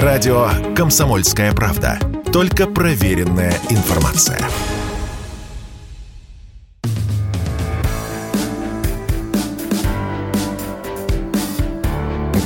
Радио 0.00 0.48
«Комсомольская 0.74 1.52
правда». 1.52 1.98
Только 2.32 2.66
проверенная 2.66 3.52
информация. 3.68 4.38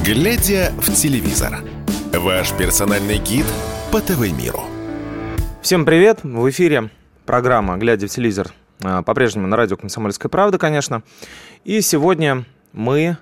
Глядя 0.04 0.72
в 0.76 0.92
телевизор. 0.92 1.60
Ваш 2.12 2.50
персональный 2.50 3.18
гид 3.18 3.46
по 3.92 4.00
ТВ-миру. 4.00 4.62
Всем 5.62 5.84
привет! 5.84 6.24
В 6.24 6.50
эфире 6.50 6.90
программа 7.26 7.76
«Глядя 7.76 8.08
в 8.08 8.10
телевизор». 8.10 8.48
А, 8.82 9.02
по-прежнему 9.02 9.46
на 9.46 9.56
радио 9.56 9.76
«Комсомольская 9.76 10.28
правда», 10.28 10.58
конечно. 10.58 11.04
И 11.62 11.80
сегодня 11.80 12.44
мы 12.72 13.18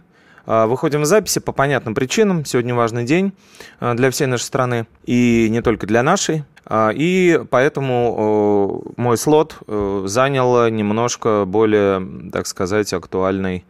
выходим 0.46 1.02
в 1.02 1.06
записи 1.06 1.40
по 1.40 1.52
понятным 1.52 1.94
причинам. 1.94 2.44
Сегодня 2.44 2.74
важный 2.74 3.04
день 3.04 3.32
а, 3.80 3.94
для 3.94 4.10
всей 4.10 4.26
нашей 4.26 4.44
страны 4.44 4.86
и 5.04 5.48
не 5.50 5.62
только 5.62 5.86
для 5.86 6.02
нашей. 6.02 6.44
И 6.70 7.42
поэтому 7.50 8.94
мой 8.96 9.18
слот 9.18 9.58
занял 9.66 10.68
немножко 10.70 11.44
более, 11.46 12.30
так 12.32 12.46
сказать, 12.46 12.90
актуальной 12.94 13.66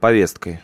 повесткой. 0.00 0.62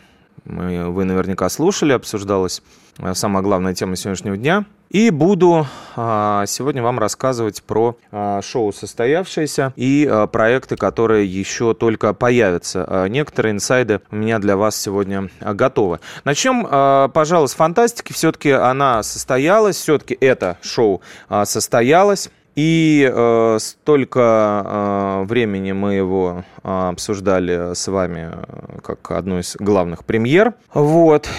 Вы 0.49 1.05
наверняка 1.05 1.47
слушали, 1.49 1.93
обсуждалась 1.93 2.61
э, 2.97 3.13
самая 3.13 3.43
главная 3.43 3.73
тема 3.73 3.95
сегодняшнего 3.95 4.37
дня– 4.37 4.65
и 4.89 5.11
буду 5.11 5.67
а, 5.95 6.45
сегодня 6.47 6.81
вам 6.81 6.97
рассказывать 6.97 7.61
про 7.61 7.95
а, 8.11 8.41
шоу 8.41 8.73
состоявшееся 8.73 9.71
и 9.75 10.07
а, 10.09 10.25
проекты, 10.25 10.77
которые 10.77 11.27
еще 11.27 11.75
только 11.75 12.13
появятся. 12.15 13.05
Некоторые 13.07 13.53
инсайды 13.53 14.01
у 14.09 14.15
меня 14.15 14.39
для 14.39 14.57
вас 14.57 14.75
сегодня 14.75 15.29
готовы. 15.39 15.99
Начнем, 16.23 17.11
пожалуй, 17.11 17.47
с 17.47 17.53
фантастики. 17.53 18.13
Все-таки 18.13 18.49
она 18.49 19.03
состоялась, 19.03 19.75
все-таки 19.75 20.17
это 20.19 20.57
шоу 20.61 21.01
состоялось. 21.43 22.31
И 22.55 23.09
э, 23.09 23.57
столько 23.59 24.63
э, 24.65 25.23
времени 25.25 25.71
мы 25.71 25.93
его 25.93 26.43
э, 26.63 26.89
обсуждали 26.89 27.73
с 27.73 27.87
вами 27.87 28.31
э, 28.31 28.79
как 28.81 29.11
одну 29.11 29.39
из 29.39 29.55
главных 29.57 30.03
премьер. 30.03 30.53
Вот. 30.73 31.29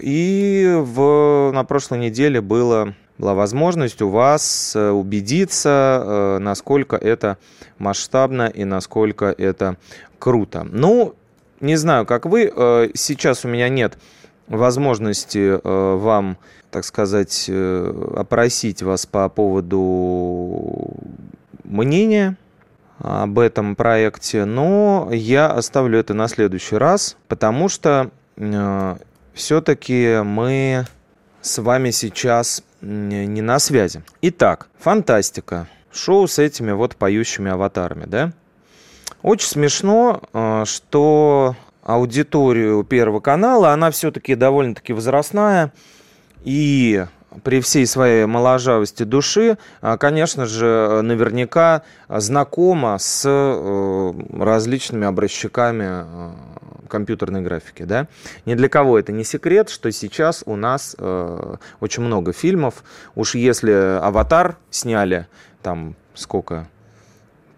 И 0.00 0.74
в, 0.76 1.50
на 1.52 1.64
прошлой 1.64 1.98
неделе 1.98 2.40
было, 2.40 2.94
была 3.16 3.34
возможность 3.34 4.02
у 4.02 4.10
вас 4.10 4.74
э, 4.76 4.90
убедиться, 4.90 6.02
э, 6.04 6.38
насколько 6.40 6.96
это 6.96 7.38
масштабно 7.78 8.46
и 8.48 8.64
насколько 8.64 9.26
это 9.26 9.76
круто. 10.18 10.66
Ну, 10.70 11.14
не 11.60 11.76
знаю, 11.76 12.06
как 12.06 12.26
вы. 12.26 12.52
Э, 12.54 12.88
сейчас 12.94 13.44
у 13.44 13.48
меня 13.48 13.68
нет 13.68 13.98
возможности 14.48 15.58
э, 15.62 15.96
вам 15.96 16.36
так 16.76 16.84
сказать, 16.84 17.46
э, 17.48 18.12
опросить 18.16 18.82
вас 18.82 19.06
по 19.06 19.26
поводу 19.30 20.94
мнения 21.64 22.36
об 22.98 23.38
этом 23.38 23.76
проекте, 23.76 24.44
но 24.44 25.08
я 25.10 25.46
оставлю 25.50 25.98
это 25.98 26.12
на 26.12 26.28
следующий 26.28 26.76
раз, 26.76 27.16
потому 27.28 27.70
что 27.70 28.10
э, 28.36 28.96
все-таки 29.32 30.20
мы 30.22 30.84
с 31.40 31.56
вами 31.56 31.92
сейчас 31.92 32.62
не 32.82 33.40
на 33.40 33.58
связи. 33.58 34.02
Итак, 34.20 34.68
фантастика. 34.78 35.68
Шоу 35.90 36.28
с 36.28 36.38
этими 36.38 36.72
вот 36.72 36.96
поющими 36.96 37.50
аватарами, 37.50 38.04
да? 38.04 38.32
Очень 39.22 39.48
смешно, 39.48 40.20
э, 40.34 40.64
что 40.66 41.56
аудиторию 41.82 42.84
Первого 42.84 43.20
канала, 43.20 43.70
она 43.70 43.90
все-таки 43.90 44.34
довольно-таки 44.34 44.92
возрастная, 44.92 45.72
и 46.46 47.04
при 47.42 47.60
всей 47.60 47.86
своей 47.86 48.24
моложавости 48.24 49.02
души, 49.02 49.58
а, 49.82 49.98
конечно 49.98 50.46
же, 50.46 51.00
наверняка 51.02 51.82
знакома 52.08 52.96
с 52.98 53.24
э, 53.26 54.12
различными 54.32 55.06
образчиками 55.06 56.04
э, 56.04 56.30
компьютерной 56.88 57.42
графики. 57.42 57.82
Да? 57.82 58.06
Ни 58.46 58.54
для 58.54 58.68
кого 58.68 58.96
это 58.96 59.10
не 59.10 59.24
секрет, 59.24 59.68
что 59.68 59.90
сейчас 59.90 60.44
у 60.46 60.54
нас 60.54 60.94
э, 60.98 61.56
очень 61.80 62.04
много 62.04 62.32
фильмов. 62.32 62.84
Уж 63.16 63.34
если 63.34 63.98
«Аватар» 64.00 64.56
сняли, 64.70 65.26
там 65.62 65.96
сколько, 66.14 66.68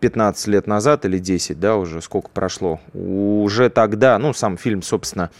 15 0.00 0.46
лет 0.46 0.66
назад 0.66 1.04
или 1.04 1.18
10, 1.18 1.60
да, 1.60 1.76
уже 1.76 2.00
сколько 2.00 2.30
прошло, 2.30 2.80
уже 2.94 3.68
тогда, 3.68 4.18
ну, 4.18 4.32
сам 4.32 4.56
фильм, 4.56 4.80
собственно, 4.80 5.30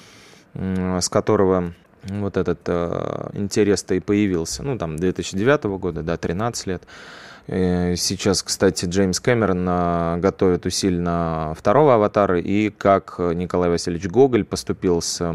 с 0.55 1.09
которого 1.09 1.73
вот 2.11 2.37
этот 2.37 2.61
э, 2.67 3.31
интерес-то 3.35 3.95
и 3.95 4.01
появился. 4.01 4.63
Ну, 4.63 4.79
там, 4.79 4.97
2009 4.97 5.65
года, 5.79 6.03
да, 6.03 6.17
13 6.17 6.67
лет. 6.67 6.83
Э, 7.49 7.97
сейчас, 7.97 8.43
кстати, 8.43 8.85
Джеймс 8.85 9.21
Кэмерон 9.21 9.67
э, 9.69 10.17
готовит 10.19 10.67
усиленно 10.67 11.55
второго 11.59 11.95
аватара, 11.95 12.39
и 12.39 12.69
как 12.69 13.17
Николай 13.19 13.71
Васильевич 13.71 14.07
Гоголь 14.07 14.45
поступил 14.45 15.01
с 15.01 15.35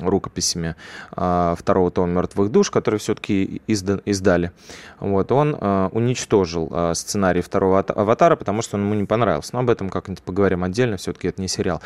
рукописями 0.00 0.76
э, 1.16 1.54
второго 1.58 1.90
тома 1.90 2.12
«Мертвых 2.12 2.52
душ», 2.52 2.70
которые 2.70 3.00
все-таки 3.00 3.60
издали, 3.66 4.52
вот, 5.00 5.32
он 5.32 5.54
уничтожил 5.92 6.94
сценарий 6.94 7.40
второго 7.40 7.80
аватара, 7.80 8.36
потому 8.36 8.62
что 8.62 8.76
он 8.76 8.84
ему 8.84 8.94
не 8.94 9.04
понравился. 9.04 9.50
Но 9.52 9.60
об 9.60 9.70
этом 9.70 9.90
как-нибудь 9.90 10.22
поговорим 10.22 10.64
отдельно, 10.64 10.96
все-таки 10.96 11.28
это 11.28 11.40
не 11.40 11.48
сериал. 11.48 11.82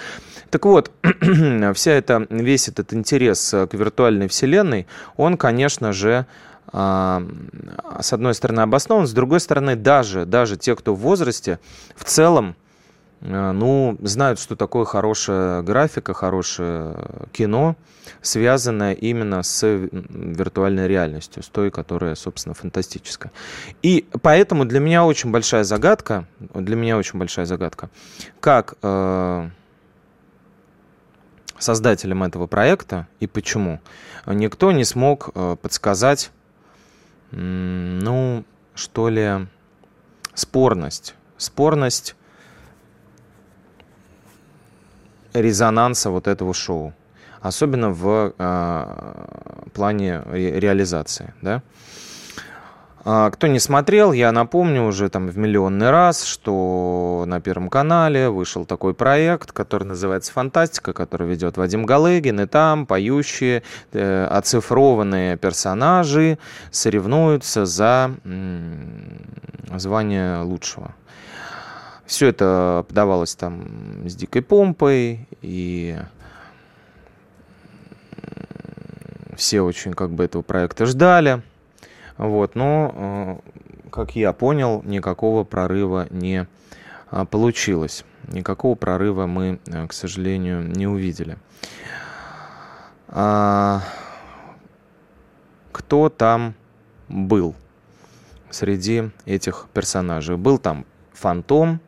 Так 0.50 0.64
вот, 0.66 0.90
вся 1.74 1.92
эта, 1.92 2.26
весь 2.30 2.68
этот 2.68 2.92
интерес 2.94 3.50
к 3.50 3.68
виртуальной 3.72 4.28
вселенной, 4.28 4.86
он, 5.16 5.36
конечно 5.36 5.92
же, 5.92 6.26
с 6.70 8.12
одной 8.12 8.34
стороны, 8.34 8.60
обоснован, 8.60 9.06
с 9.06 9.12
другой 9.12 9.40
стороны, 9.40 9.76
даже, 9.76 10.24
даже 10.24 10.56
те, 10.56 10.74
кто 10.74 10.94
в 10.94 11.00
возрасте, 11.00 11.58
в 11.94 12.04
целом, 12.04 12.56
э, 13.20 13.52
ну, 13.52 13.98
знают, 14.00 14.38
что 14.38 14.56
такое 14.56 14.84
хорошая 14.84 15.62
графика, 15.62 16.14
хорошее 16.14 16.96
кино, 17.32 17.76
связанное 18.20 18.94
именно 18.94 19.42
с 19.42 19.66
виртуальной 19.66 20.88
реальностью, 20.88 21.42
с 21.42 21.48
той, 21.48 21.70
которая, 21.70 22.14
собственно, 22.14 22.54
фантастическая. 22.54 23.32
И 23.82 24.06
поэтому 24.22 24.64
для 24.64 24.80
меня 24.80 25.04
очень 25.04 25.30
большая 25.30 25.64
загадка, 25.64 26.26
для 26.54 26.76
меня 26.76 26.96
очень 26.96 27.18
большая 27.18 27.44
загадка, 27.44 27.90
как 28.40 28.74
э, 28.82 29.50
создателям 31.58 32.22
этого 32.22 32.46
проекта 32.46 33.06
и 33.20 33.26
почему 33.26 33.80
никто 34.26 34.72
не 34.72 34.84
смог 34.84 35.30
э, 35.34 35.56
подсказать 35.60 36.30
ну, 37.32 38.44
что 38.74 39.08
ли, 39.08 39.46
спорность. 40.34 41.14
Спорность 41.36 42.14
резонанса 45.32 46.10
вот 46.10 46.28
этого 46.28 46.54
шоу. 46.54 46.92
Особенно 47.40 47.90
в 47.90 48.34
э, 48.38 49.70
плане 49.74 50.22
реализации, 50.30 51.34
да. 51.42 51.62
А, 53.04 53.30
кто 53.30 53.48
не 53.48 53.58
смотрел, 53.58 54.12
я 54.12 54.30
напомню 54.30 54.84
уже 54.84 55.08
там 55.08 55.26
в 55.26 55.36
миллионный 55.36 55.90
раз, 55.90 56.22
что 56.22 57.24
на 57.26 57.40
Первом 57.40 57.68
канале 57.68 58.30
вышел 58.30 58.64
такой 58.64 58.94
проект, 58.94 59.50
который 59.50 59.84
называется 59.84 60.32
«Фантастика», 60.32 60.92
который 60.92 61.26
ведет 61.26 61.56
Вадим 61.56 61.84
Галыгин, 61.84 62.40
и 62.40 62.46
там 62.46 62.86
поющие, 62.86 63.64
э, 63.92 64.26
оцифрованные 64.26 65.36
персонажи 65.36 66.38
соревнуются 66.70 67.66
за 67.66 68.12
звание 69.76 70.42
лучшего. 70.42 70.94
Все 72.06 72.28
это 72.28 72.84
подавалось 72.86 73.34
там 73.34 74.06
с 74.06 74.14
дикой 74.14 74.42
помпой, 74.42 75.26
и 75.40 75.96
все 79.36 79.62
очень 79.62 79.92
как 79.92 80.10
бы 80.10 80.24
этого 80.24 80.42
проекта 80.42 80.86
ждали. 80.86 81.42
Вот, 82.18 82.54
но, 82.54 83.40
э, 83.84 83.90
как 83.90 84.16
я 84.16 84.32
понял, 84.32 84.82
никакого 84.84 85.44
прорыва 85.44 86.06
не 86.10 86.46
а, 87.10 87.26
получилось. 87.26 88.04
Никакого 88.28 88.74
прорыва 88.74 89.26
мы, 89.26 89.60
э, 89.66 89.86
к 89.86 89.92
сожалению, 89.92 90.62
не 90.62 90.86
увидели. 90.86 91.36
А, 93.08 93.82
кто 95.72 96.08
там 96.08 96.54
был 97.08 97.54
среди 98.50 99.10
этих 99.26 99.66
персонажей? 99.74 100.36
Был 100.36 100.58
там 100.58 100.86
Фантом, 101.12 101.80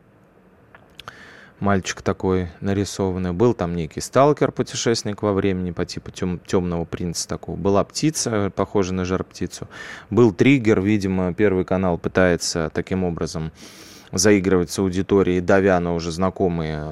мальчик 1.59 2.01
такой 2.01 2.49
нарисованный. 2.61 3.31
Был 3.33 3.53
там 3.53 3.75
некий 3.75 4.01
сталкер, 4.01 4.51
путешественник 4.51 5.21
во 5.21 5.33
времени 5.33 5.71
по 5.71 5.85
типу 5.85 6.11
тем, 6.11 6.39
темного 6.39 6.85
принца 6.85 7.27
такого. 7.27 7.55
Была 7.55 7.83
птица, 7.83 8.51
похожая 8.55 8.93
на 8.93 9.05
жар 9.05 9.23
птицу. 9.23 9.67
Был 10.09 10.33
триггер, 10.33 10.81
видимо, 10.81 11.33
первый 11.33 11.65
канал 11.65 11.97
пытается 11.97 12.69
таким 12.73 13.03
образом 13.03 13.51
заигрывать 14.11 14.71
с 14.71 14.79
аудиторией, 14.79 15.41
давя 15.41 15.79
на 15.79 15.93
уже 15.93 16.11
знакомые, 16.11 16.89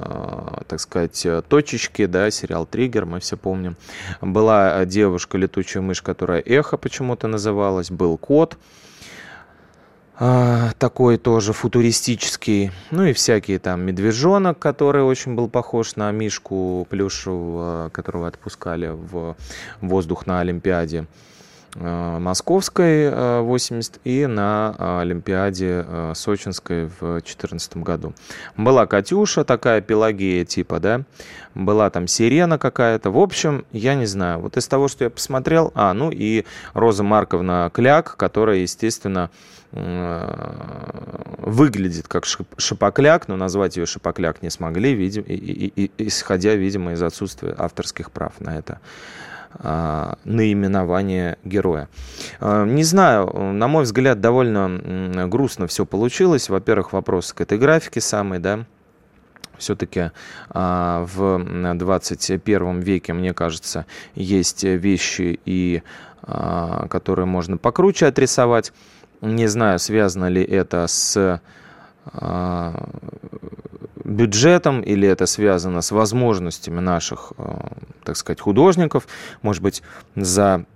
так 0.68 0.80
сказать, 0.80 1.26
точечки, 1.48 2.04
да, 2.06 2.30
сериал 2.30 2.66
«Триггер», 2.66 3.06
мы 3.06 3.20
все 3.20 3.36
помним. 3.36 3.76
Была 4.20 4.84
девушка, 4.84 5.38
летучая 5.38 5.82
мышь, 5.82 6.02
которая 6.02 6.40
«Эхо» 6.40 6.76
почему-то 6.76 7.26
называлась, 7.26 7.90
был 7.90 8.18
«Кот», 8.18 8.54
а, 8.54 8.56
такой 10.16 11.16
тоже 11.16 11.52
футуристический. 11.52 12.70
Ну 12.90 13.04
и 13.04 13.12
всякие 13.12 13.58
там 13.58 13.82
медвежонок, 13.82 14.58
который 14.58 15.02
очень 15.02 15.34
был 15.34 15.48
похож 15.48 15.96
на 15.96 16.10
Мишку 16.12 16.86
плюшевого, 16.88 17.90
которого 17.92 18.28
отпускали 18.28 18.88
в 18.88 19.36
воздух 19.80 20.26
на 20.26 20.40
Олимпиаде. 20.40 21.06
Э, 21.76 22.18
московской 22.20 23.10
80 23.42 23.96
э, 23.96 23.98
и 24.04 24.26
на 24.26 24.76
э, 24.78 25.00
Олимпиаде 25.00 25.84
Сочинской 26.14 26.86
в 26.86 27.00
2014 27.00 27.78
году. 27.78 28.14
Была 28.56 28.86
Катюша, 28.86 29.44
такая 29.44 29.80
Пелагея 29.80 30.44
типа, 30.44 30.78
да, 30.78 31.02
была 31.54 31.90
там 31.90 32.06
Сирена 32.06 32.58
какая-то. 32.58 33.10
В 33.10 33.18
общем, 33.18 33.64
я 33.72 33.96
не 33.96 34.06
знаю. 34.06 34.38
Вот 34.40 34.56
из 34.56 34.68
того, 34.68 34.86
что 34.86 35.02
я 35.04 35.10
посмотрел, 35.10 35.72
а, 35.74 35.92
ну 35.94 36.10
и 36.12 36.44
Роза 36.74 37.02
Марковна 37.02 37.70
Кляк, 37.74 38.16
которая, 38.16 38.58
естественно, 38.58 39.30
выглядит 41.38 42.06
как 42.06 42.26
шипокляк, 42.26 43.26
но 43.26 43.34
назвать 43.34 43.76
ее 43.76 43.86
шипокляк 43.86 44.40
не 44.40 44.50
смогли, 44.50 44.94
видим, 44.94 45.24
исходя, 45.98 46.54
видимо, 46.54 46.92
из 46.92 47.02
отсутствия 47.02 47.56
авторских 47.58 48.12
прав 48.12 48.34
на 48.38 48.56
это 48.56 48.78
наименование 49.62 51.38
героя. 51.44 51.88
А, 52.40 52.64
не 52.64 52.82
знаю, 52.82 53.26
на 53.52 53.68
мой 53.68 53.84
взгляд, 53.84 54.20
довольно 54.20 55.28
грустно 55.28 55.66
все 55.66 55.86
получилось. 55.86 56.48
Во-первых, 56.48 56.92
вопрос 56.92 57.32
к 57.32 57.40
этой 57.40 57.58
графике 57.58 58.00
самой, 58.00 58.40
да, 58.40 58.64
все-таки 59.58 60.10
а, 60.50 61.06
в 61.14 61.74
21 61.74 62.80
веке, 62.80 63.12
мне 63.12 63.32
кажется, 63.32 63.86
есть 64.14 64.64
вещи, 64.64 65.38
и, 65.44 65.82
которые 66.22 67.26
можно 67.26 67.56
покруче 67.56 68.06
отрисовать. 68.06 68.72
Не 69.20 69.46
знаю, 69.46 69.78
связано 69.78 70.28
ли 70.28 70.42
это 70.42 70.86
с 70.86 71.40
бюджетом 74.04 74.80
или 74.80 75.08
это 75.08 75.26
связано 75.26 75.80
с 75.80 75.90
возможностями 75.90 76.80
наших, 76.80 77.32
э, 77.38 77.44
так 78.04 78.16
сказать, 78.16 78.40
художников. 78.40 79.06
Может 79.42 79.62
быть, 79.62 79.82
за 80.14 80.66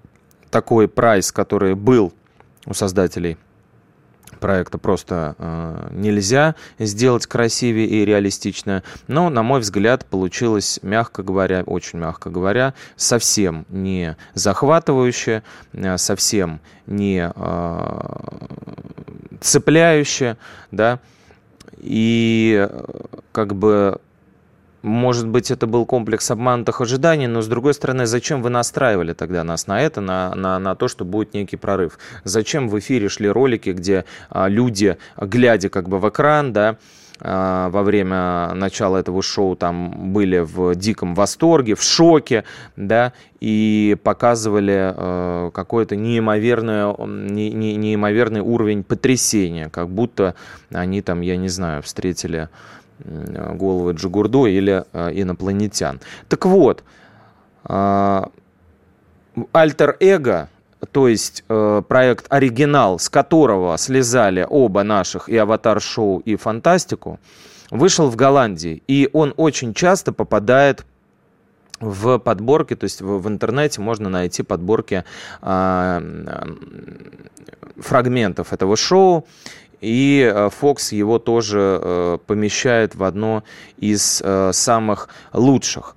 такой 0.51 0.89
прайс, 0.89 1.31
который 1.33 1.75
был 1.75 2.13
у 2.67 2.75
создателей 2.75 3.39
проекта 4.39 4.79
просто 4.79 5.35
э, 5.39 5.89
нельзя 5.93 6.55
сделать 6.79 7.27
красивее 7.27 7.87
и 7.87 8.05
реалистично. 8.05 8.83
Но, 9.07 9.29
на 9.31 9.43
мой 9.43 9.61
взгляд, 9.61 10.07
получилось, 10.07 10.81
мягко 10.83 11.23
говоря, 11.23 11.63
очень 11.67 11.99
мягко 11.99 12.31
говоря, 12.31 12.75
совсем 12.97 13.67
не 13.69 14.17
захватывающе, 14.35 15.43
э, 15.73 15.99
совсем 15.99 16.61
не 16.87 17.31
э, 17.35 18.11
цепляюще, 19.41 20.37
да, 20.71 21.01
и 21.79 22.69
э, 22.69 22.85
как 23.33 23.55
бы 23.55 24.01
может 24.83 25.27
быть, 25.27 25.51
это 25.51 25.67
был 25.67 25.85
комплекс 25.87 26.31
обманутых 26.31 26.81
ожиданий, 26.81 27.27
но, 27.27 27.43
с 27.43 27.49
другой 27.49 27.75
стороны, 27.75 28.07
зачем 28.07 28.43
вы 28.43 28.51
настраивали 28.51 29.13
тогда 29.13 29.43
нас 29.43 29.67
на 29.67 29.81
это, 29.81 30.01
на, 30.01 30.35
на, 30.35 30.59
на 30.59 30.75
то, 30.77 30.87
что 30.87 31.05
будет 31.05 31.35
некий 31.35 31.57
прорыв? 31.57 31.99
Зачем 32.25 32.69
в 32.69 32.79
эфире 32.79 33.09
шли 33.09 33.29
ролики, 33.29 33.71
где 33.71 34.05
а, 34.31 34.49
люди, 34.49 34.97
глядя 35.17 35.69
как 35.69 35.89
бы 35.89 35.99
в 35.99 36.09
экран, 36.09 36.53
да, 36.53 36.77
во 37.21 37.83
время 37.83 38.53
начала 38.55 38.99
этого 38.99 39.23
шоу 39.23 39.57
там 39.57 40.13
были 40.13 40.39
в 40.39 40.75
диком 40.75 41.15
восторге, 41.15 41.75
в 41.75 41.83
шоке, 41.83 42.45
да, 42.77 43.13
и 43.41 43.97
показывали 44.03 44.95
э, 44.97 45.51
какой-то 45.53 45.97
неимоверный, 45.97 46.95
не, 47.07 47.51
не, 47.51 47.77
неимоверный 47.77 48.41
уровень 48.41 48.85
потрясения, 48.85 49.69
как 49.69 49.89
будто 49.89 50.35
они 50.73 51.03
там, 51.03 51.21
я 51.21 51.37
не 51.37 51.49
знаю, 51.49 51.83
встретили 51.83 52.49
головы 53.05 53.93
Джигурду 53.93 54.47
или 54.47 54.85
э, 54.93 55.11
инопланетян. 55.15 56.01
Так 56.29 56.47
вот, 56.47 56.83
э, 57.69 58.23
альтер-эго 59.53 60.49
то 60.93 61.09
есть 61.09 61.45
э, 61.49 61.83
проект 61.87 62.27
оригинал, 62.29 62.99
с 62.99 63.09
которого 63.09 63.77
слезали 63.79 64.47
оба 64.49 64.83
наших 64.83 65.29
и 65.29 65.37
аватар-шоу, 65.37 66.21
и 66.21 66.37
фантастику, 66.37 67.19
вышел 67.71 68.09
в 68.09 68.17
Голландии. 68.17 68.83
И 68.87 69.11
он 69.13 69.35
очень 69.37 69.75
часто 69.75 70.13
попадает 70.13 70.87
в 71.81 72.19
подборке, 72.19 72.77
то 72.77 72.85
есть 72.85 73.01
в, 73.01 73.19
в 73.19 73.29
интернете 73.29 73.81
можно 73.81 74.09
найти 74.09 74.43
подборки 74.43 75.05
э, 75.43 76.01
фрагментов 77.77 78.53
этого 78.53 78.77
шоу. 78.77 79.27
И 79.81 80.29
э, 80.33 80.51
Fox 80.61 80.95
его 80.95 81.19
тоже 81.19 81.81
э, 81.81 82.19
помещает 82.27 82.97
в 82.97 83.05
одно 83.05 83.45
из 83.77 84.21
э, 84.25 84.51
самых 84.53 85.09
лучших. 85.33 85.95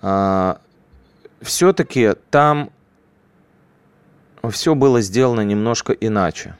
Э, 0.00 0.54
все-таки 1.42 2.14
там 2.30 2.70
все 4.50 4.74
было 4.74 5.00
сделано 5.00 5.42
немножко 5.42 5.92
иначе. 5.92 6.56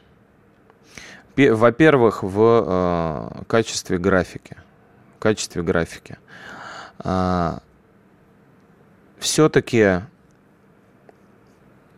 Во-первых, 1.37 2.23
в 2.23 2.65
э, 2.67 3.43
качестве 3.47 3.99
графики. 3.99 4.56
В 5.17 5.19
качестве 5.21 5.62
графики. 5.62 6.17
Э, 7.05 7.59
Все-таки 9.19 10.00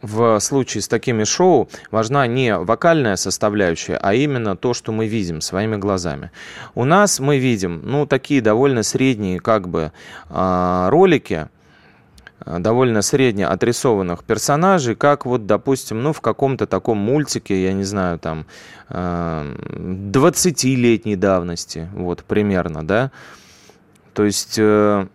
в 0.03 0.39
случае 0.41 0.83
с 0.83 0.89
такими 0.89 1.25
шоу 1.25 1.69
важна 1.91 2.27
не 2.27 2.57
вокальная 2.57 3.17
составляющая, 3.17 3.97
а 3.97 4.15
именно 4.15 4.57
то, 4.57 4.75
что 4.75 4.93
мы 4.93 5.07
видим 5.07 5.41
своими 5.41 5.77
глазами. 5.77 6.31
У 6.75 6.85
нас 6.85 7.21
мы 7.21 7.39
видим, 7.39 7.81
ну, 7.85 8.07
такие 8.07 8.41
довольно 8.41 8.83
средние, 8.83 9.41
как 9.41 9.69
бы, 9.69 9.93
э, 10.31 10.89
ролики, 10.91 11.49
довольно 12.45 13.03
средне 13.03 13.47
отрисованных 13.47 14.25
персонажей, 14.25 14.95
как 14.95 15.27
вот, 15.27 15.47
допустим, 15.47 16.03
ну, 16.03 16.13
в 16.13 16.21
каком-то 16.21 16.67
таком 16.67 16.99
мультике, 16.99 17.63
я 17.63 17.73
не 17.73 17.85
знаю, 17.85 18.19
там, 18.19 18.47
20-летней 18.89 21.15
э, 21.15 21.17
давности, 21.17 21.89
вот, 21.95 22.25
примерно, 22.25 22.87
да. 22.87 23.11
То 24.15 24.25
есть, 24.25 24.59
э, 24.59 25.07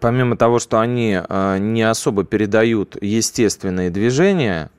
помимо 0.00 0.36
того, 0.36 0.58
что 0.58 0.80
они 0.80 1.20
не 1.58 1.82
особо 1.82 2.24
передают 2.24 2.96
естественные 3.00 3.90
движения, 3.90 4.70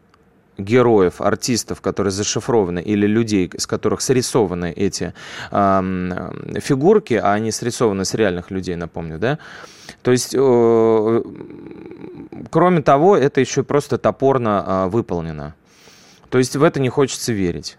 героев, 0.57 1.21
артистов, 1.21 1.81
которые 1.81 2.11
зашифрованы, 2.11 2.79
или 2.79 3.07
людей, 3.07 3.51
с 3.57 3.67
которых 3.67 4.01
срисованы 4.01 4.71
эти 4.71 5.13
э, 5.51 6.59
фигурки, 6.59 7.15
а 7.15 7.33
они 7.33 7.51
срисованы 7.51 8.05
с 8.05 8.13
реальных 8.13 8.51
людей, 8.51 8.75
напомню, 8.75 9.19
да. 9.19 9.37
То 10.01 10.11
есть, 10.11 10.35
э, 10.37 11.23
кроме 12.49 12.81
того, 12.81 13.17
это 13.17 13.41
еще 13.41 13.63
просто 13.63 13.97
топорно 13.97 14.63
э, 14.65 14.89
выполнено. 14.89 15.55
То 16.29 16.37
есть 16.37 16.55
в 16.55 16.63
это 16.63 16.79
не 16.79 16.89
хочется 16.89 17.33
верить. 17.33 17.77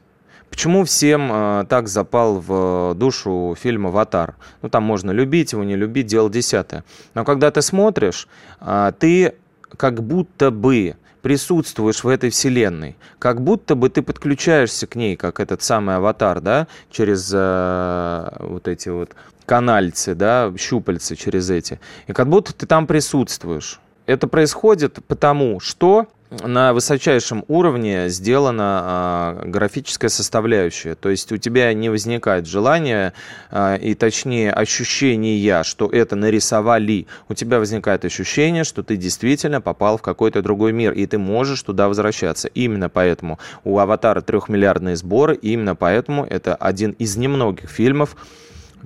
Почему 0.50 0.85
всем 0.85 1.31
э, 1.33 1.65
так 1.69 1.89
запал 1.89 2.41
в 2.41 2.95
душу 2.95 3.57
фильм 3.61 3.87
«Аватар»? 3.89 4.37
Ну, 4.62 4.69
там 4.69 4.85
можно 4.85 5.11
любить 5.11 5.53
его, 5.53 5.65
не 5.65 5.77
любить, 5.77 6.07
дело 6.07 6.31
десятое. 6.31 6.85
Но 7.15 7.25
когда 7.25 7.50
ты 7.50 7.62
смотришь, 7.62 8.29
э, 8.61 8.93
ты 8.99 9.35
как 9.77 10.03
будто 10.03 10.50
бы 10.50 10.97
присутствуешь 11.26 12.04
в 12.04 12.09
этой 12.09 12.30
вселенной, 12.30 12.95
как 13.18 13.40
будто 13.40 13.75
бы 13.75 13.90
ты 13.90 14.00
подключаешься 14.00 14.87
к 14.87 14.95
ней, 14.95 15.16
как 15.16 15.40
этот 15.40 15.61
самый 15.61 15.97
аватар, 15.97 16.40
да, 16.40 16.68
через 16.88 17.33
э, 17.35 18.37
вот 18.38 18.68
эти 18.68 18.90
вот 18.90 19.16
канальцы, 19.45 20.14
да, 20.14 20.52
щупальцы 20.56 21.16
через 21.16 21.50
эти, 21.50 21.80
и 22.06 22.12
как 22.12 22.28
будто 22.28 22.54
ты 22.54 22.64
там 22.66 22.87
присутствуешь. 22.87 23.80
Это 24.06 24.28
происходит 24.28 25.00
потому, 25.09 25.59
что 25.59 26.06
на 26.43 26.73
высочайшем 26.73 27.45
уровне 27.49 28.09
сделана 28.09 29.43
э, 29.45 29.49
графическая 29.49 30.09
составляющая. 30.09 30.95
То 30.95 31.11
есть 31.11 31.33
у 31.33 31.37
тебя 31.37 31.73
не 31.75 31.88
возникает 31.88 32.47
желания 32.47 33.12
э, 33.50 33.78
и 33.78 33.95
точнее 33.95 34.52
ощущения, 34.52 35.62
что 35.62 35.88
это 35.88 36.16
нарисовали. 36.16 37.07
У 37.28 37.35
тебя 37.35 37.59
возникает 37.59 38.05
ощущение, 38.05 38.64
что 38.64 38.83
ты 38.83 38.97
действительно 38.97 39.61
попал 39.61 39.99
в 39.99 40.02
какой-то 40.02 40.43
другой 40.43 40.73
мир, 40.73 40.93
и 40.93 41.07
ты 41.07 41.19
можешь 41.19 41.62
туда 41.62 41.88
возвращаться. 41.88 42.49
Именно 42.49 42.88
поэтому 42.88 43.38
у 43.64 43.78
«Аватара» 43.78 44.21
трехмиллиардные 44.21 44.97
сборы, 44.97 45.35
именно 45.35 45.75
поэтому 45.75 46.25
это 46.25 46.55
один 46.55 46.93
из 46.93 47.16
немногих 47.16 47.71
фильмов, 47.71 48.16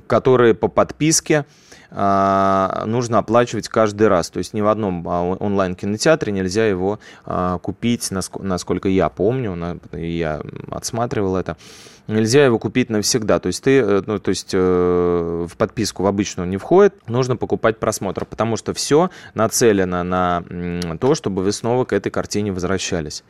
которые 0.06 0.54
по 0.54 0.68
подписке 0.68 1.44
нужно 1.90 3.18
оплачивать 3.18 3.68
каждый 3.68 4.08
раз. 4.08 4.30
То 4.30 4.38
есть 4.38 4.54
ни 4.54 4.60
в 4.60 4.68
одном 4.68 5.06
а, 5.08 5.22
онлайн-кинотеатре 5.22 6.32
нельзя 6.32 6.66
его 6.66 7.00
а, 7.24 7.58
купить, 7.58 8.10
насколько 8.10 8.88
я 8.88 9.08
помню, 9.08 9.80
я 9.92 10.40
отсматривал 10.70 11.36
это 11.36 11.56
нельзя 12.10 12.44
его 12.44 12.58
купить 12.58 12.90
навсегда. 12.90 13.38
То 13.38 13.46
есть 13.46 13.62
ты, 13.62 13.78
э, 13.78 14.02
ну, 14.06 14.18
то 14.18 14.28
есть 14.30 14.50
э, 14.52 15.46
в 15.48 15.56
подписку 15.56 16.02
в 16.02 16.06
обычную 16.06 16.48
не 16.48 16.56
входит, 16.56 16.94
нужно 17.08 17.36
покупать 17.36 17.78
просмотр, 17.78 18.24
потому 18.24 18.56
что 18.56 18.74
все 18.74 19.10
нацелено 19.34 20.02
на 20.02 20.42
то, 21.00 21.14
чтобы 21.14 21.42
вы 21.42 21.52
снова 21.52 21.84
к 21.84 21.92
этой 21.92 22.10
картине 22.10 22.52
возвращались. 22.52 23.24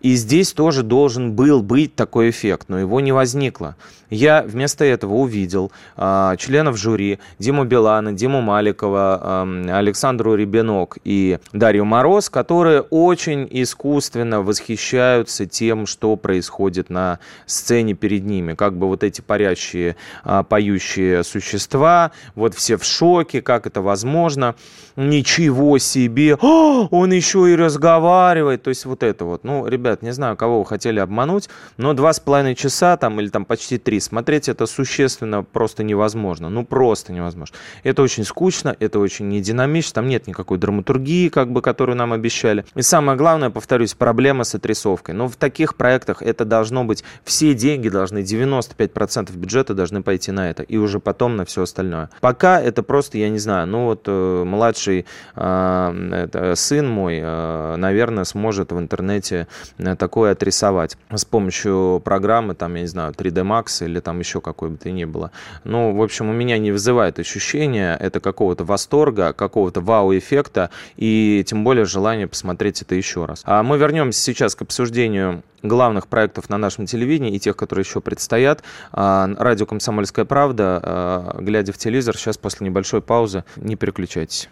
И 0.00 0.14
здесь 0.14 0.52
тоже 0.52 0.82
должен 0.82 1.32
был 1.32 1.62
быть 1.62 1.94
такой 1.94 2.30
эффект, 2.30 2.66
но 2.68 2.78
его 2.78 3.00
не 3.00 3.12
возникло. 3.12 3.76
Я 4.10 4.42
вместо 4.42 4.84
этого 4.84 5.14
увидел 5.14 5.72
э, 5.96 6.34
членов 6.38 6.76
жюри 6.76 7.18
Диму 7.38 7.64
Билана, 7.64 8.12
Диму 8.12 8.40
Маликова, 8.40 9.44
э, 9.46 9.72
Александру 9.72 10.34
Ребенок 10.34 10.98
и 11.04 11.38
Дарью 11.52 11.84
Мороз, 11.84 12.30
которые 12.30 12.82
очень 12.82 13.48
искусственно 13.50 14.42
восхищаются 14.42 15.46
тем, 15.46 15.86
что 15.86 16.14
происходит 16.16 16.88
на 16.88 17.18
сцене 17.46 17.94
перед 17.94 18.25
ними, 18.26 18.54
как 18.54 18.76
бы 18.76 18.86
вот 18.86 19.02
эти 19.02 19.20
парящие, 19.20 19.96
а, 20.24 20.42
поющие 20.42 21.24
существа, 21.24 22.12
вот 22.34 22.54
все 22.54 22.76
в 22.76 22.84
шоке, 22.84 23.40
как 23.40 23.66
это 23.66 23.80
возможно, 23.80 24.54
ничего 24.96 25.78
себе, 25.78 26.36
О, 26.40 26.88
он 26.90 27.12
еще 27.12 27.50
и 27.50 27.56
разговаривает, 27.56 28.62
то 28.62 28.70
есть 28.70 28.84
вот 28.84 29.02
это 29.02 29.24
вот. 29.24 29.44
Ну, 29.44 29.66
ребят, 29.66 30.02
не 30.02 30.12
знаю, 30.12 30.36
кого 30.36 30.60
вы 30.60 30.66
хотели 30.66 30.98
обмануть, 30.98 31.48
но 31.76 31.92
два 31.92 32.12
с 32.12 32.20
половиной 32.20 32.54
часа 32.54 32.96
там 32.96 33.20
или 33.20 33.28
там 33.28 33.44
почти 33.44 33.78
три 33.78 34.00
смотреть 34.00 34.48
это 34.48 34.66
существенно 34.66 35.42
просто 35.42 35.84
невозможно, 35.84 36.48
ну 36.48 36.64
просто 36.64 37.12
невозможно. 37.12 37.54
Это 37.82 38.02
очень 38.02 38.24
скучно, 38.24 38.76
это 38.78 38.98
очень 38.98 39.28
не 39.28 39.40
динамично, 39.40 39.94
там 39.94 40.08
нет 40.08 40.26
никакой 40.26 40.58
драматургии, 40.58 41.28
как 41.28 41.50
бы, 41.52 41.62
которую 41.62 41.96
нам 41.96 42.12
обещали. 42.12 42.64
И 42.74 42.82
самое 42.82 43.16
главное, 43.16 43.50
повторюсь, 43.50 43.94
проблема 43.94 44.44
с 44.44 44.54
отрисовкой. 44.54 45.14
Но 45.14 45.28
в 45.28 45.36
таких 45.36 45.76
проектах 45.76 46.22
это 46.22 46.44
должно 46.44 46.84
быть, 46.84 47.04
все 47.24 47.54
деньги 47.54 47.88
должны 47.88 48.15
должны, 48.16 48.22
95% 48.22 49.36
бюджета 49.36 49.74
должны 49.74 50.02
пойти 50.02 50.32
на 50.32 50.50
это, 50.50 50.62
и 50.62 50.76
уже 50.76 51.00
потом 51.00 51.36
на 51.36 51.44
все 51.44 51.62
остальное. 51.62 52.08
Пока 52.20 52.60
это 52.60 52.82
просто, 52.82 53.18
я 53.18 53.28
не 53.28 53.38
знаю, 53.38 53.66
ну 53.66 53.84
вот 53.84 54.04
э, 54.06 54.44
младший 54.44 55.06
э, 55.34 56.24
это, 56.24 56.54
сын 56.54 56.88
мой, 56.88 57.20
э, 57.22 57.76
наверное, 57.76 58.24
сможет 58.24 58.72
в 58.72 58.78
интернете 58.78 59.46
э, 59.78 59.96
такое 59.96 60.32
отрисовать 60.32 60.96
с 61.10 61.24
помощью 61.24 62.00
программы, 62.04 62.54
там, 62.54 62.74
я 62.74 62.82
не 62.82 62.88
знаю, 62.88 63.12
3D 63.12 63.42
Max 63.42 63.84
или 63.84 64.00
там 64.00 64.18
еще 64.18 64.40
какой 64.40 64.70
бы 64.70 64.76
то 64.76 64.90
ни 64.90 65.04
было. 65.04 65.30
Ну, 65.64 65.94
в 65.94 66.02
общем, 66.02 66.30
у 66.30 66.32
меня 66.32 66.58
не 66.58 66.72
вызывает 66.72 67.18
ощущения 67.18 67.96
это 68.00 68.20
какого-то 68.20 68.64
восторга, 68.64 69.32
какого-то 69.32 69.80
вау-эффекта, 69.80 70.70
и 70.96 71.44
тем 71.46 71.64
более 71.64 71.84
желание 71.84 72.26
посмотреть 72.26 72.82
это 72.82 72.94
еще 72.94 73.24
раз. 73.24 73.42
А 73.44 73.62
мы 73.62 73.78
вернемся 73.78 74.20
сейчас 74.20 74.54
к 74.54 74.62
обсуждению 74.62 75.42
главных 75.62 76.06
проектов 76.08 76.48
на 76.48 76.58
нашем 76.58 76.86
телевидении 76.86 77.34
и 77.34 77.38
тех, 77.38 77.56
которые 77.56 77.84
еще 77.84 78.00
предстоят. 78.06 78.62
А, 78.92 79.28
радио 79.36 79.66
«Комсомольская 79.66 80.24
правда», 80.24 80.80
а, 80.80 81.36
глядя 81.40 81.72
в 81.72 81.78
телевизор, 81.78 82.16
сейчас 82.16 82.38
после 82.38 82.64
небольшой 82.64 83.02
паузы, 83.02 83.44
не 83.56 83.74
переключайтесь. 83.74 84.48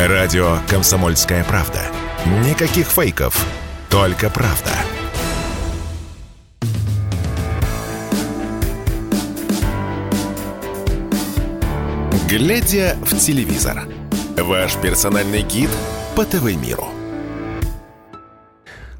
Радио 0.00 0.56
«Комсомольская 0.66 1.44
правда». 1.44 1.80
Никаких 2.42 2.86
фейков, 2.86 3.46
только 3.90 4.30
правда. 4.30 4.70
Глядя 12.26 12.96
в 13.04 13.14
телевизор. 13.18 13.84
Ваш 14.38 14.76
персональный 14.76 15.42
гид 15.42 15.70
по 16.16 16.24
ТВ-миру. 16.24 16.93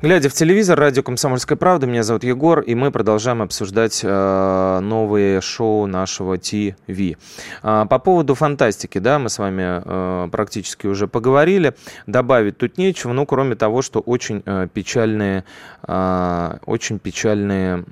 Глядя 0.04 0.28
в 0.28 0.34
телевизор, 0.34 0.78
радио 0.78 1.02
«Комсомольская 1.02 1.56
правда», 1.56 1.86
меня 1.86 2.02
зовут 2.02 2.24
Егор, 2.24 2.60
и 2.60 2.74
мы 2.74 2.90
продолжаем 2.90 3.40
обсуждать 3.40 4.02
э, 4.04 4.80
новые 4.82 5.40
шоу 5.40 5.86
нашего 5.86 6.36
ТВ. 6.36 7.16
Э, 7.62 7.86
по 7.88 7.98
поводу 7.98 8.34
фантастики, 8.34 8.98
да, 8.98 9.18
мы 9.18 9.30
с 9.30 9.38
вами 9.38 9.62
э, 9.82 10.28
практически 10.30 10.86
уже 10.86 11.08
поговорили. 11.08 11.74
Добавить 12.06 12.58
тут 12.58 12.76
нечего, 12.76 13.14
ну, 13.14 13.24
кроме 13.24 13.56
того, 13.56 13.80
что 13.80 14.00
очень 14.00 14.42
э, 14.44 14.68
печальные, 14.70 15.44
э, 15.88 16.58
очень 16.66 16.98
печальные 16.98 17.86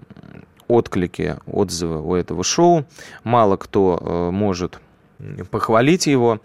отклики, 0.68 1.38
отзывы 1.46 2.02
у 2.02 2.14
этого 2.14 2.44
шоу. 2.44 2.84
Мало 3.24 3.56
кто 3.56 3.98
э, 3.98 4.30
может 4.32 4.80
похвалить 5.50 6.06
его. 6.08 6.40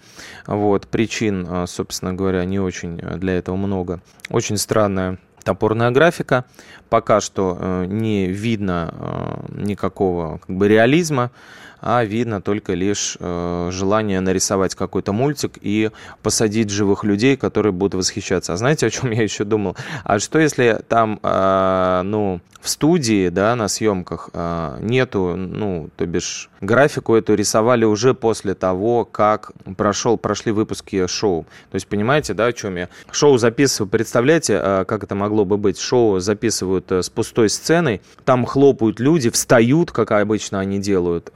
Вот, 0.45 0.87
причин, 0.87 1.45
э, 1.45 1.67
собственно 1.67 2.13
говоря, 2.13 2.45
не 2.45 2.57
очень 2.57 2.95
для 2.95 3.33
этого 3.37 3.57
много. 3.57 3.99
Очень 4.29 4.55
странная 4.55 5.17
топорная 5.47 5.91
графика. 5.91 6.43
Пока 6.89 7.21
что 7.21 7.57
э, 7.57 7.85
не 7.87 8.27
видно 8.27 8.93
э, 8.93 9.61
никакого 9.63 10.39
как 10.39 10.53
бы, 10.57 10.67
реализма 10.67 11.31
а 11.79 12.03
видно 12.03 12.41
только 12.41 12.73
лишь 12.73 13.17
э, 13.19 13.69
желание 13.71 14.19
нарисовать 14.19 14.75
какой-то 14.75 15.13
мультик 15.13 15.57
и 15.61 15.91
посадить 16.23 16.69
живых 16.69 17.03
людей, 17.03 17.37
которые 17.37 17.71
будут 17.71 17.95
восхищаться. 17.95 18.53
А 18.53 18.57
знаете, 18.57 18.87
о 18.87 18.89
чем 18.89 19.11
я 19.11 19.23
еще 19.23 19.43
думал? 19.43 19.75
А 20.03 20.19
что 20.19 20.39
если 20.39 20.81
там, 20.87 21.19
э, 21.21 22.01
ну, 22.03 22.41
в 22.61 22.69
студии, 22.69 23.29
да, 23.29 23.55
на 23.55 23.67
съемках 23.67 24.29
э, 24.33 24.77
нету, 24.81 25.35
ну, 25.37 25.89
то 25.95 26.05
бишь 26.05 26.49
графику 26.59 27.15
эту 27.15 27.35
рисовали 27.35 27.85
уже 27.85 28.13
после 28.13 28.55
того, 28.55 29.05
как 29.05 29.51
прошел, 29.77 30.17
прошли 30.17 30.51
выпуски 30.51 31.07
шоу. 31.07 31.45
То 31.71 31.75
есть, 31.75 31.87
понимаете, 31.87 32.33
да, 32.33 32.47
о 32.47 32.53
чем 32.53 32.75
я? 32.75 32.89
Шоу 33.11 33.37
записываю, 33.37 33.89
представляете, 33.89 34.59
как 34.87 35.03
это 35.03 35.15
могло 35.15 35.45
бы 35.45 35.57
быть? 35.57 35.79
Шоу 35.79 36.19
записывают 36.19 36.91
с 36.91 37.09
пустой 37.09 37.49
сценой, 37.49 38.01
там 38.25 38.45
хлопают 38.45 38.99
люди, 38.99 39.29
встают, 39.29 39.91
как 39.91 40.11
обычно 40.11 40.59
они 40.59 40.79
делают, 40.79 41.29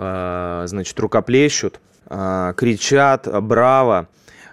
значит, 0.65 0.99
рукоплещут, 0.99 1.79
э, 2.09 2.53
кричат 2.55 3.27
«Браво!», 3.41 4.07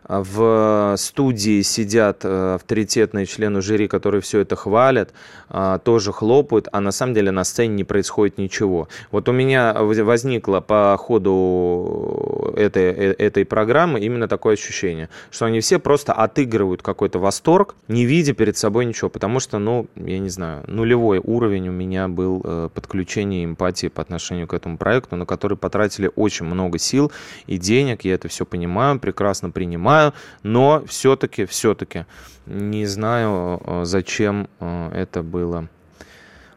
в 0.09 0.95
студии 0.97 1.61
сидят 1.63 2.25
э, 2.25 2.55
авторитетные 2.55 3.27
члены 3.27 3.61
жюри, 3.61 3.89
которые 3.89 4.23
все 4.23 4.41
это 4.41 4.57
хвалят, 4.57 5.13
а, 5.51 5.79
тоже 5.79 6.13
хлопают, 6.13 6.69
а 6.73 6.81
на 6.81 6.93
самом 6.93 7.15
деле 7.15 7.31
на 7.31 7.45
сцене 7.45 7.75
не 7.75 7.85
происходит 7.85 8.39
ничего. 8.39 8.89
Вот 9.11 9.29
у 9.29 9.33
меня 9.33 9.75
возникло 9.75 10.61
по 10.61 10.97
ходу 10.99 12.55
этой, 12.57 12.83
э, 12.85 13.15
этой 13.19 13.45
программы 13.45 14.01
именно 14.01 14.29
такое 14.29 14.55
ощущение, 14.55 15.11
что 15.31 15.45
они 15.45 15.61
все 15.61 15.79
просто 15.79 16.13
отыгрывают 16.13 16.83
какой-то 16.83 17.19
восторг, 17.19 17.75
не 17.89 18.07
видя 18.07 18.33
перед 18.33 18.57
собой 18.57 18.87
ничего, 18.87 19.11
потому 19.11 19.41
что, 19.41 19.59
ну, 19.59 19.87
я 19.97 20.19
не 20.19 20.31
знаю, 20.31 20.65
нулевой 20.67 21.21
уровень 21.23 21.69
у 21.69 21.73
меня 21.73 22.09
был 22.09 22.41
э, 22.45 22.69
подключение 22.75 23.45
эмпатии 23.45 23.89
по 23.89 24.03
отношению 24.03 24.47
к 24.47 24.55
этому 24.55 24.79
проекту, 24.79 25.17
на 25.17 25.27
который 25.27 25.57
потратили 25.57 26.11
очень 26.17 26.47
много 26.47 26.79
сил 26.79 27.13
и 27.47 27.59
денег, 27.59 28.05
я 28.05 28.15
это 28.15 28.29
все 28.29 28.47
понимаю, 28.47 28.99
прекрасно 28.99 29.51
принимаю, 29.51 29.98
понимаю, 29.99 30.13
но 30.43 30.85
все-таки, 30.87 31.45
все-таки 31.45 32.07
не 32.47 32.87
знаю, 32.87 33.61
э, 33.65 33.85
зачем 33.85 34.49
э, 34.61 34.91
это 34.95 35.23
было 35.23 35.69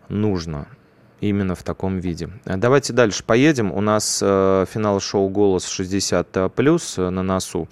нужно 0.10 0.68
именно 1.22 1.54
в 1.54 1.62
таком 1.64 2.00
виде. 2.00 2.30
Давайте 2.46 2.94
дальше 2.94 3.24
поедем. 3.24 3.72
У 3.72 3.82
нас 3.82 4.22
э, 4.24 4.66
финал 4.74 5.00
шоу 5.00 5.30
«Голос 5.30 5.68
60 5.68 6.52
плюс» 6.56 6.98
на 6.98 7.24
носу. 7.24 7.68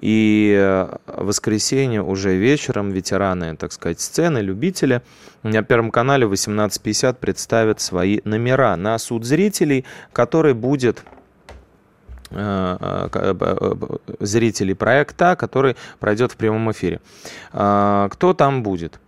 И 0.00 0.54
э, 0.58 0.96
воскресенье 1.06 2.02
уже 2.02 2.36
вечером 2.36 2.90
ветераны, 2.90 3.56
так 3.56 3.72
сказать, 3.72 4.00
сцены, 4.00 4.38
любители 4.38 5.02
на 5.44 5.62
Первом 5.62 5.90
канале 5.90 6.26
18.50 6.26 7.14
представят 7.14 7.80
свои 7.80 8.20
номера 8.24 8.76
на 8.76 8.98
суд 8.98 9.24
зрителей, 9.24 9.84
который 10.12 10.54
будет 10.54 11.04
Э, 11.04 11.04
э, 11.04 11.14
э, 11.14 11.17
зрителей 14.20 14.74
проекта, 14.74 15.36
который 15.36 15.76
пройдет 15.98 16.32
в 16.32 16.36
прямом 16.36 16.70
эфире. 16.72 17.00
Кто 17.50 18.34
там 18.36 18.62
будет? 18.62 19.00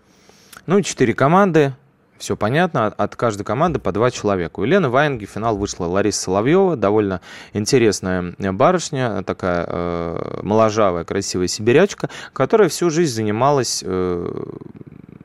Ну, 0.67 0.81
четыре 0.83 1.15
команды, 1.15 1.73
все 2.21 2.37
понятно, 2.37 2.87
от 2.87 3.17
каждой 3.17 3.45
команды 3.45 3.79
по 3.79 3.93
два 3.93 4.11
человека. 4.11 4.61
У 4.61 4.65
Елены 4.65 4.91
Ваенги 4.91 5.25
в 5.25 5.31
финал 5.31 5.57
вышла 5.57 5.87
Лариса 5.87 6.21
Соловьева, 6.23 6.77
довольно 6.77 7.23
интересная 7.55 8.35
барышня, 8.39 9.23
такая 9.25 9.65
э, 9.67 10.41
моложавая, 10.43 11.05
красивая 11.05 11.49
сибирячка, 11.49 12.11
которая 12.33 12.69
всю 12.69 12.91
жизнь 12.91 13.15
занималась 13.15 13.83
э, 13.85 14.45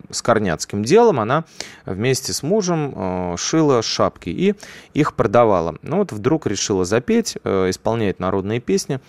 с 0.10 0.22
корняцким 0.22 0.84
делом, 0.84 1.20
она 1.20 1.46
вместе 1.86 2.34
с 2.34 2.44
мужем 2.44 2.94
э, 2.96 3.36
шила 3.38 3.82
шапки 3.82 4.30
и 4.30 4.56
их 4.94 5.14
продавала. 5.14 5.76
Ну 5.82 5.98
вот 5.98 6.12
вдруг 6.12 6.48
решила 6.48 6.86
запеть, 6.86 7.38
э, 7.44 7.70
исполняет 7.70 8.20
народные 8.20 8.60
песни 8.60 9.00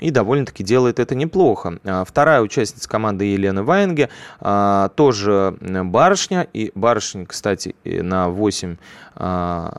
и 0.00 0.10
довольно-таки 0.10 0.62
делает 0.62 0.98
это 0.98 1.14
неплохо. 1.14 1.78
А 1.84 2.04
вторая 2.04 2.40
участница 2.40 2.88
команды 2.88 3.24
Елена 3.24 3.62
Ваенге, 3.62 4.10
а, 4.40 4.90
тоже 4.90 5.56
барышня, 5.60 6.46
и 6.52 6.70
барышня, 6.74 7.26
кстати, 7.26 7.74
на 7.84 8.28
8 8.28 8.76
а, 9.16 9.72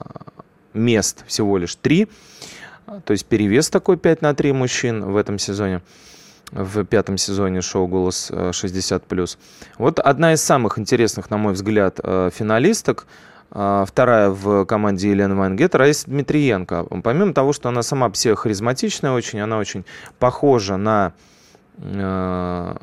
мест 0.73 1.23
всего 1.27 1.57
лишь 1.57 1.75
3. 1.75 2.07
То 3.05 3.11
есть 3.11 3.25
перевес 3.25 3.69
такой 3.69 3.97
5 3.97 4.21
на 4.21 4.33
3 4.33 4.51
мужчин 4.51 5.05
в 5.05 5.15
этом 5.15 5.37
сезоне 5.37 5.81
в 6.51 6.83
пятом 6.85 7.17
сезоне 7.17 7.61
шоу 7.61 7.87
«Голос 7.87 8.31
60+.» 8.31 9.37
Вот 9.77 9.99
одна 9.99 10.33
из 10.33 10.41
самых 10.41 10.79
интересных, 10.79 11.29
на 11.29 11.37
мой 11.37 11.53
взгляд, 11.53 11.97
финалисток– 11.97 13.07
а, 13.51 13.85
вторая 13.85 14.29
в 14.29 14.65
команде 14.65 15.09
Елены 15.09 15.35
Вангет, 15.35 15.73
Раиса 15.73 16.05
Дмитриенко. 16.05 16.85
Помимо 17.03 17.33
того, 17.33 17.53
что 17.53 17.69
она 17.69 17.81
сама 17.81 18.09
психохаризматичная 18.09 19.11
очень, 19.11 19.39
она 19.39 19.57
очень 19.57 19.85
похожа 20.19 20.77
на 20.77 21.13
э, 21.77 22.75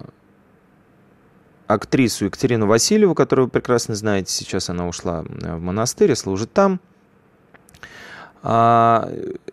актрису 1.69 2.25
Екатерину 2.25 2.67
Васильеву, 2.67 3.15
которую 3.15 3.47
вы 3.47 3.51
прекрасно 3.51 3.95
знаете. 3.95 4.33
Сейчас 4.33 4.69
она 4.69 4.89
ушла 4.89 5.23
в 5.23 5.61
монастырь 5.61 6.15
служит 6.17 6.53
там. 6.53 6.81
А, 8.49 9.11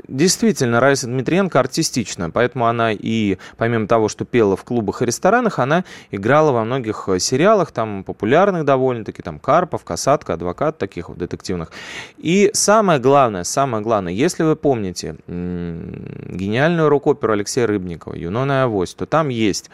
действительно, 0.08 0.80
Раиса 0.80 1.08
Дмитриенко 1.08 1.60
артистичная, 1.60 2.30
поэтому 2.30 2.68
она 2.68 2.92
и, 2.92 3.40
помимо 3.58 3.88
того, 3.88 4.08
что 4.08 4.24
пела 4.24 4.56
в 4.56 4.64
клубах 4.64 5.02
и 5.02 5.06
ресторанах, 5.06 5.58
она 5.58 5.84
играла 6.12 6.52
во 6.52 6.64
многих 6.64 7.10
э, 7.10 7.18
сериалах, 7.18 7.72
там, 7.72 8.04
популярных 8.04 8.66
довольно-таки, 8.66 9.24
там, 9.24 9.40
Карпов, 9.40 9.84
Касатка, 9.84 10.34
Адвокат, 10.34 10.78
таких 10.78 11.10
вот 11.10 11.18
детективных. 11.18 11.72
И 12.20 12.52
самое 12.54 13.00
главное, 13.00 13.46
самое 13.46 13.82
главное, 13.82 14.14
если 14.14 14.44
вы 14.44 14.56
помните 14.56 15.16
гениальную 15.28 16.88
рок-оперу 16.88 17.34
Алексея 17.34 17.66
Рыбникова 17.66 18.14
«Юнона 18.14 18.66
Авось», 18.66 18.94
то 18.94 19.08
там 19.08 19.30
есть 19.30 19.72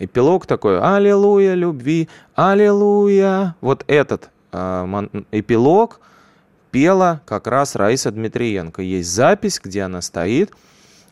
эпилог 0.00 0.46
такой 0.46 0.80
«Аллилуйя 0.80 1.54
любви, 1.54 2.08
аллилуйя». 2.34 3.54
Вот 3.60 3.84
этот 3.86 4.30
э, 4.50 5.06
эпилог– 5.30 6.00
пела 6.70 7.22
как 7.26 7.46
раз 7.46 7.74
Раиса 7.74 8.10
Дмитриенко. 8.10 8.82
Есть 8.82 9.10
запись, 9.10 9.60
где 9.62 9.82
она 9.82 10.00
стоит, 10.02 10.52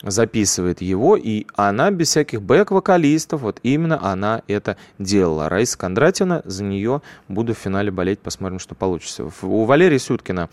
записывает 0.03 0.83
его, 0.83 1.17
и 1.17 1.47
она 1.55 1.91
без 1.91 2.09
всяких 2.09 2.43
бэк-вокалистов, 2.43 3.41
вот 3.41 3.61
именно 3.63 3.99
она 4.03 4.43
это 4.47 4.77
делала. 4.99 5.49
Раиса 5.49 5.79
Кондратьевна, 5.79 6.43
за 6.45 6.65
нее 6.65 7.03
буду 7.29 7.55
в 7.55 7.59
финале 7.59 7.91
болеть, 7.91 8.19
посмотрим, 8.21 8.59
что 8.59 8.75
получится. 8.75 9.29
У 9.43 9.65
Валерии 9.65 9.99
Сюткина 9.99 10.49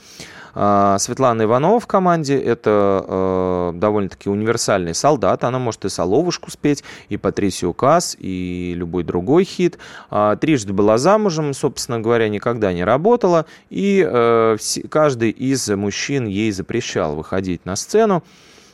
а, 0.56 0.98
Светлана 1.00 1.44
Иванова 1.44 1.80
в 1.80 1.88
команде, 1.88 2.40
это 2.40 3.06
э, 3.08 3.72
довольно-таки 3.76 4.30
универсальный 4.30 4.94
солдат, 4.94 5.44
она 5.44 5.58
может 5.58 5.84
и 5.86 5.90
«Соловушку» 5.90 6.52
спеть, 6.52 6.84
и 7.10 7.18
«Патрисию 7.18 7.74
Касс», 7.74 8.16
и 8.20 8.74
любой 8.76 9.04
другой 9.04 9.46
хит. 9.46 9.78
А, 10.10 10.36
трижды 10.36 10.74
была 10.74 10.98
замужем, 10.98 11.54
собственно 11.54 12.00
говоря, 12.00 12.30
никогда 12.30 12.72
не 12.72 12.84
работала, 12.84 13.46
и 13.70 14.58
каждый 14.90 15.32
из 15.32 15.68
мужчин 15.70 16.28
ей 16.28 16.52
запрещал 16.52 17.16
выходить 17.16 17.66
на 17.66 17.76
сцену. 17.76 18.24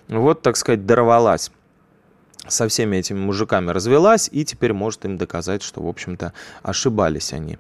Вот, 0.10 0.42
так 0.42 0.58
сказать, 0.58 0.86
дорвалась 0.86 1.51
со 2.48 2.68
всеми 2.68 2.98
этими 2.98 3.20
мужиками 3.20 3.72
развелась 3.72 4.30
и 4.32 4.44
теперь 4.44 4.74
может 4.74 5.06
им 5.06 5.18
доказать, 5.18 5.62
что, 5.62 5.82
в 5.82 5.88
общем-то, 5.88 6.34
ошибались 6.63 7.32
они 7.32 7.58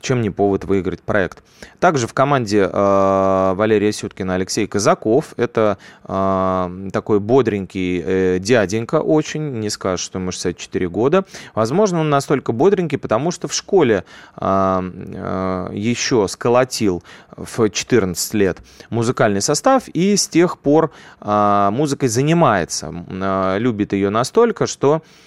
чем 0.00 0.20
не 0.20 0.30
повод 0.30 0.64
выиграть 0.64 1.02
проект. 1.02 1.42
Также 1.80 2.06
в 2.06 2.14
команде 2.14 2.68
э, 2.70 3.52
Валерия 3.56 3.92
Сюткина 3.92 4.34
Алексей 4.34 4.66
Казаков. 4.66 5.34
Это 5.36 5.78
э, 6.04 6.90
такой 6.92 7.20
бодренький 7.20 8.02
э, 8.04 8.38
дяденька 8.38 9.00
очень, 9.00 9.60
не 9.60 9.70
скажешь, 9.70 10.04
что 10.04 10.18
ему 10.18 10.30
64 10.30 10.88
года. 10.88 11.24
Возможно, 11.54 12.00
он 12.00 12.10
настолько 12.10 12.52
бодренький, 12.52 12.98
потому 12.98 13.30
что 13.30 13.48
в 13.48 13.54
школе 13.54 14.04
э, 14.36 14.42
э, 14.42 15.68
еще 15.72 16.28
сколотил 16.28 17.02
в 17.36 17.68
14 17.68 18.34
лет 18.34 18.58
музыкальный 18.90 19.40
состав 19.40 19.88
и 19.88 20.16
с 20.16 20.28
тех 20.28 20.58
пор 20.58 20.90
э, 21.20 21.68
музыкой 21.72 22.08
занимается. 22.08 22.94
Э, 23.08 23.58
любит 23.58 23.92
ее 23.92 24.10
настолько, 24.10 24.66
что 24.66 25.02
Э, 25.02 25.24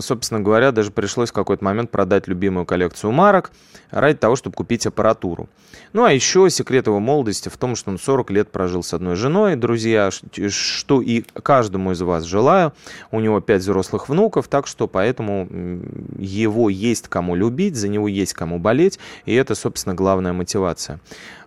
собственно 0.00 0.40
говоря, 0.40 0.72
даже 0.72 0.90
пришлось 0.90 1.30
в 1.30 1.32
какой-то 1.32 1.64
момент 1.64 1.90
продать 1.90 2.26
любимую 2.26 2.66
коллекцию 2.66 3.12
марок 3.12 3.52
ради 3.90 4.18
того, 4.18 4.36
чтобы 4.36 4.56
купить 4.56 4.86
аппаратуру. 4.86 5.48
Ну, 5.92 6.04
а 6.04 6.12
еще 6.12 6.50
секрет 6.50 6.86
его 6.86 6.98
молодости 7.00 7.48
в 7.48 7.56
том, 7.56 7.76
что 7.76 7.90
он 7.90 7.98
40 7.98 8.30
лет 8.30 8.50
прожил 8.50 8.82
с 8.82 8.92
одной 8.92 9.16
женой, 9.16 9.56
друзья, 9.56 10.10
что 10.10 11.00
и 11.00 11.22
каждому 11.42 11.92
из 11.92 12.00
вас 12.02 12.24
желаю. 12.24 12.72
У 13.10 13.20
него 13.20 13.40
5 13.40 13.60
взрослых 13.60 14.08
внуков, 14.08 14.48
так 14.48 14.66
что 14.66 14.86
поэтому 14.88 15.48
его 16.18 16.68
есть 16.68 17.08
кому 17.08 17.34
любить, 17.34 17.76
за 17.76 17.88
него 17.88 18.08
есть 18.08 18.34
кому 18.34 18.58
болеть, 18.58 18.98
и 19.24 19.34
это, 19.34 19.54
собственно, 19.54 19.94
главная 19.94 20.32
мотивация 20.32 21.00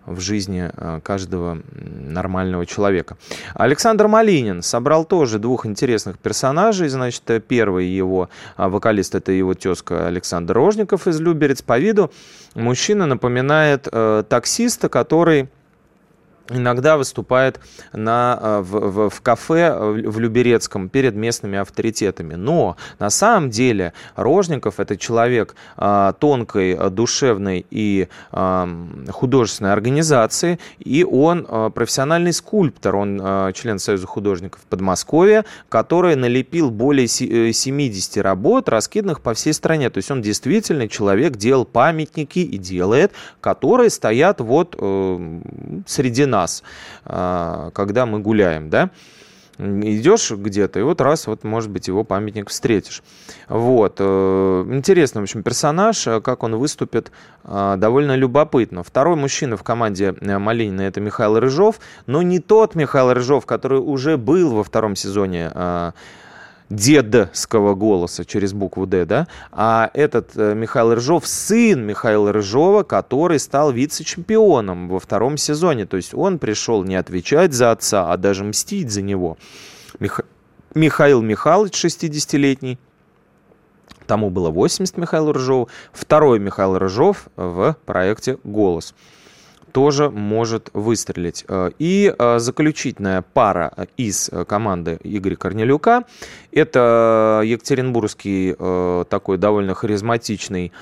в 0.06 0.20
жизни 0.20 0.70
э, 0.72 1.00
каждого 1.02 1.58
нормального 1.72 2.66
человека. 2.66 3.16
Александр 3.54 4.08
Малинин 4.08 4.62
собрал 4.62 5.04
тоже 5.04 5.38
двух 5.38 5.66
интересных 5.66 6.18
персонажей. 6.18 6.88
Значит, 6.88 7.22
первый 7.46 7.86
его 7.86 8.28
а, 8.56 8.68
вокалист, 8.68 9.14
это 9.14 9.32
его 9.32 9.54
тезка 9.54 10.06
Александр 10.06 10.54
Рожников 10.54 11.06
из 11.06 11.20
Люберец. 11.20 11.62
По 11.62 11.78
виду 11.78 12.10
мужчина 12.54 13.06
напоминает 13.06 13.88
э, 13.90 14.24
таксиста, 14.28 14.88
который 14.88 15.48
иногда 16.50 16.96
выступает 16.96 17.60
на, 17.92 18.38
э, 18.40 18.60
в, 18.60 18.90
в, 18.90 19.10
в 19.10 19.20
кафе 19.20 19.76
в 19.78 20.18
Люберецком 20.18 20.88
перед 20.88 21.14
местными 21.14 21.58
авторитетами. 21.58 22.34
Но 22.34 22.76
на 22.98 23.10
самом 23.10 23.50
деле 23.50 23.92
Рожников 24.16 24.80
это 24.80 24.96
человек 24.96 25.54
а, 25.76 26.12
тонкой, 26.14 26.90
душевной 26.90 27.66
и 27.70 28.08
а, 28.30 28.68
художественной 29.10 29.72
организации, 29.72 30.58
и 30.78 31.04
он 31.04 31.46
а, 31.48 31.70
профессиональный 31.70 32.32
скульптор, 32.32 32.96
он 32.96 33.20
а, 33.22 33.52
член 33.52 33.78
Союза 33.78 34.06
художников 34.06 34.60
Подмосковья, 34.68 35.44
который 35.68 36.16
налепил 36.16 36.70
более 36.70 37.08
70 37.08 38.16
э, 38.16 38.20
работ, 38.20 38.68
раскиданных 38.68 39.20
по 39.20 39.34
всей 39.34 39.52
стране. 39.52 39.90
То 39.90 39.98
есть 39.98 40.10
он 40.10 40.22
действительно 40.22 40.88
человек 40.88 41.36
делал 41.36 41.64
памятники 41.64 42.38
и 42.38 42.58
делает, 42.58 43.12
которые 43.40 43.90
стоят 43.90 44.40
вот 44.40 44.76
э, 44.78 45.40
среди 45.86 46.24
нас, 46.32 46.62
а, 47.04 47.70
когда 47.72 48.06
мы 48.06 48.18
гуляем, 48.18 48.70
да, 48.70 48.90
идешь 49.58 50.30
где-то, 50.30 50.80
и 50.80 50.82
вот 50.82 51.00
раз, 51.00 51.26
вот, 51.26 51.44
может 51.44 51.70
быть, 51.70 51.88
его 51.88 52.04
памятник 52.04 52.48
встретишь. 52.48 53.02
Вот. 53.48 53.96
Э, 53.98 54.64
интересный, 54.68 55.20
в 55.20 55.24
общем, 55.24 55.42
персонаж, 55.42 56.08
а 56.08 56.20
как 56.20 56.42
он 56.42 56.56
выступит, 56.56 57.12
а, 57.44 57.76
довольно 57.76 58.16
любопытно. 58.16 58.82
Второй 58.82 59.16
мужчина 59.16 59.56
в 59.56 59.62
команде 59.62 60.14
э, 60.18 60.38
Малинина– 60.38 60.80
это 60.82 61.00
Михаил 61.00 61.38
Рыжов, 61.38 61.80
но 62.06 62.22
не 62.22 62.40
тот 62.40 62.74
Михаил 62.74 63.12
Рыжов, 63.12 63.46
который 63.46 63.78
уже 63.78 64.16
был 64.16 64.54
во 64.54 64.64
втором 64.64 64.96
сезоне 64.96 65.50
дедского 66.72 67.74
голоса 67.74 68.24
через 68.24 68.52
букву 68.52 68.86
«Д», 68.86 69.04
да, 69.04 69.28
а 69.50 69.90
этот 69.92 70.30
э, 70.36 70.54
Михаил 70.54 70.94
Рыжов, 70.94 71.26
сын 71.26 71.84
Михаила 71.84 72.32
Рыжова, 72.32 72.82
который 72.82 73.38
стал 73.38 73.72
вице-чемпионом 73.72 74.88
во 74.88 74.98
втором 74.98 75.36
сезоне. 75.36 75.86
То 75.86 75.96
есть 75.96 76.14
он 76.14 76.38
пришел 76.38 76.82
не 76.84 76.96
отвечать 76.96 77.52
за 77.52 77.72
отца, 77.72 78.10
а 78.10 78.16
даже 78.16 78.44
мстить 78.44 78.90
за 78.90 79.02
него. 79.02 79.36
Мих... 80.00 80.20
Михаил 80.74 81.20
Михайлович, 81.20 81.84
60-летний, 81.84 82.78
тому 84.06 84.30
было 84.30 84.50
80 84.50 84.96
Михаилу 84.96 85.32
Рыжову, 85.32 85.68
второй 85.92 86.38
Михаил 86.38 86.78
Рыжов 86.78 87.28
в 87.36 87.76
проекте 87.84 88.38
«Голос» 88.44 88.94
тоже 89.72 90.10
может 90.10 90.70
выстрелить. 90.72 91.44
Э, 91.48 91.70
и 91.78 92.14
э, 92.16 92.38
заключительная 92.38 93.24
пара 93.32 93.72
из 93.96 94.30
команды 94.46 94.98
Игоря 95.02 95.36
Корнелюка– 95.36 96.04
это 96.52 97.42
Екатеринбургский 97.44 98.54
э, 98.58 99.04
такой 99.08 99.38
довольно 99.38 99.74
харизматичный 99.74 100.72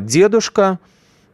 дедушка– 0.00 0.78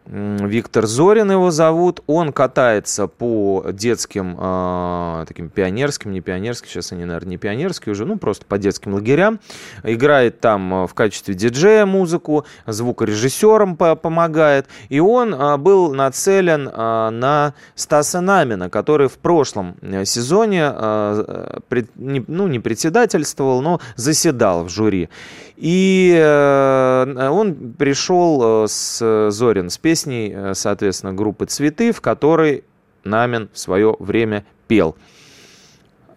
Виктор 0.07 0.87
Зорин 0.87 1.31
его 1.31 1.51
зовут. 1.51 2.03
Он 2.07 2.33
катается 2.33 3.09
по 3.09 3.67
детским, 3.73 4.37
э, 4.39 5.25
таким 5.27 5.49
пионерским, 5.49 6.13
не 6.13 6.21
пионерским, 6.21 6.69
сейчас 6.69 6.93
они, 6.93 7.05
наверное, 7.05 7.31
не 7.31 7.37
пионерские 7.39 7.93
уже, 7.93 8.05
ну, 8.05 8.17
просто 8.17 8.47
по 8.47 8.57
детским 8.59 8.95
лагерям. 8.95 9.41
Играет 9.83 10.41
там 10.41 10.73
а, 10.73 10.87
в 10.87 10.95
качестве 10.95 11.35
диджея 11.35 11.87
музыку, 11.87 12.47
звукорежиссером 12.67 13.77
помогает. 13.77 14.67
И 14.89 15.01
он 15.01 15.35
э, 15.35 15.57
был 15.57 15.93
нацелен 15.93 16.69
э, 16.69 17.11
на 17.11 17.55
Стаса 17.75 18.21
Намина, 18.21 18.71
который 18.71 19.09
в 19.09 19.19
прошлом 19.19 19.77
э, 19.81 20.05
сезоне, 20.05 20.71
э, 20.73 21.59
пред, 21.69 21.91
не, 21.97 22.25
ну, 22.29 22.47
не 22.47 22.61
председательствовал, 22.61 23.61
но 23.61 23.81
заседал 23.97 24.65
в 24.65 24.69
жюри. 24.69 25.09
И 25.57 26.15
э, 26.15 27.29
он 27.31 27.73
пришел 27.73 28.65
э, 28.65 28.69
с 28.69 29.31
Зорин 29.31 29.71
с 29.71 29.79
песней, 29.79 30.33
э, 30.35 30.55
соответственно, 30.55 31.15
группы 31.15 31.47
«Цветы», 31.47 31.93
в 31.93 32.03
которой 32.03 32.65
Намин 33.05 33.49
в 33.53 33.59
свое 33.59 33.97
время 33.99 34.45
пел. 34.69 34.97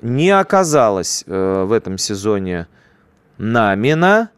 Не 0.02 0.32
оказалось 0.32 1.24
в 1.28 1.72
этом 1.74 1.98
сезоне 1.98 2.68
Намина, 3.38 4.30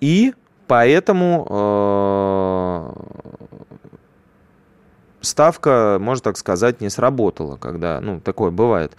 и 0.00 0.34
поэтому 0.66 1.46
ставка, 5.20 5.98
можно 6.00 6.22
так 6.22 6.36
сказать, 6.36 6.80
не 6.80 6.90
сработала, 6.90 7.56
когда, 7.56 8.00
ну, 8.00 8.20
такое 8.20 8.50
бывает. 8.50 8.96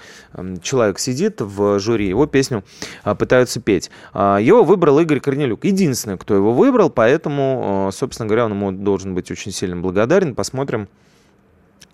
Человек 0.61 0.99
сидит 0.99 1.41
в 1.41 1.79
жюри, 1.79 2.07
его 2.07 2.25
песню 2.25 2.63
а, 3.03 3.15
пытаются 3.15 3.59
петь. 3.59 3.89
А, 4.13 4.37
его 4.37 4.63
выбрал 4.63 4.99
Игорь 4.99 5.19
Корнелюк. 5.19 5.65
Единственный, 5.65 6.17
кто 6.17 6.35
его 6.35 6.53
выбрал, 6.53 6.89
поэтому, 6.89 7.87
а, 7.87 7.91
собственно 7.91 8.27
говоря, 8.27 8.45
он 8.45 8.51
ему 8.51 8.71
должен 8.71 9.15
быть 9.15 9.31
очень 9.31 9.51
сильно 9.51 9.77
благодарен. 9.77 10.35
Посмотрим, 10.35 10.87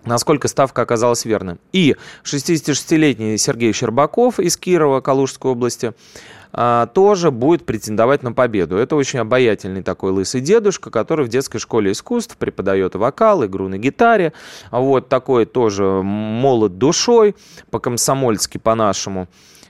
насколько 0.04 0.48
ставка 0.48 0.82
оказалась 0.82 1.24
верной. 1.24 1.56
И 1.72 1.96
66-летний 2.24 3.36
Сергей 3.38 3.72
Щербаков 3.72 4.40
из 4.40 4.56
Кирова, 4.56 5.00
Калужской 5.00 5.50
области, 5.50 5.94
тоже 6.94 7.30
будет 7.30 7.66
претендовать 7.66 8.22
на 8.22 8.32
победу. 8.32 8.76
Это 8.76 8.96
очень 8.96 9.18
обаятельный 9.18 9.82
такой 9.82 10.10
лысый 10.10 10.40
дедушка, 10.40 10.90
который 10.90 11.26
в 11.26 11.28
детской 11.28 11.58
школе 11.58 11.92
искусств 11.92 12.36
преподает 12.38 12.94
вокал, 12.94 13.44
игру 13.44 13.68
на 13.68 13.76
гитаре. 13.76 14.32
Вот 14.70 15.08
такой 15.08 15.44
тоже 15.44 15.84
молод 15.84 16.78
душой, 16.78 17.36
по-комсомольски, 17.70 18.56
по-нашему 18.56 19.28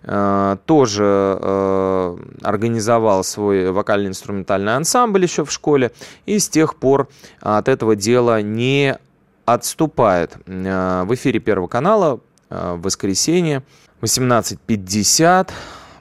а, 0.08 0.58
тоже 0.66 1.38
э, 1.40 2.16
организовал 2.42 3.24
свой 3.24 3.72
вокально-инструментальный 3.72 4.76
ансамбль 4.76 5.24
еще 5.24 5.44
в 5.44 5.50
школе 5.50 5.90
и 6.26 6.38
с 6.38 6.48
тех 6.48 6.76
пор 6.76 7.08
от 7.40 7.66
этого 7.66 7.96
дела 7.96 8.40
не 8.42 8.96
отступает. 9.44 10.36
В 10.46 11.08
эфире 11.10 11.40
Первого 11.40 11.66
канала 11.66 12.20
в 12.48 12.82
воскресенье 12.82 13.64
18.50 14.02 15.50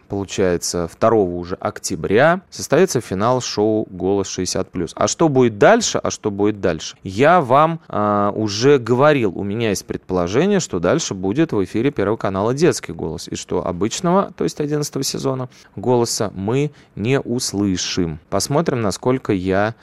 получается, 0.05 0.89
2 0.99 1.09
уже 1.11 1.55
октября 1.55 2.41
состоится 2.49 3.01
финал 3.01 3.41
шоу 3.41 3.87
«Голос 3.89 4.37
60+.» 4.37 4.91
А 4.95 5.07
что 5.07 5.29
будет 5.29 5.57
дальше? 5.57 5.97
А 5.97 6.11
что 6.11 6.31
будет 6.31 6.61
дальше? 6.61 6.97
Я 7.03 7.41
вам 7.41 7.79
э, 7.87 8.31
уже 8.35 8.77
говорил, 8.77 9.37
у 9.37 9.43
меня 9.43 9.69
есть 9.69 9.85
предположение, 9.85 10.59
что 10.59 10.79
дальше 10.79 11.13
будет 11.13 11.51
в 11.51 11.63
эфире 11.63 11.91
Первого 11.91 12.17
канала 12.17 12.53
«Детский 12.53 12.93
голос», 12.93 13.27
и 13.27 13.35
что 13.35 13.65
обычного, 13.65 14.31
то 14.35 14.43
есть 14.43 14.59
11 14.59 15.05
сезона 15.05 15.49
голоса 15.75 16.31
мы 16.33 16.71
не 16.95 17.19
услышим. 17.19 18.19
Посмотрим, 18.29 18.81
насколько 18.81 19.33
я 19.33 19.75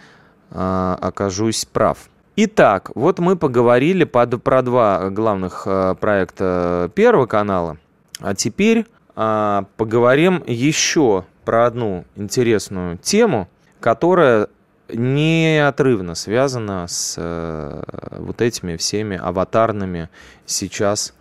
э, 0.50 0.96
окажусь 1.00 1.64
прав. 1.64 1.98
Итак, 2.34 2.90
вот 2.94 3.18
мы 3.18 3.36
поговорили 3.36 4.04
под, 4.04 4.42
про 4.42 4.62
два 4.62 5.10
главных 5.10 5.64
э, 5.66 5.94
проекта 6.00 6.90
Первого 6.94 7.26
канала. 7.26 7.76
А 8.20 8.34
теперь 8.34 8.86
поговорим 9.14 10.42
еще 10.46 11.24
про 11.44 11.66
одну 11.66 12.04
интересную 12.16 12.98
тему, 12.98 13.48
которая 13.80 14.48
неотрывно 14.92 16.14
связана 16.14 16.86
с 16.86 17.14
э, 17.18 17.82
вот 18.18 18.40
этими 18.42 18.76
всеми 18.76 19.16
аватарными 19.16 20.08
сейчас 20.46 21.14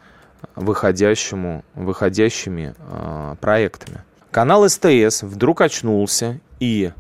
выходящему, 0.56 1.64
выходящими 1.76 2.76
э, 2.78 3.36
проектами. 3.40 4.02
Канал 4.32 4.68
СТС 4.68 5.24
вдруг 5.24 5.62
очнулся 5.62 6.40
и 6.60 6.92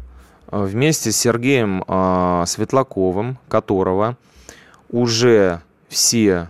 вместе 0.48 1.12
с 1.12 1.18
Сергеем 1.18 1.84
э, 1.88 2.44
Светлаковым, 2.46 3.38
которого 3.48 4.18
уже 4.90 5.62
все 5.88 6.50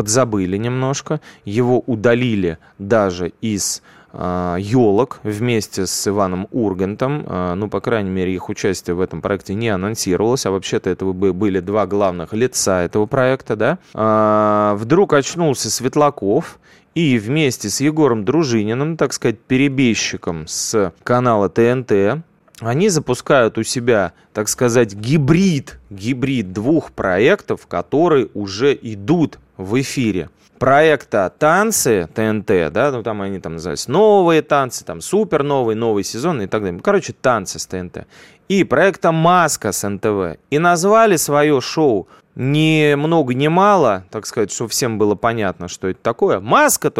подзабыли 0.00 0.56
немножко, 0.56 1.20
его 1.44 1.80
удалили 1.80 2.56
даже 2.78 3.34
из 3.42 3.82
э, 4.14 4.56
елок 4.58 5.20
вместе 5.24 5.86
с 5.86 6.08
Иваном 6.08 6.48
Ургантом. 6.52 7.22
Э, 7.26 7.52
ну, 7.54 7.68
по 7.68 7.82
крайней 7.82 8.08
мере, 8.08 8.32
их 8.32 8.48
участие 8.48 8.94
в 8.94 9.02
этом 9.02 9.20
проекте 9.20 9.52
не 9.52 9.68
анонсировалось, 9.68 10.46
а 10.46 10.52
вообще-то 10.52 10.88
это 10.88 11.04
были 11.04 11.60
два 11.60 11.86
главных 11.86 12.32
лица 12.32 12.82
этого 12.82 13.04
проекта, 13.04 13.56
да. 13.56 13.78
Э, 13.92 14.74
вдруг 14.78 15.12
очнулся 15.12 15.70
Светлаков, 15.70 16.58
и 16.94 17.18
вместе 17.18 17.68
с 17.68 17.82
Егором 17.82 18.24
Дружининым, 18.24 18.96
так 18.96 19.12
сказать, 19.12 19.38
перебежчиком 19.38 20.46
с 20.46 20.94
канала 21.04 21.50
ТНТ, 21.50 22.24
они 22.60 22.88
запускают 22.88 23.58
у 23.58 23.62
себя, 23.62 24.12
так 24.32 24.48
сказать, 24.48 24.94
гибрид, 24.94 25.78
гибрид 25.90 26.52
двух 26.52 26.92
проектов, 26.92 27.66
которые 27.66 28.28
уже 28.34 28.78
идут 28.80 29.38
в 29.60 29.80
эфире. 29.80 30.30
Проекта 30.58 31.32
«Танцы» 31.38 32.08
ТНТ, 32.14 32.70
да, 32.70 32.90
ну 32.92 33.02
там 33.02 33.22
они 33.22 33.40
там 33.40 33.54
называются 33.54 33.90
«Новые 33.90 34.42
танцы», 34.42 34.84
там 34.84 35.00
«Супер 35.00 35.42
новый», 35.42 35.74
«Новый 35.74 36.04
сезон» 36.04 36.42
и 36.42 36.46
так 36.46 36.62
далее. 36.62 36.80
Короче, 36.82 37.14
«Танцы» 37.14 37.58
с 37.58 37.66
ТНТ. 37.66 38.06
И 38.48 38.64
проекта 38.64 39.10
«Маска» 39.10 39.72
с 39.72 39.88
НТВ. 39.88 40.38
И 40.50 40.58
назвали 40.58 41.16
свое 41.16 41.60
шоу 41.62 42.08
ни 42.34 42.94
много 42.94 43.32
ни 43.32 43.48
мало, 43.48 44.04
так 44.10 44.26
сказать, 44.26 44.52
чтобы 44.52 44.70
всем 44.70 44.98
было 44.98 45.14
понятно, 45.14 45.68
что 45.68 45.88
это 45.88 46.00
такое. 46.02 46.40
Маска. 46.40 46.90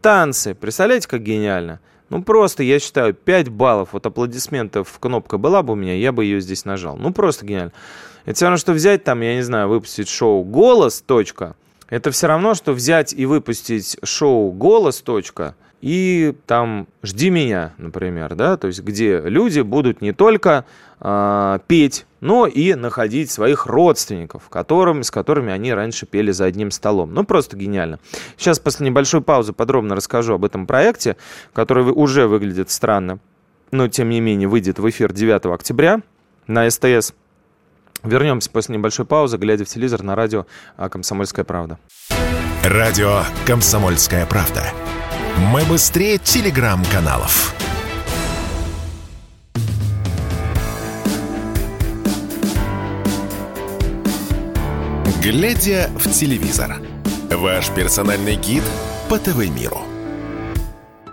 Танцы. 0.00 0.54
Представляете, 0.54 1.08
как 1.08 1.22
гениально? 1.22 1.80
Ну, 2.10 2.22
просто, 2.22 2.62
я 2.62 2.78
считаю, 2.78 3.14
5 3.14 3.48
баллов, 3.48 3.90
вот 3.92 4.06
аплодисментов 4.06 4.96
кнопка 5.00 5.38
была 5.38 5.62
бы 5.62 5.72
у 5.72 5.76
меня, 5.76 5.94
я 5.94 6.12
бы 6.12 6.24
ее 6.24 6.40
здесь 6.40 6.64
нажал. 6.64 6.96
Ну, 6.96 7.12
просто 7.12 7.44
гениально. 7.44 7.72
Это 8.24 8.36
все 8.36 8.44
равно, 8.44 8.58
что 8.58 8.72
взять 8.72 9.02
там, 9.02 9.20
я 9.22 9.34
не 9.34 9.42
знаю, 9.42 9.68
выпустить 9.68 10.08
шоу 10.08 10.44
«Голос», 10.44 11.00
точка. 11.00 11.56
Это 11.88 12.10
все 12.10 12.26
равно, 12.26 12.54
что 12.54 12.72
взять 12.72 13.12
и 13.12 13.24
выпустить 13.24 13.96
шоу 14.02 14.52
«Голос», 14.52 15.00
точка, 15.00 15.54
и 15.80 16.34
там 16.46 16.86
«Жди 17.02 17.30
меня», 17.30 17.72
например, 17.78 18.34
да, 18.34 18.56
то 18.56 18.66
есть 18.66 18.82
где 18.82 19.20
люди 19.20 19.60
будут 19.60 20.02
не 20.02 20.12
только 20.12 20.64
э, 21.00 21.58
петь, 21.66 22.04
но 22.20 22.46
и 22.46 22.74
находить 22.74 23.30
своих 23.30 23.66
родственников, 23.66 24.48
которым, 24.48 25.02
с 25.02 25.10
которыми 25.10 25.52
они 25.52 25.72
раньше 25.72 26.04
пели 26.04 26.32
за 26.32 26.46
одним 26.46 26.72
столом. 26.72 27.14
Ну, 27.14 27.24
просто 27.24 27.56
гениально. 27.56 28.00
Сейчас 28.36 28.58
после 28.58 28.86
небольшой 28.86 29.22
паузы 29.22 29.52
подробно 29.52 29.94
расскажу 29.94 30.34
об 30.34 30.44
этом 30.44 30.66
проекте, 30.66 31.16
который 31.52 31.84
уже 31.84 32.26
выглядит 32.26 32.70
странно, 32.70 33.20
но 33.70 33.88
тем 33.88 34.10
не 34.10 34.20
менее 34.20 34.48
выйдет 34.48 34.78
в 34.78 34.90
эфир 34.90 35.12
9 35.12 35.46
октября 35.46 36.02
на 36.46 36.68
СТС. 36.68 37.14
Вернемся 38.04 38.50
после 38.50 38.76
небольшой 38.76 39.06
паузы, 39.06 39.36
глядя 39.36 39.64
в 39.64 39.68
телевизор 39.68 40.02
на 40.02 40.14
радио 40.14 40.46
«Комсомольская 40.76 41.44
правда». 41.44 41.78
Радио 42.64 43.22
«Комсомольская 43.46 44.26
правда». 44.26 44.64
Мы 45.52 45.64
быстрее 45.64 46.18
телеграм-каналов. 46.18 47.54
Глядя 55.22 55.90
в 55.98 56.10
телевизор. 56.10 56.76
Ваш 57.30 57.70
персональный 57.70 58.36
гид 58.36 58.62
по 59.08 59.18
ТВ-миру. 59.18 59.97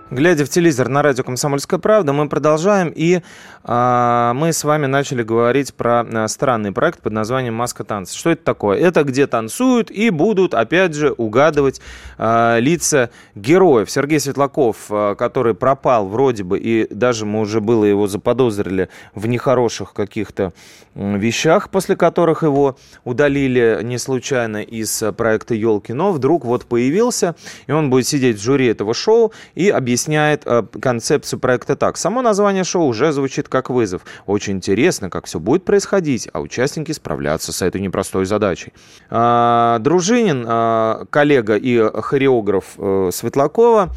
Глядя 0.08 0.44
в 0.44 0.48
телевизор 0.48 0.88
на 0.88 1.02
радио 1.02 1.24
«Комсомольская 1.24 1.80
правда», 1.80 2.12
мы 2.12 2.28
продолжаем. 2.28 2.92
И 2.94 3.22
э, 3.64 4.32
мы 4.36 4.52
с 4.52 4.62
вами 4.62 4.86
начали 4.86 5.24
говорить 5.24 5.74
про 5.74 6.06
э, 6.08 6.28
странный 6.28 6.70
проект 6.70 7.00
под 7.00 7.12
названием 7.12 7.54
«Маска 7.54 7.82
танца». 7.82 8.16
Что 8.16 8.30
это 8.30 8.44
такое? 8.44 8.78
Это 8.78 9.02
где 9.02 9.26
танцуют 9.26 9.90
и 9.90 10.10
будут, 10.10 10.54
опять 10.54 10.94
же, 10.94 11.10
угадывать 11.10 11.80
э, 12.18 12.60
лица 12.60 13.10
героев. 13.34 13.90
Сергей 13.90 14.20
Светлаков, 14.20 14.86
который 15.18 15.54
пропал 15.54 16.06
вроде 16.06 16.44
бы, 16.44 16.56
и 16.56 16.86
даже 16.94 17.26
мы 17.26 17.40
уже 17.40 17.60
было 17.60 17.84
его 17.84 18.06
заподозрили 18.06 18.88
в 19.16 19.26
нехороших 19.26 19.92
каких-то 19.92 20.52
вещах, 20.94 21.68
после 21.68 21.96
которых 21.96 22.44
его 22.44 22.78
удалили 23.02 23.80
не 23.82 23.98
случайно 23.98 24.62
из 24.62 25.02
проекта 25.16 25.54
«Елки», 25.54 25.92
но 25.92 26.12
вдруг 26.12 26.44
вот 26.44 26.64
появился, 26.64 27.34
и 27.66 27.72
он 27.72 27.90
будет 27.90 28.06
сидеть 28.06 28.38
в 28.38 28.42
жюри 28.42 28.68
этого 28.68 28.94
шоу 28.94 29.32
и 29.56 29.68
объяснять 29.68 29.95
объясняет 29.96 30.42
э, 30.44 30.62
концепцию 30.82 31.40
проекта 31.40 31.74
так. 31.74 31.96
Само 31.96 32.20
название 32.20 32.64
шоу 32.64 32.86
уже 32.86 33.12
звучит 33.12 33.48
как 33.48 33.70
вызов. 33.70 34.02
Очень 34.26 34.54
интересно, 34.54 35.08
как 35.08 35.24
все 35.24 35.40
будет 35.40 35.64
происходить, 35.64 36.28
а 36.34 36.40
участники 36.40 36.92
справляться 36.92 37.50
с 37.50 37.62
этой 37.62 37.80
непростой 37.80 38.26
задачей. 38.26 38.74
А, 39.08 39.78
Дружинин, 39.78 40.44
а, 40.46 41.06
коллега 41.08 41.56
и 41.56 41.82
хореограф 42.02 42.64
э, 42.76 43.10
Светлакова, 43.10 43.88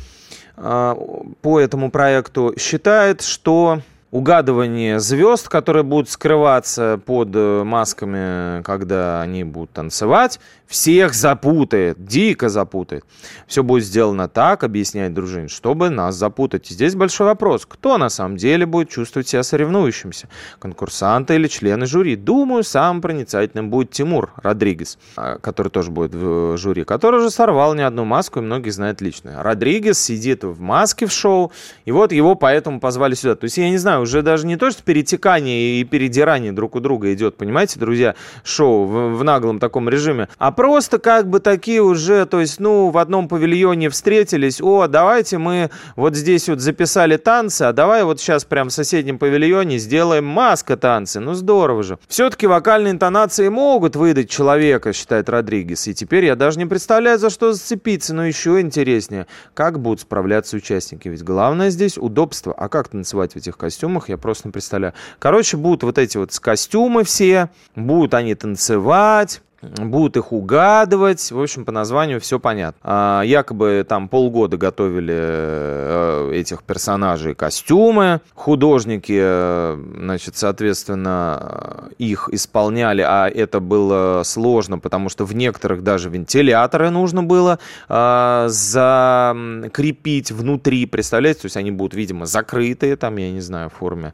а, 0.55 0.95
по 1.41 1.59
этому 1.59 1.91
проекту 1.91 2.53
считает, 2.57 3.21
что 3.21 3.81
угадывание 4.11 4.99
звезд, 4.99 5.49
которые 5.49 5.83
будут 5.83 6.09
скрываться 6.09 6.99
под 7.05 7.29
э, 7.35 7.63
масками, 7.63 8.63
когда 8.63 9.21
они 9.21 9.43
будут 9.43 9.71
танцевать, 9.71 10.39
всех 10.65 11.13
запутает, 11.13 12.05
дико 12.05 12.49
запутает. 12.49 13.03
Все 13.47 13.63
будет 13.63 13.83
сделано 13.83 14.27
так, 14.27 14.63
объясняет 14.63 15.13
дружин, 15.13 15.49
чтобы 15.49 15.89
нас 15.89 16.15
запутать. 16.15 16.69
И 16.71 16.73
здесь 16.73 16.95
большой 16.95 17.27
вопрос, 17.27 17.65
кто 17.67 17.97
на 17.97 18.09
самом 18.09 18.37
деле 18.37 18.65
будет 18.65 18.89
чувствовать 18.89 19.27
себя 19.27 19.43
соревнующимся? 19.43 20.27
Конкурсанты 20.59 21.35
или 21.35 21.47
члены 21.47 21.85
жюри? 21.85 22.15
Думаю, 22.15 22.63
самым 22.63 23.01
проницательным 23.01 23.69
будет 23.69 23.91
Тимур 23.91 24.31
Родригес, 24.37 24.97
а, 25.15 25.39
который 25.39 25.69
тоже 25.69 25.91
будет 25.91 26.13
в 26.13 26.53
э, 26.53 26.57
жюри, 26.57 26.83
который 26.83 27.19
уже 27.19 27.31
сорвал 27.31 27.73
не 27.73 27.81
одну 27.81 28.05
маску 28.05 28.39
и 28.39 28.41
многие 28.43 28.69
знают 28.69 29.01
лично. 29.01 29.41
Родригес 29.41 29.99
сидит 29.99 30.43
в 30.43 30.59
маске 30.59 31.05
в 31.05 31.11
шоу, 31.11 31.51
и 31.85 31.91
вот 31.91 32.11
его 32.11 32.35
поэтому 32.35 32.79
позвали 32.79 33.15
сюда. 33.15 33.35
То 33.35 33.45
есть 33.45 33.57
я 33.57 33.69
не 33.69 33.77
знаю, 33.77 33.98
знаю, 33.99 34.03
уже 34.03 34.21
даже 34.21 34.45
не 34.47 34.57
то, 34.57 34.71
что 34.71 34.83
перетекание 34.83 35.79
и 35.79 35.83
передирание 35.83 36.51
друг 36.51 36.75
у 36.75 36.79
друга 36.79 37.13
идет, 37.13 37.37
понимаете, 37.37 37.79
друзья, 37.79 38.15
шоу 38.43 38.85
в, 38.85 39.17
в 39.17 39.23
наглом 39.23 39.59
таком 39.59 39.89
режиме, 39.89 40.27
а 40.37 40.51
просто 40.51 40.99
как 40.99 41.29
бы 41.29 41.39
такие 41.39 41.81
уже, 41.81 42.25
то 42.25 42.39
есть, 42.39 42.59
ну, 42.59 42.89
в 42.89 42.97
одном 42.97 43.27
павильоне 43.27 43.89
встретились, 43.89 44.61
о, 44.61 44.87
давайте 44.87 45.37
мы 45.37 45.69
вот 45.95 46.15
здесь 46.15 46.49
вот 46.49 46.59
записали 46.59 47.17
танцы, 47.17 47.63
а 47.63 47.73
давай 47.73 48.03
вот 48.03 48.19
сейчас 48.19 48.45
прям 48.45 48.69
в 48.69 48.73
соседнем 48.73 49.19
павильоне 49.19 49.77
сделаем 49.77 50.25
маска 50.25 50.77
танцы, 50.77 51.19
ну, 51.19 51.33
здорово 51.33 51.83
же. 51.83 51.99
Все-таки 52.07 52.47
вокальные 52.47 52.91
интонации 52.91 53.49
могут 53.49 53.95
выдать 53.95 54.29
человека, 54.29 54.93
считает 54.93 55.29
Родригес, 55.29 55.87
и 55.87 55.93
теперь 55.93 56.25
я 56.25 56.35
даже 56.35 56.59
не 56.59 56.65
представляю, 56.65 57.19
за 57.19 57.29
что 57.29 57.53
зацепиться, 57.53 58.13
но 58.13 58.25
еще 58.25 58.59
интереснее, 58.61 59.27
как 59.53 59.79
будут 59.79 60.01
справляться 60.01 60.57
участники, 60.57 61.07
ведь 61.07 61.23
главное 61.23 61.69
здесь 61.69 61.97
удобство, 61.97 62.53
а 62.53 62.69
как 62.69 62.89
танцевать 62.89 63.33
в 63.33 63.35
этих 63.37 63.57
костюмах, 63.57 63.88
я 64.07 64.17
просто 64.17 64.47
не 64.47 64.51
представляю. 64.51 64.93
Короче, 65.19 65.57
будут 65.57 65.83
вот 65.83 65.97
эти 65.97 66.17
вот 66.17 66.37
костюмы 66.39 67.03
все, 67.03 67.49
будут 67.75 68.13
они 68.13 68.35
танцевать, 68.35 69.41
будут 69.61 70.17
их 70.17 70.31
угадывать. 70.31 71.31
В 71.31 71.41
общем, 71.41 71.65
по 71.65 71.71
названию 71.71 72.19
все 72.19 72.39
понятно. 72.39 72.79
А, 72.83 73.21
якобы 73.21 73.85
там 73.87 74.07
полгода 74.07 74.57
готовили 74.57 75.15
э, 75.15 76.31
этих 76.33 76.63
персонажей 76.63 77.35
костюмы. 77.35 78.21
Художники, 78.33 79.19
э, 79.21 79.77
значит, 79.97 80.37
соответственно, 80.37 81.89
их 81.97 82.29
исполняли, 82.31 83.01
а 83.01 83.27
это 83.27 83.59
было 83.59 84.21
сложно, 84.23 84.79
потому 84.79 85.09
что 85.09 85.25
в 85.25 85.35
некоторых 85.35 85.83
даже 85.83 86.09
вентиляторы 86.09 86.89
нужно 86.89 87.23
было 87.23 87.59
э, 87.87 88.45
закрепить 88.49 90.31
внутри, 90.31 90.85
представляете? 90.85 91.41
То 91.41 91.45
есть 91.47 91.57
они 91.57 91.71
будут, 91.71 91.93
видимо, 91.93 92.25
закрытые, 92.25 92.95
там, 92.95 93.17
я 93.17 93.31
не 93.31 93.41
знаю, 93.41 93.69
в 93.69 93.73
форме 93.73 94.13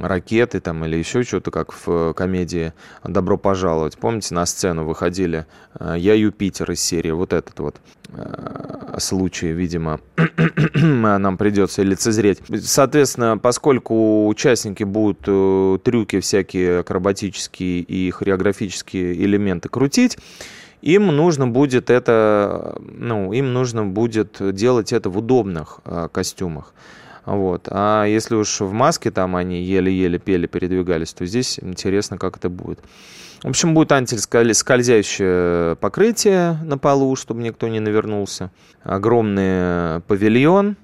ракеты 0.00 0.60
там 0.60 0.84
или 0.84 0.96
еще 0.96 1.22
что-то, 1.22 1.50
как 1.50 1.72
в 1.72 2.12
комедии 2.14 2.72
«Добро 3.04 3.36
пожаловать». 3.38 3.96
Помните, 3.98 4.34
на 4.34 4.46
сцену 4.48 4.84
выходили 4.84 5.46
э, 5.78 5.94
«Я 5.98 6.14
Юпитер» 6.14 6.70
из 6.72 6.80
серии, 6.80 7.10
вот 7.10 7.32
этот 7.32 7.58
вот 7.60 7.76
э, 8.08 8.96
случай, 8.98 9.52
видимо, 9.52 10.00
нам 10.74 11.36
придется 11.36 11.82
лицезреть. 11.82 12.40
Соответственно, 12.62 13.38
поскольку 13.38 14.26
участники 14.26 14.84
будут 14.84 15.20
э, 15.26 15.78
трюки 15.84 16.20
всякие 16.20 16.80
акробатические 16.80 17.80
и 17.80 18.10
хореографические 18.10 19.14
элементы 19.24 19.68
крутить, 19.68 20.18
им 20.82 21.08
нужно 21.08 21.48
будет 21.48 21.90
это, 21.90 22.76
ну, 22.80 23.32
им 23.32 23.52
нужно 23.52 23.84
будет 23.84 24.36
делать 24.54 24.92
это 24.92 25.10
в 25.10 25.18
удобных 25.18 25.80
костюмах. 26.12 26.72
Вот. 27.28 27.68
А 27.70 28.06
если 28.06 28.36
уж 28.36 28.60
в 28.60 28.72
маске 28.72 29.10
там 29.10 29.36
они 29.36 29.62
еле-еле 29.62 30.18
пели, 30.18 30.46
передвигались, 30.46 31.12
то 31.12 31.26
здесь 31.26 31.58
интересно, 31.60 32.16
как 32.16 32.38
это 32.38 32.48
будет. 32.48 32.80
В 33.42 33.48
общем, 33.48 33.74
будет 33.74 33.92
антискользящее 33.92 35.76
покрытие 35.76 36.58
на 36.64 36.76
полу, 36.76 37.14
чтобы 37.14 37.42
никто 37.42 37.68
не 37.68 37.78
навернулся. 37.78 38.50
Огромный 38.82 40.00
павильон, 40.00 40.76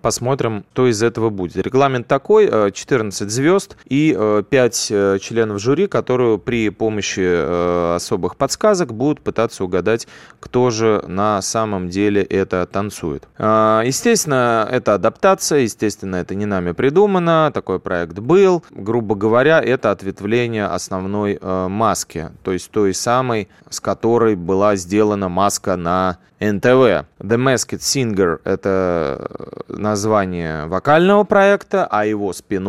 Посмотрим, 0.00 0.64
что 0.72 0.86
из 0.88 1.02
этого 1.02 1.30
будет. 1.30 1.56
Регламент 1.56 2.06
такой, 2.06 2.46
14 2.72 3.22
э, 3.22 3.30
звезд 3.30 3.76
и 3.86 4.16
5 4.50 4.88
э, 4.90 5.14
э, 5.16 5.18
членов 5.18 5.60
жюри, 5.60 5.86
которые 5.86 6.38
при 6.38 6.68
помощи 6.68 7.94
особых 7.96 8.36
подсказок 8.36 8.92
будут 8.92 9.20
пытаться 9.20 9.64
угадать, 9.64 10.06
кто 10.40 10.70
же 10.70 11.02
на 11.06 11.40
самом 11.42 11.88
деле 11.88 12.22
это 12.22 12.66
танцует. 12.66 13.26
Естественно, 13.38 14.68
это 14.70 14.94
адаптация, 14.94 15.60
естественно, 15.60 16.16
это 16.16 16.34
не 16.34 16.46
нами 16.46 16.72
придумано, 16.72 17.50
такой 17.54 17.80
проект 17.80 18.18
был. 18.18 18.64
Грубо 18.70 19.14
говоря, 19.14 19.60
это 19.60 19.90
ответвление 19.90 20.66
основной 20.66 21.38
маски, 21.40 22.30
то 22.42 22.52
есть 22.52 22.70
той 22.70 22.94
самой, 22.94 23.48
с 23.70 23.80
которой 23.80 24.36
была 24.36 24.76
сделана 24.76 25.28
маска 25.28 25.76
на 25.76 26.18
НТВ. 26.40 27.06
The 27.18 27.36
Masked 27.36 27.78
Singer— 27.78 28.40
это 28.44 29.64
название 29.68 30.66
вокального 30.66 31.24
проекта, 31.24 31.86
а 31.90 32.04
его 32.04 32.32
спин 32.32 32.66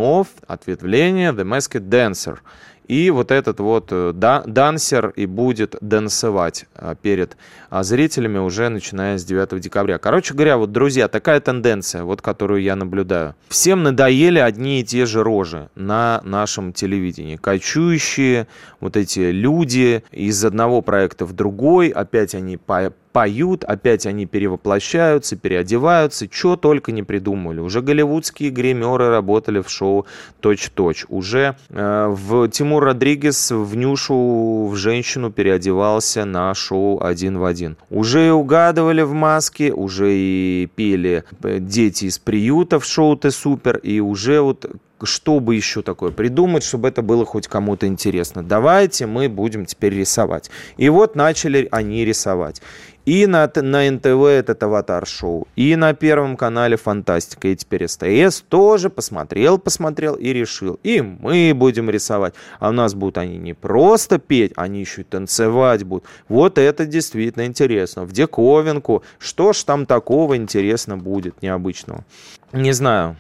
ответвление 0.48 1.32
The 1.32 1.44
Masked 1.44 1.90
Dancer— 1.90 2.38
и 2.88 3.10
вот 3.10 3.32
этот 3.32 3.60
вот 3.60 3.90
э, 3.92 4.14
да, 4.16 4.44
дансер 4.46 5.10
и 5.10 5.26
будет 5.26 5.76
дансовать 5.82 6.66
а, 6.74 6.96
перед 6.96 7.36
а, 7.70 7.84
зрителями 7.84 8.38
уже 8.38 8.70
начиная 8.70 9.18
с 9.18 9.26
9 9.26 9.60
декабря. 9.60 9.98
Короче 9.98 10.34
говоря, 10.34 10.58
вот, 10.58 10.72
друзья, 10.72 11.08
такая 11.08 11.42
тенденция, 11.42 12.04
вот 12.04 12.22
которую 12.22 12.62
я 12.62 12.76
наблюдаю. 12.76 13.36
Всем 13.50 13.84
надоели 13.84 14.40
одни 14.40 14.80
и 14.80 14.84
те 14.84 15.06
же 15.06 15.22
рожи 15.24 15.70
на 15.76 16.22
нашем 16.24 16.72
телевидении. 16.72 17.36
Кочующие 17.36 18.48
вот 18.80 18.96
эти 18.96 19.32
люди 19.32 20.04
из 20.12 20.44
одного 20.46 20.82
проекта 20.82 21.26
в 21.26 21.34
другой, 21.34 21.90
опять 21.90 22.36
они 22.36 22.56
по 22.56 22.94
поют, 23.18 23.64
опять 23.64 24.06
они 24.06 24.28
перевоплощаются, 24.28 25.36
переодеваются, 25.36 26.28
что 26.32 26.56
только 26.56 26.92
не 26.92 27.02
придумали. 27.02 27.60
Уже 27.60 27.82
голливудские 27.82 28.52
гримеры 28.52 29.10
работали 29.10 29.60
в 29.60 29.72
шоу 29.72 30.06
точь-точь. 30.40 31.08
Уже 31.10 31.56
э, 31.70 32.08
в 32.10 32.48
Тимур 32.50 32.84
Родригес 32.84 33.50
в 33.50 33.76
Нюшу, 33.76 34.68
в 34.68 34.76
женщину 34.76 35.32
переодевался 35.32 36.26
на 36.26 36.54
шоу 36.54 37.04
«Один 37.04 37.40
в 37.40 37.46
один». 37.46 37.76
Уже 37.90 38.28
и 38.28 38.30
угадывали 38.30 39.02
в 39.02 39.14
маске, 39.14 39.74
уже 39.74 40.14
и 40.14 40.70
пели 40.76 41.24
э, 41.42 41.58
дети 41.58 42.06
из 42.06 42.20
приюта 42.20 42.80
в 42.80 42.86
шоу 42.86 43.18
«Ты 43.18 43.32
супер», 43.32 43.78
и 43.78 44.00
уже 44.00 44.42
вот 44.42 44.68
что 45.04 45.40
бы 45.40 45.56
еще 45.56 45.82
такое 45.82 46.12
придумать, 46.12 46.64
чтобы 46.64 46.88
это 46.88 47.02
было 47.02 47.26
хоть 47.26 47.48
кому-то 47.48 47.88
интересно. 47.88 48.44
Давайте 48.44 49.06
мы 49.06 49.30
будем 49.30 49.66
теперь 49.66 49.94
рисовать. 49.94 50.50
И 50.78 50.90
вот 50.90 51.16
начали 51.16 51.68
они 51.72 52.06
рисовать. 52.06 52.62
И 53.08 53.26
на, 53.26 53.50
на 53.56 53.90
НТВ 53.90 54.26
этот 54.26 54.62
аватар-шоу, 54.64 55.48
и 55.56 55.78
на 55.78 55.94
Первом 55.94 56.36
канале 56.36 56.76
Фантастика, 56.76 57.48
и 57.48 57.56
теперь 57.56 57.88
СТС 57.88 58.42
тоже 58.50 58.90
посмотрел, 58.90 59.58
посмотрел 59.58 60.16
и 60.16 60.34
решил. 60.34 60.78
И 60.84 61.00
мы 61.00 61.54
будем 61.56 61.90
рисовать. 61.90 62.34
А 62.60 62.68
у 62.68 62.74
нас 62.74 62.96
будут 62.96 63.18
они 63.18 63.38
не 63.38 63.54
просто 63.54 64.20
петь, 64.20 64.52
они 64.58 64.82
еще 64.82 65.02
и 65.02 65.06
танцевать 65.06 65.86
будут. 65.86 66.04
Вот 66.28 66.58
это 66.58 66.86
действительно 66.86 67.46
интересно. 67.46 68.04
В 68.04 68.12
диковинку. 68.12 69.04
Что 69.20 69.54
ж 69.54 69.64
там 69.64 69.86
такого 69.86 70.36
интересно 70.36 70.98
будет, 70.98 71.42
необычного? 71.42 72.04
Не 72.52 72.74
знаю. 72.74 73.16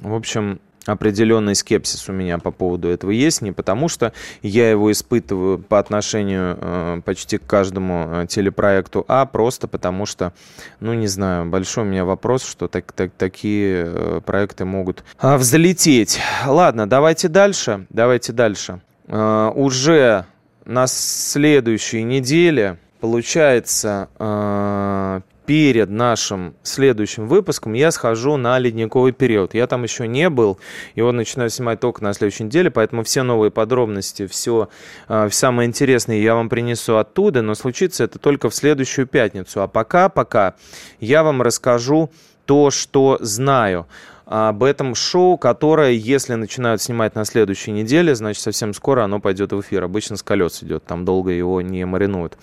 В 0.00 0.14
общем, 0.14 0.60
определенный 0.86 1.54
скепсис 1.54 2.08
у 2.08 2.12
меня 2.12 2.38
по 2.38 2.50
поводу 2.50 2.88
этого 2.88 3.10
есть, 3.10 3.42
не 3.42 3.52
потому 3.52 3.88
что 3.88 4.12
я 4.42 4.70
его 4.70 4.92
испытываю 4.92 5.58
по 5.58 5.78
отношению 5.78 6.58
э, 6.60 7.00
почти 7.04 7.38
к 7.38 7.46
каждому 7.46 8.08
э, 8.08 8.26
телепроекту, 8.26 9.04
а 9.08 9.26
просто 9.26 9.68
потому 9.68 10.06
что, 10.06 10.32
ну 10.80 10.92
не 10.94 11.06
знаю, 11.06 11.46
большой 11.46 11.84
у 11.84 11.86
меня 11.86 12.04
вопрос, 12.04 12.44
что 12.46 12.68
так, 12.68 12.92
так, 12.92 13.12
такие 13.16 13.84
э, 13.86 14.20
проекты 14.24 14.64
могут 14.64 15.04
э, 15.20 15.36
взлететь. 15.36 16.20
Ладно, 16.46 16.88
давайте 16.88 17.28
дальше, 17.28 17.86
давайте 17.90 18.32
дальше. 18.32 18.80
Уже 19.06 20.24
на 20.64 20.86
следующей 20.86 22.02
неделе 22.04 22.78
получается 23.00 24.08
перед 25.46 25.90
нашим 25.90 26.54
следующим 26.62 27.28
выпуском 27.28 27.74
я 27.74 27.90
схожу 27.90 28.36
на 28.36 28.58
ледниковый 28.58 29.12
период. 29.12 29.54
Я 29.54 29.66
там 29.66 29.82
еще 29.82 30.06
не 30.06 30.30
был, 30.30 30.58
его 30.94 31.12
начинаю 31.12 31.50
снимать 31.50 31.80
только 31.80 32.02
на 32.02 32.12
следующей 32.14 32.44
неделе, 32.44 32.70
поэтому 32.70 33.04
все 33.04 33.22
новые 33.22 33.50
подробности, 33.50 34.26
все, 34.26 34.68
э, 35.08 35.28
самое 35.30 35.68
интересное 35.68 36.16
я 36.16 36.34
вам 36.34 36.48
принесу 36.48 36.96
оттуда, 36.96 37.42
но 37.42 37.54
случится 37.54 38.04
это 38.04 38.18
только 38.18 38.48
в 38.48 38.54
следующую 38.54 39.06
пятницу. 39.06 39.62
А 39.62 39.68
пока, 39.68 40.08
пока 40.08 40.54
я 41.00 41.22
вам 41.22 41.42
расскажу 41.42 42.10
то, 42.46 42.70
что 42.70 43.18
знаю 43.20 43.86
об 44.26 44.62
этом 44.62 44.94
шоу, 44.94 45.36
которое, 45.36 45.92
если 45.92 46.34
начинают 46.34 46.80
снимать 46.80 47.14
на 47.14 47.24
следующей 47.24 47.72
неделе, 47.72 48.14
значит, 48.14 48.42
совсем 48.42 48.72
скоро 48.72 49.04
оно 49.04 49.20
пойдет 49.20 49.52
в 49.52 49.60
эфир. 49.60 49.84
Обычно 49.84 50.16
с 50.16 50.22
колес 50.22 50.62
идет, 50.62 50.84
там 50.84 51.04
долго 51.04 51.30
его 51.30 51.60
не 51.60 51.84
маринуют. 51.84 52.38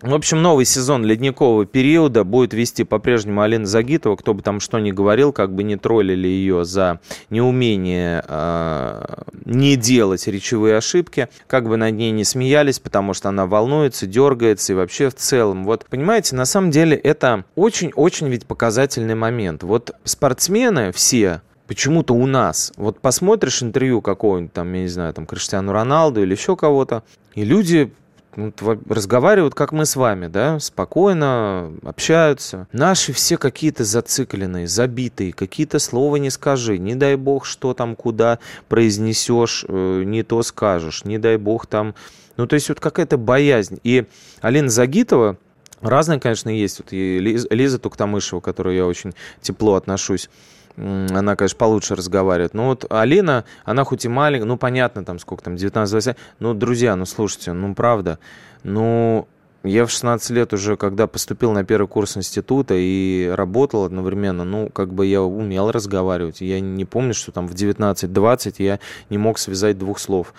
В 0.00 0.14
общем, 0.14 0.42
новый 0.42 0.64
сезон 0.64 1.04
ледникового 1.04 1.66
периода 1.66 2.22
будет 2.22 2.54
вести 2.54 2.84
по-прежнему 2.84 3.42
Алина 3.42 3.66
Загитова. 3.66 4.14
Кто 4.14 4.32
бы 4.32 4.42
там 4.42 4.60
что 4.60 4.78
ни 4.78 4.92
говорил, 4.92 5.32
как 5.32 5.52
бы 5.52 5.64
не 5.64 5.74
троллили 5.74 6.28
ее 6.28 6.64
за 6.64 7.00
неумение 7.30 8.24
э, 8.28 9.22
не 9.44 9.74
делать 9.74 10.28
речевые 10.28 10.76
ошибки, 10.76 11.28
как 11.48 11.68
бы 11.68 11.76
над 11.76 11.94
ней 11.94 12.12
не 12.12 12.22
смеялись, 12.22 12.78
потому 12.78 13.12
что 13.12 13.28
она 13.30 13.46
волнуется, 13.46 14.06
дергается 14.06 14.72
и 14.72 14.76
вообще 14.76 15.08
в 15.10 15.16
целом. 15.16 15.64
Вот, 15.64 15.84
понимаете, 15.90 16.36
на 16.36 16.44
самом 16.44 16.70
деле 16.70 16.96
это 16.96 17.44
очень-очень 17.56 18.28
ведь 18.28 18.46
показательный 18.46 19.16
момент. 19.16 19.64
Вот 19.64 19.90
спортсмены 20.04 20.92
все, 20.92 21.42
почему-то 21.66 22.14
у 22.14 22.26
нас, 22.26 22.72
вот 22.76 23.00
посмотришь 23.00 23.64
интервью 23.64 24.00
какого-нибудь 24.00 24.52
там, 24.52 24.72
я 24.74 24.82
не 24.82 24.88
знаю, 24.88 25.12
там, 25.12 25.26
Криштиану 25.26 25.72
Роналду 25.72 26.22
или 26.22 26.30
еще 26.34 26.54
кого-то, 26.54 27.02
и 27.34 27.44
люди 27.44 27.92
ну, 28.38 28.52
разговаривают, 28.88 29.54
как 29.54 29.72
мы 29.72 29.84
с 29.84 29.96
вами, 29.96 30.28
да, 30.28 30.60
спокойно 30.60 31.72
общаются. 31.82 32.68
Наши 32.72 33.12
все 33.12 33.36
какие-то 33.36 33.82
зацикленные, 33.82 34.68
забитые, 34.68 35.32
какие-то 35.32 35.80
слова 35.80 36.16
не 36.16 36.30
скажи, 36.30 36.78
не 36.78 36.94
дай 36.94 37.16
бог, 37.16 37.44
что 37.44 37.74
там 37.74 37.96
куда 37.96 38.38
произнесешь, 38.68 39.64
э, 39.68 40.02
не 40.06 40.22
то 40.22 40.42
скажешь, 40.44 41.04
не 41.04 41.18
дай 41.18 41.36
бог 41.36 41.66
там... 41.66 41.96
Ну, 42.36 42.46
то 42.46 42.54
есть 42.54 42.68
вот 42.68 42.78
какая-то 42.78 43.18
боязнь. 43.18 43.80
И 43.82 44.06
Алина 44.40 44.68
Загитова, 44.68 45.36
разные, 45.80 46.20
конечно, 46.20 46.48
есть. 46.48 46.78
Вот 46.78 46.92
и 46.92 47.18
Лиза 47.18 47.80
Туктамышева, 47.80 48.38
к 48.38 48.44
которой 48.44 48.76
я 48.76 48.86
очень 48.86 49.14
тепло 49.42 49.74
отношусь, 49.74 50.30
она, 50.78 51.36
конечно, 51.36 51.58
получше 51.58 51.94
разговаривает. 51.94 52.54
Но 52.54 52.68
вот 52.68 52.86
Алина, 52.90 53.44
она 53.64 53.84
хоть 53.84 54.04
и 54.04 54.08
маленькая, 54.08 54.46
ну, 54.46 54.56
понятно, 54.56 55.04
там, 55.04 55.18
сколько 55.18 55.44
там, 55.44 55.54
19-20, 55.54 56.16
ну, 56.38 56.54
друзья, 56.54 56.94
ну, 56.96 57.04
слушайте, 57.04 57.52
ну, 57.52 57.74
правда, 57.74 58.18
ну, 58.62 59.26
я 59.64 59.86
в 59.86 59.90
16 59.90 60.30
лет 60.30 60.52
уже, 60.52 60.76
когда 60.76 61.06
поступил 61.06 61.52
на 61.52 61.64
первый 61.64 61.88
курс 61.88 62.16
института 62.16 62.74
и 62.76 63.28
работал 63.34 63.84
одновременно, 63.84 64.44
ну, 64.44 64.68
как 64.68 64.94
бы 64.94 65.04
я 65.06 65.22
умел 65.22 65.70
разговаривать. 65.72 66.40
Я 66.40 66.60
не 66.60 66.84
помню, 66.84 67.12
что 67.12 67.32
там 67.32 67.48
в 67.48 67.54
19-20 67.54 68.54
я 68.58 68.78
не 69.10 69.18
мог 69.18 69.38
связать 69.38 69.76
двух 69.76 69.98
слов. 69.98 70.32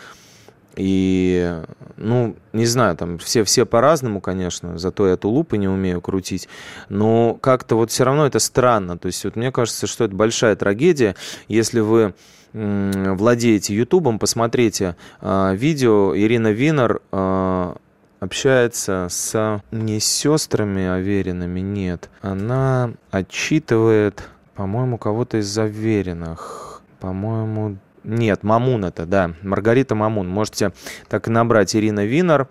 И, 0.75 1.62
ну, 1.97 2.36
не 2.53 2.65
знаю, 2.65 2.95
там 2.95 3.17
все, 3.17 3.43
все 3.43 3.65
по-разному, 3.65 4.21
конечно, 4.21 4.77
зато 4.77 5.08
я 5.08 5.17
тулупы 5.17 5.58
не 5.58 5.67
умею 5.67 5.99
крутить, 6.01 6.47
но 6.88 7.34
как-то 7.36 7.75
вот 7.75 7.91
все 7.91 8.03
равно 8.05 8.25
это 8.25 8.39
странно. 8.39 8.97
То 8.97 9.08
есть 9.08 9.23
вот 9.25 9.36
мне 9.36 9.51
кажется, 9.51 9.88
что 9.88 10.05
это 10.05 10.15
большая 10.15 10.55
трагедия, 10.55 11.15
если 11.47 11.79
вы 11.79 12.13
владеете 12.53 13.75
Ютубом, 13.75 14.17
посмотрите 14.17 14.95
э, 15.21 15.55
видео 15.55 16.17
Ирина 16.17 16.51
Винер 16.51 16.99
э, 17.12 17.75
общается 18.19 19.08
с 19.10 19.62
не 19.71 19.99
сестрами 19.99 20.88
Аверинами, 20.88 21.60
нет. 21.60 22.10
Она 22.21 22.91
отчитывает, 23.12 24.27
по-моему, 24.55 24.97
кого-то 24.97 25.38
из 25.38 25.58
Авериных. 25.58 26.82
По-моему, 26.99 27.77
нет, 28.04 28.44
Мамун 28.44 28.86
это, 28.86 29.06
да. 29.06 29.34
Маргарита 29.42 29.96
Мамун. 29.96 30.28
Можете 30.28 30.74
так 31.08 31.28
и 31.28 31.32
набрать 31.32 31.76
Ирина 31.76 32.06
Винер 32.06 32.48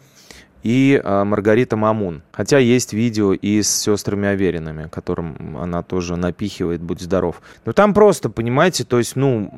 и 0.62 1.00
э, 1.02 1.24
Маргарита 1.24 1.76
Мамун. 1.76 2.22
Хотя 2.32 2.58
есть 2.58 2.92
видео 2.92 3.32
и 3.32 3.62
с 3.62 3.68
сестрами 3.68 4.28
Аверинами, 4.28 4.88
которым 4.88 5.56
она 5.56 5.82
тоже 5.82 6.16
напихивает 6.16 6.82
«Будь 6.82 7.00
здоров». 7.00 7.40
Но 7.64 7.72
там 7.72 7.94
просто, 7.94 8.28
понимаете, 8.28 8.84
то 8.84 8.98
есть, 8.98 9.16
ну, 9.16 9.50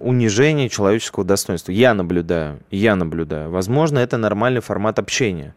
унижение 0.00 0.68
человеческого 0.68 1.24
достоинства. 1.24 1.72
Я 1.72 1.94
наблюдаю, 1.94 2.60
я 2.70 2.96
наблюдаю. 2.96 3.50
Возможно, 3.50 3.98
это 3.98 4.16
нормальный 4.16 4.60
формат 4.60 4.98
общения. 4.98 5.54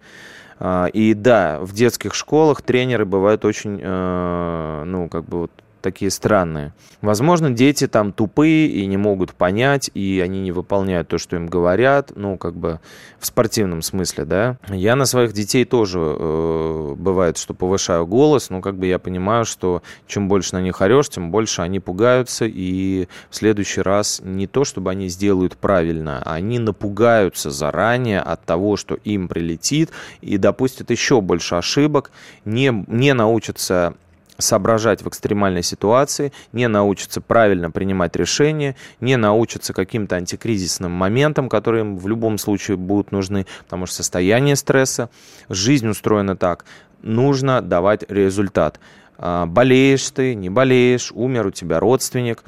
И 0.94 1.14
да, 1.16 1.60
в 1.62 1.72
детских 1.74 2.16
школах 2.16 2.64
тренеры 2.64 3.06
бывают 3.06 3.46
очень, 3.46 3.80
э, 3.82 4.84
ну, 4.86 5.08
как 5.08 5.26
бы 5.26 5.42
вот 5.42 5.52
такие 5.88 6.12
странные. 6.12 6.74
Возможно, 7.02 7.50
дети 7.50 7.88
там 7.88 8.12
тупые 8.12 8.68
и 8.68 8.86
не 8.88 8.98
могут 8.98 9.34
понять, 9.34 9.90
и 9.94 10.22
они 10.22 10.42
не 10.42 10.52
выполняют 10.52 11.08
то, 11.08 11.18
что 11.18 11.38
им 11.38 11.48
говорят, 11.48 12.12
ну, 12.16 12.38
как 12.38 12.56
бы 12.56 12.82
в 13.20 13.26
спортивном 13.26 13.82
смысле, 13.82 14.26
да. 14.26 14.58
Я 14.68 14.98
на 14.98 15.06
своих 15.06 15.32
детей 15.32 15.64
тоже, 15.64 16.00
э, 16.00 16.96
бывает, 16.98 17.38
что 17.38 17.54
повышаю 17.54 18.06
голос, 18.06 18.50
но 18.50 18.60
как 18.60 18.76
бы 18.78 18.86
я 18.86 19.00
понимаю, 19.00 19.46
что 19.46 19.82
чем 20.08 20.28
больше 20.28 20.56
на 20.56 20.62
них 20.62 20.82
орешь, 20.82 21.08
тем 21.08 21.32
больше 21.32 21.62
они 21.62 21.80
пугаются, 21.80 22.44
и 22.46 23.08
в 23.30 23.36
следующий 23.38 23.82
раз 23.82 24.20
не 24.22 24.46
то, 24.46 24.66
чтобы 24.66 24.92
они 24.92 25.08
сделают 25.08 25.56
правильно, 25.56 26.22
а 26.26 26.34
они 26.34 26.60
напугаются 26.60 27.50
заранее 27.50 28.20
от 28.20 28.44
того, 28.44 28.76
что 28.76 28.96
им 28.96 29.30
прилетит, 29.30 29.92
и 30.20 30.38
допустят 30.38 30.92
еще 30.92 31.22
больше 31.22 31.56
ошибок, 31.56 32.12
не, 32.44 32.84
не 32.88 33.14
научатся 33.14 33.94
соображать 34.38 35.02
в 35.02 35.08
экстремальной 35.08 35.64
ситуации, 35.64 36.32
не 36.52 36.68
научатся 36.68 37.22
правильно 37.22 37.72
принимать 37.72 38.16
решения, 38.16 38.76
не 39.00 39.18
научатся 39.18 39.74
каким-то 39.74 40.16
антикризисным 40.16 40.92
моментам, 40.92 41.50
которые 41.50 41.82
им 41.82 41.98
в 41.98 42.08
любом 42.08 42.38
случае 42.38 42.78
будут 42.78 43.12
нужны, 43.12 43.46
потому 43.64 43.86
что 43.86 43.98
состояние 43.98 44.56
стресса, 44.56 45.10
жизнь 45.50 45.88
устроена 45.88 46.36
так, 46.36 46.66
нужно 47.02 47.62
давать 47.62 48.10
результат. 48.10 48.80
А, 49.18 49.46
болеешь 49.46 50.10
ты, 50.12 50.36
не 50.36 50.50
болеешь, 50.50 51.12
умер 51.14 51.48
у 51.48 51.52
тебя 51.52 51.80
родственник, 51.80 52.44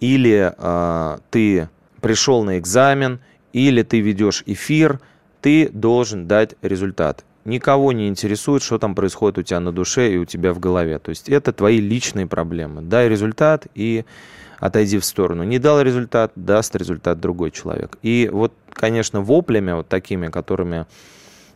или 0.00 0.54
э, 0.56 1.18
ты 1.30 1.68
пришел 2.00 2.44
на 2.44 2.58
экзамен, 2.58 3.18
или 3.52 3.82
ты 3.82 4.00
ведешь 4.00 4.44
эфир, 4.46 5.00
ты 5.40 5.68
должен 5.68 6.28
дать 6.28 6.54
результат 6.62 7.24
никого 7.44 7.92
не 7.92 8.08
интересует, 8.08 8.62
что 8.62 8.78
там 8.78 8.94
происходит 8.94 9.38
у 9.38 9.42
тебя 9.42 9.60
на 9.60 9.72
душе 9.72 10.12
и 10.12 10.16
у 10.16 10.24
тебя 10.24 10.52
в 10.52 10.58
голове. 10.58 10.98
То 10.98 11.10
есть 11.10 11.28
это 11.28 11.52
твои 11.52 11.80
личные 11.80 12.26
проблемы. 12.26 12.82
Дай 12.82 13.08
результат 13.08 13.66
и 13.74 14.04
отойди 14.58 14.98
в 14.98 15.04
сторону. 15.04 15.44
Не 15.44 15.58
дал 15.58 15.80
результат, 15.80 16.32
даст 16.34 16.74
результат 16.76 17.20
другой 17.20 17.50
человек. 17.50 17.96
И 18.02 18.28
вот, 18.32 18.52
конечно, 18.72 19.20
воплями 19.20 19.72
вот 19.72 19.88
такими, 19.88 20.28
которыми 20.28 20.86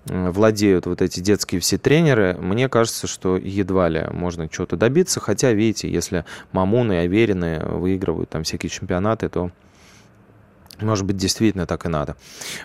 владеют 0.07 0.87
вот 0.87 1.01
эти 1.01 1.21
детские 1.21 1.61
все 1.61 1.79
тренеры, 1.79 2.37
мне 2.41 2.69
кажется, 2.69 3.07
что 3.07 3.37
едва 3.37 3.89
ли 3.89 4.07
можно 4.11 4.49
чего-то 4.49 4.77
добиться. 4.77 5.21
Хотя, 5.21 5.53
видите, 5.53 5.89
если 5.89 6.25
Мамуны 6.51 6.95
и 6.95 6.97
Аверины 6.97 7.61
выигрывают 7.65 8.31
там 8.31 8.43
всякие 8.43 8.71
чемпионаты, 8.71 9.29
то 9.29 9.51
может 10.85 11.05
быть, 11.05 11.17
действительно 11.17 11.67
так 11.67 11.87
и 11.87 11.89
надо. 11.89 12.17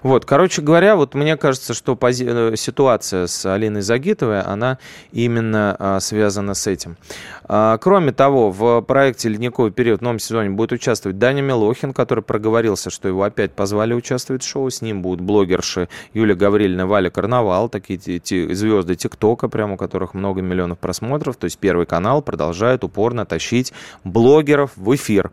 Вот, 0.04 0.26
короче 0.26 0.62
говоря, 0.62 0.96
вот 0.96 1.14
мне 1.14 1.38
кажется, 1.38 1.74
что 1.74 1.94
пози- 1.94 2.54
э, 2.54 2.56
ситуация 2.56 3.28
с 3.28 3.46
Алиной 3.46 3.82
Загитовой, 3.82 4.42
она 4.42 4.78
именно 5.12 5.76
а, 5.80 6.00
связана 6.00 6.54
с 6.54 6.68
этим. 6.68 6.98
А, 7.44 7.78
кроме 7.78 8.12
того, 8.12 8.52
в 8.52 8.82
проекте 8.82 9.30
«Ледниковый 9.30 9.72
период» 9.72 10.00
в 10.00 10.04
новом 10.04 10.20
сезоне 10.20 10.50
будет 10.50 10.72
участвовать 10.72 11.18
Даня 11.18 11.42
Милохин, 11.42 11.94
который 11.94 12.24
проговорился, 12.24 12.90
что 12.90 13.08
его 13.08 13.24
опять 13.24 13.54
позвали 13.54 13.94
участвовать 13.94 14.44
в 14.44 14.48
шоу. 14.48 14.70
С 14.70 14.82
ним 14.82 15.02
будут 15.02 15.22
блогерши 15.22 15.90
Юлия 16.14 16.36
Гаврилина, 16.36 16.88
Валя 16.88 17.10
Карнавал, 17.10 17.70
такие 17.70 18.00
звезды 18.00 18.96
ТикТока, 18.96 19.48
прямо 19.48 19.74
у 19.74 19.78
которых 19.78 20.14
много 20.14 20.42
миллионов 20.42 20.80
просмотров. 20.80 21.38
То 21.38 21.46
есть 21.46 21.58
Первый 21.58 21.86
канал 21.86 22.22
продолжает 22.22 22.84
упорно 22.84 23.26
тащить 23.26 23.74
блогеров 24.04 24.72
в 24.76 24.96
эфир. 24.96 25.32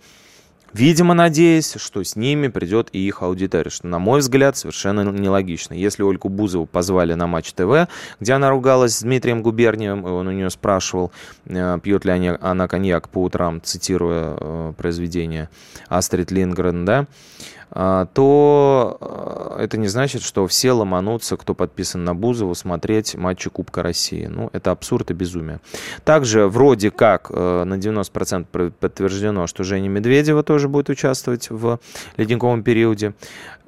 Видимо, 0.74 1.14
надеясь, 1.14 1.76
что 1.76 2.02
с 2.02 2.16
ними 2.16 2.48
придет 2.48 2.88
и 2.92 2.98
их 2.98 3.22
аудитория, 3.22 3.70
что, 3.70 3.86
на 3.86 4.00
мой 4.00 4.18
взгляд, 4.18 4.56
совершенно 4.56 5.02
нелогично. 5.02 5.72
Если 5.72 6.02
Ольгу 6.02 6.28
Бузову 6.28 6.66
позвали 6.66 7.14
на 7.14 7.28
Матч 7.28 7.52
ТВ, 7.52 7.88
где 8.18 8.32
она 8.32 8.50
ругалась 8.50 8.96
с 8.96 9.02
Дмитрием 9.02 9.40
Губернием, 9.42 10.04
и 10.04 10.10
он 10.10 10.26
у 10.26 10.32
нее 10.32 10.50
спрашивал, 10.50 11.12
э, 11.46 11.78
пьет 11.80 12.04
ли 12.04 12.36
она 12.40 12.66
коньяк 12.66 13.08
по 13.08 13.22
утрам, 13.22 13.62
цитируя 13.62 14.36
э, 14.36 14.72
произведение 14.76 15.48
Астрид 15.88 16.32
Лингрен, 16.32 16.84
да, 16.84 17.06
то 17.70 18.98
а, 19.00 19.56
это 19.58 19.78
не 19.78 19.88
значит, 19.88 20.22
что 20.22 20.46
все 20.46 20.72
ломанутся, 20.72 21.36
кто 21.36 21.54
подписан 21.54 22.04
на 22.04 22.14
Бузову, 22.14 22.54
смотреть 22.54 23.14
матчи 23.14 23.50
Кубка 23.50 23.82
России. 23.82 24.26
Ну, 24.26 24.50
это 24.52 24.70
абсурд 24.70 25.10
и 25.10 25.14
безумие. 25.14 25.60
Также 26.04 26.46
вроде 26.46 26.90
как 26.90 27.30
э, 27.30 27.64
на 27.64 27.74
90% 27.74 28.72
подтверждено, 28.78 29.46
что 29.46 29.64
Женя 29.64 29.88
Медведева 29.88 30.42
тоже 30.42 30.68
будет 30.68 30.88
участвовать 30.88 31.50
в 31.50 31.78
ледниковом 32.16 32.62
периоде. 32.62 33.14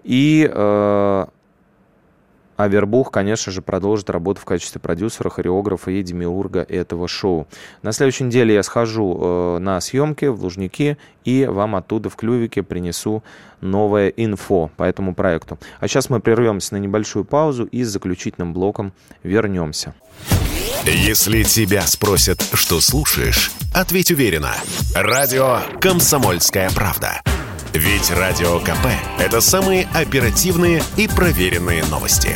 И 0.04 0.48
э, 0.50 1.26
а 2.56 2.68
Вербух, 2.68 3.10
конечно 3.10 3.52
же, 3.52 3.62
продолжит 3.62 4.10
работу 4.10 4.40
в 4.40 4.44
качестве 4.44 4.80
продюсера, 4.80 5.30
хореографа 5.30 5.90
и 5.90 6.02
демиурга 6.02 6.60
этого 6.60 7.08
шоу. 7.08 7.46
На 7.82 7.92
следующей 7.92 8.24
неделе 8.24 8.54
я 8.54 8.62
схожу 8.62 9.18
э, 9.20 9.58
на 9.58 9.80
съемки 9.80 10.26
в 10.26 10.42
Лужники 10.42 10.98
и 11.24 11.44
вам 11.44 11.76
оттуда 11.76 12.08
в 12.08 12.16
клювике 12.16 12.62
принесу 12.62 13.22
новое 13.60 14.08
инфо 14.08 14.70
по 14.76 14.84
этому 14.84 15.14
проекту. 15.14 15.58
А 15.80 15.88
сейчас 15.88 16.10
мы 16.10 16.20
прервемся 16.20 16.74
на 16.74 16.78
небольшую 16.78 17.24
паузу 17.24 17.64
и 17.64 17.82
с 17.82 17.88
заключительным 17.88 18.52
блоком 18.52 18.92
вернемся. 19.22 19.94
Если 20.84 21.42
тебя 21.42 21.82
спросят, 21.82 22.40
что 22.52 22.80
слушаешь, 22.80 23.50
ответь 23.74 24.10
уверенно. 24.12 24.54
Радио 24.94 25.60
«Комсомольская 25.80 26.70
правда». 26.70 27.22
Ведь 27.78 28.10
Радио 28.10 28.58
КП– 28.60 28.86
это 29.18 29.42
самые 29.42 29.86
оперативные 29.94 30.80
и 30.96 31.06
проверенные 31.06 31.84
новости. 31.84 32.30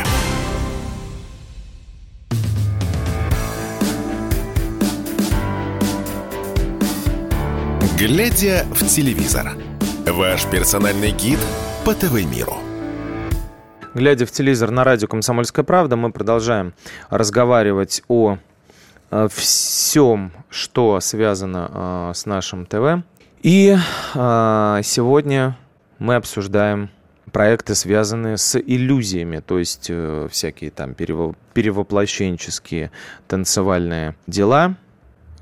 Глядя 7.98 8.66
в 8.70 8.86
телевизор. 8.86 9.52
Ваш 10.06 10.44
персональный 10.44 11.12
гид 11.12 11.38
по 11.86 11.94
ТВ-миру. 11.94 12.58
Глядя 13.94 14.26
в 14.26 14.32
телевизор 14.32 14.70
на 14.70 14.84
радио 14.84 15.08
«Комсомольская 15.08 15.64
правда», 15.64 15.96
мы 15.96 16.12
продолжаем 16.12 16.74
разговаривать 17.08 18.02
о 18.08 18.36
э, 19.10 19.28
всем, 19.34 20.32
что 20.50 21.00
связано 21.00 22.10
э, 22.10 22.12
с 22.14 22.26
нашим 22.26 22.66
ТВ. 22.66 23.02
И 23.42 23.74
э, 24.14 24.80
сегодня 24.84 25.56
мы 25.98 26.16
обсуждаем 26.16 26.90
проекты, 27.32 27.74
связанные 27.74 28.36
с 28.36 28.58
иллюзиями, 28.60 29.40
то 29.40 29.58
есть 29.58 29.86
э, 29.88 30.28
всякие 30.30 30.70
там 30.70 30.94
перевоплощенческие 30.94 32.90
танцевальные 33.28 34.14
дела, 34.26 34.76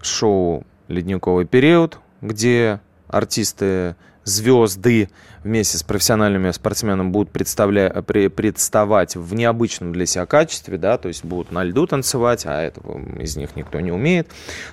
шоу 0.01 0.65
«Ледниковый 0.87 1.45
период», 1.45 1.99
где 2.21 2.81
артисты 3.09 3.97
звезды 4.29 5.09
вместе 5.43 5.79
с 5.79 5.83
профессиональными 5.83 6.51
спортсменами 6.51 7.11
будут 7.11 7.31
представля... 7.31 7.91
представать 7.91 9.16
в 9.16 9.35
необычном 9.35 9.93
для 9.93 10.07
себя 10.07 10.26
качестве, 10.26 10.79
да, 10.79 10.99
то 10.99 11.09
есть 11.09 11.24
будут 11.24 11.51
на 11.51 11.64
льду 11.64 11.87
танцевать, 11.87 12.45
а 12.47 12.62
этого 12.62 13.01
из 13.20 13.37
них 13.37 13.57
никто 13.57 13.81
не 13.81 13.93
умеет. 13.93 14.31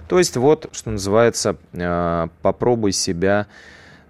То 0.07 0.17
есть 0.17 0.37
вот, 0.37 0.69
что 0.71 0.91
называется, 0.91 1.57
э, 1.73 2.27
попробуй 2.41 2.91
себя 2.91 3.47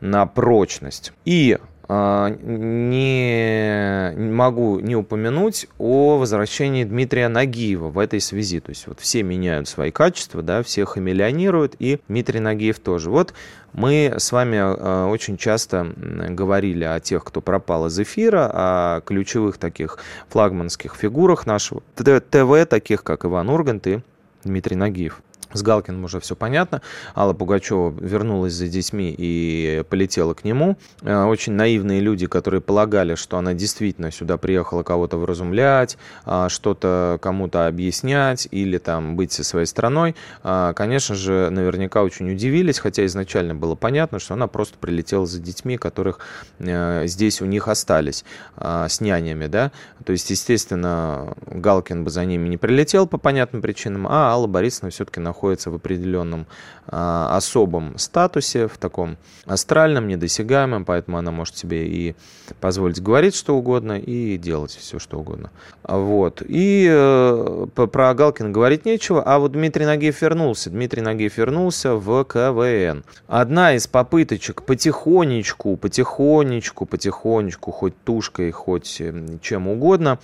на 0.02 0.26
прочность. 0.26 1.14
И 1.26 1.58
не 1.88 4.14
могу 4.18 4.80
не 4.80 4.96
упомянуть 4.96 5.68
о 5.78 6.18
возвращении 6.18 6.84
Дмитрия 6.84 7.28
Нагиева 7.28 7.90
в 7.90 8.00
этой 8.00 8.22
связи. 8.22 8.60
То 8.60 8.72
есть 8.72 8.88
вот 8.88 9.00
все 9.00 9.24
меняют 9.24 9.68
свои 9.68 9.92
качества, 9.92 10.42
да, 10.42 10.64
всех 10.64 10.90
хамелеонируют, 10.90 11.76
и 11.80 12.00
Дмитрий 12.08 12.40
Нагиев 12.40 12.80
тоже. 12.80 13.10
Вот 13.10 13.34
мы 13.74 14.16
с 14.18 14.32
вами 14.32 14.58
а, 14.62 15.08
очень 15.08 15.38
часто 15.38 15.94
говорили 16.30 16.86
о 16.86 17.00
тех, 17.00 17.24
кто 17.24 17.42
пропал 17.42 17.88
из 17.88 18.00
эфира, 18.00 18.50
о 18.52 19.02
ключевых 19.02 19.58
таких 19.58 20.00
флагманских 20.30 20.96
фигурах 20.96 21.46
нашего 21.46 21.84
ТВ, 21.96 22.70
таких 22.70 23.04
как 23.04 23.26
Иван 23.26 23.50
Ургант 23.50 23.88
и 23.88 24.00
Дмитрий 24.44 24.76
Нагиев. 24.76 25.22
С 25.56 25.64
Галкиным 25.64 26.04
уже 26.04 26.20
все 26.20 26.36
понятно. 26.36 26.82
Алла 27.16 27.32
Пугачева 27.32 27.96
вернулась 27.98 28.54
за 28.54 28.68
детьми 28.68 29.16
и 29.18 29.84
полетела 29.90 30.34
к 30.34 30.44
нему. 30.44 30.78
Э, 31.02 31.24
очень 31.24 31.54
наивные 31.54 32.02
люди, 32.02 32.28
которые 32.28 32.60
полагали, 32.60 33.16
что 33.16 33.38
она 33.38 33.54
действительно 33.54 34.12
сюда 34.12 34.36
приехала 34.38 34.84
кого-то 34.84 35.16
вразумлять, 35.18 35.98
а, 36.26 36.50
что-то 36.50 37.20
кому-то 37.22 37.68
объяснять 37.68 38.50
или 38.52 38.78
там 38.78 39.16
быть 39.16 39.32
со 39.32 39.46
своей 39.46 39.66
страной, 39.66 40.16
а, 40.44 40.74
конечно 40.74 41.16
же, 41.16 41.50
наверняка 41.50 42.04
очень 42.04 42.30
удивились, 42.30 42.80
хотя 42.80 43.06
изначально 43.06 43.56
было 43.56 43.76
понятно, 43.76 44.20
что 44.20 44.34
она 44.34 44.48
просто 44.48 44.78
прилетела 44.78 45.26
за 45.26 45.40
детьми, 45.40 45.78
которых 45.78 46.20
э, 46.60 47.04
здесь 47.08 47.42
у 47.42 47.46
них 47.46 47.70
остались 47.70 48.26
а, 48.58 48.90
с 48.90 49.00
нянями, 49.00 49.48
да. 49.48 49.72
То 50.04 50.12
есть, 50.12 50.30
естественно, 50.30 51.34
Галкин 51.48 52.04
бы 52.04 52.10
за 52.10 52.26
ними 52.26 52.50
не 52.50 52.58
прилетел 52.58 53.08
по 53.08 53.18
понятным 53.18 53.62
причинам, 53.62 54.06
а 54.08 54.32
Алла 54.32 54.48
Борисовна 54.48 54.90
все-таки 54.90 55.22
находится 55.22 55.45
находится 55.46 55.70
в 55.70 55.76
определенном 55.76 56.48
а, 56.88 57.36
особом 57.36 57.98
статусе, 57.98 58.68
в 58.68 58.78
таком 58.78 59.18
астральном, 59.46 60.08
недосягаемом, 60.08 60.86
поэтому 60.86 61.18
она 61.18 61.32
может 61.32 61.58
себе 61.58 61.88
и 61.88 62.16
позволить 62.62 63.02
говорить 63.02 63.36
что 63.36 63.56
угодно 63.56 63.94
и 63.94 64.38
делать 64.38 64.72
все 64.72 65.00
что 65.00 65.20
угодно. 65.20 65.50
Вот. 65.84 66.44
И 66.48 66.88
э, 66.90 67.68
про 67.74 68.14
Галкина 68.14 68.50
говорить 68.50 68.86
нечего, 68.86 69.24
а 69.24 69.40
вот 69.40 69.52
Дмитрий 69.54 69.86
Нагиев 69.86 70.22
вернулся. 70.22 70.70
Дмитрий 70.70 71.02
Нагиев 71.02 71.38
вернулся 71.38 71.96
в 71.96 72.24
КВН. 72.24 73.04
Одна 73.28 73.76
из 73.76 73.88
попыточек 73.88 74.64
потихонечку, 74.64 75.78
потихонечку, 75.78 76.86
потихонечку, 76.86 77.72
хоть 77.72 77.94
тушкой, 78.04 78.52
хоть 78.52 79.02
э, 79.02 79.38
чем 79.42 79.68
угодно, 79.68 80.20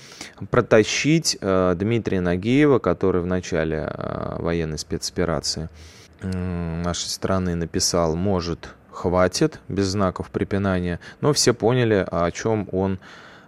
протащить 0.52 1.38
э, 1.42 1.76
Дмитрия 1.76 2.22
Нагиева, 2.22 2.80
который 2.80 3.22
в 3.22 3.28
начале 3.28 3.88
э, 3.92 4.36
военной 4.40 4.78
спец 4.78 5.11
спецоперации 5.12 5.70
нашей 6.22 7.10
страны 7.10 7.56
написал 7.56 8.16
«может, 8.16 8.70
хватит», 8.92 9.60
без 9.68 9.88
знаков 9.88 10.30
препинания, 10.30 11.00
но 11.20 11.34
все 11.34 11.54
поняли, 11.54 12.06
о 12.12 12.30
чем 12.32 12.68
он 12.72 13.00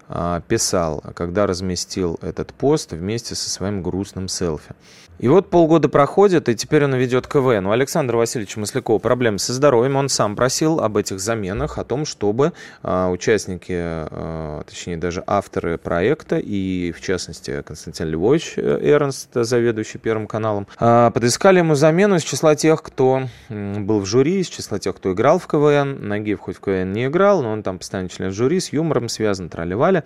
а, 0.10 0.42
писал, 0.42 1.04
когда 1.16 1.46
разместил 1.46 2.18
этот 2.22 2.54
пост 2.54 2.92
вместе 2.92 3.36
со 3.36 3.50
своим 3.50 3.84
грустным 3.84 4.28
селфи. 4.28 4.74
И 5.20 5.28
вот 5.28 5.50
полгода 5.50 5.90
проходит, 5.90 6.50
и 6.50 6.56
теперь 6.56 6.86
он 6.86 6.96
ведет 6.96 7.28
КВН. 7.28 7.68
У 7.68 7.72
Александра 7.72 8.18
Васильевича 8.18 8.60
Маслякова 8.60 8.98
проблемы 8.98 9.38
со 9.38 9.54
здоровьем. 9.54 9.96
Он 9.96 10.10
сам 10.10 10.36
просил 10.36 10.80
об 10.80 10.98
этих 10.98 11.20
заменах, 11.20 11.78
о 11.78 11.84
том, 11.84 12.06
чтобы 12.06 12.52
э, 12.82 13.08
участники, 13.08 13.74
э, 13.74 14.62
точнее 14.68 14.98
даже 14.98 15.24
авторы 15.28 15.78
проекта, 15.78 16.40
и 16.40 16.92
в 16.92 17.00
частности 17.00 17.62
Константин 17.62 18.10
Львович 18.10 18.56
Эрнст, 18.58 19.30
заведующий 19.34 20.00
Первым 20.00 20.26
каналом, 20.26 20.68
э, 20.80 21.12
подыскали 21.14 21.60
ему 21.60 21.76
замену 21.76 22.16
из 22.16 22.24
числа 22.24 22.56
тех, 22.56 22.82
кто 22.82 23.30
был 23.50 24.00
в 24.00 24.06
жюри, 24.06 24.40
из 24.40 24.48
числа 24.48 24.80
тех, 24.80 24.96
кто 24.96 25.14
играл 25.14 25.38
в 25.38 25.46
КВН. 25.46 26.08
Нагиев 26.08 26.40
хоть 26.40 26.58
в 26.58 26.60
КВН 26.60 26.92
не 26.92 27.06
играл, 27.06 27.44
но 27.44 27.52
он 27.52 27.62
там 27.62 27.78
постоянно 27.78 28.10
член 28.10 28.32
жюри, 28.32 28.60
с 28.60 28.74
юмором 28.74 29.10
связан, 29.10 29.50
тролливали. 29.50 30.04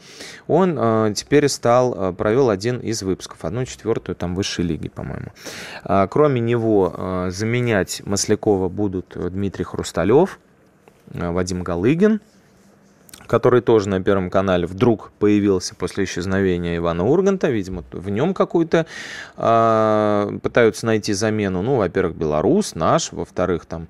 Он 0.47 0.77
э, 0.77 1.13
теперь 1.15 1.47
стал, 1.47 2.13
провел 2.13 2.49
один 2.49 2.79
из 2.79 3.01
выпусков, 3.03 3.45
одну 3.45 3.63
четвертую 3.65 4.15
там 4.15 4.35
высшей 4.35 4.65
лиги 4.65 4.89
по-моему. 4.97 5.31
А, 5.83 6.07
кроме 6.07 6.41
него 6.41 6.93
а, 6.93 7.29
заменять 7.29 8.01
Маслякова 8.03 8.67
будут 8.67 9.15
Дмитрий 9.15 9.63
Хрусталев, 9.63 10.39
а, 11.13 11.31
Вадим 11.31 11.61
Галыгин, 11.61 12.19
который 13.27 13.61
тоже 13.61 13.89
на 13.89 14.01
Первом 14.01 14.31
канале 14.31 14.65
вдруг 14.65 15.11
появился 15.19 15.75
после 15.75 16.05
исчезновения 16.05 16.77
Ивана 16.77 17.05
Урганта. 17.05 17.49
Видимо, 17.49 17.83
в 17.91 18.09
нем 18.09 18.33
какую-то 18.33 18.85
э, 19.35 20.39
пытаются 20.41 20.85
найти 20.85 21.11
замену. 21.13 21.61
Ну, 21.61 21.75
во-первых, 21.75 22.15
белорус, 22.15 22.73
наш, 22.73 23.11
во-вторых, 23.11 23.65
там 23.65 23.89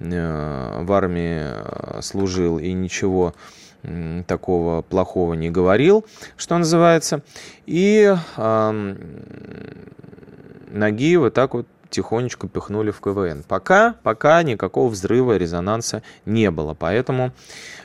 э, 0.00 0.82
в 0.82 0.92
армии 0.92 2.00
служил 2.00 2.58
и 2.58 2.72
ничего 2.72 3.34
такого 4.26 4.82
плохого 4.82 5.34
не 5.34 5.50
говорил, 5.50 6.04
что 6.36 6.58
называется. 6.58 7.22
И 7.66 8.14
э, 8.36 8.96
Нагиева 10.70 11.30
так 11.30 11.54
вот 11.54 11.66
тихонечко 11.90 12.48
пихнули 12.48 12.90
в 12.90 13.00
КВН. 13.00 13.44
Пока, 13.46 13.94
пока 14.02 14.42
никакого 14.42 14.88
взрыва, 14.88 15.36
резонанса 15.36 16.02
не 16.26 16.50
было. 16.50 16.74
Поэтому 16.74 17.32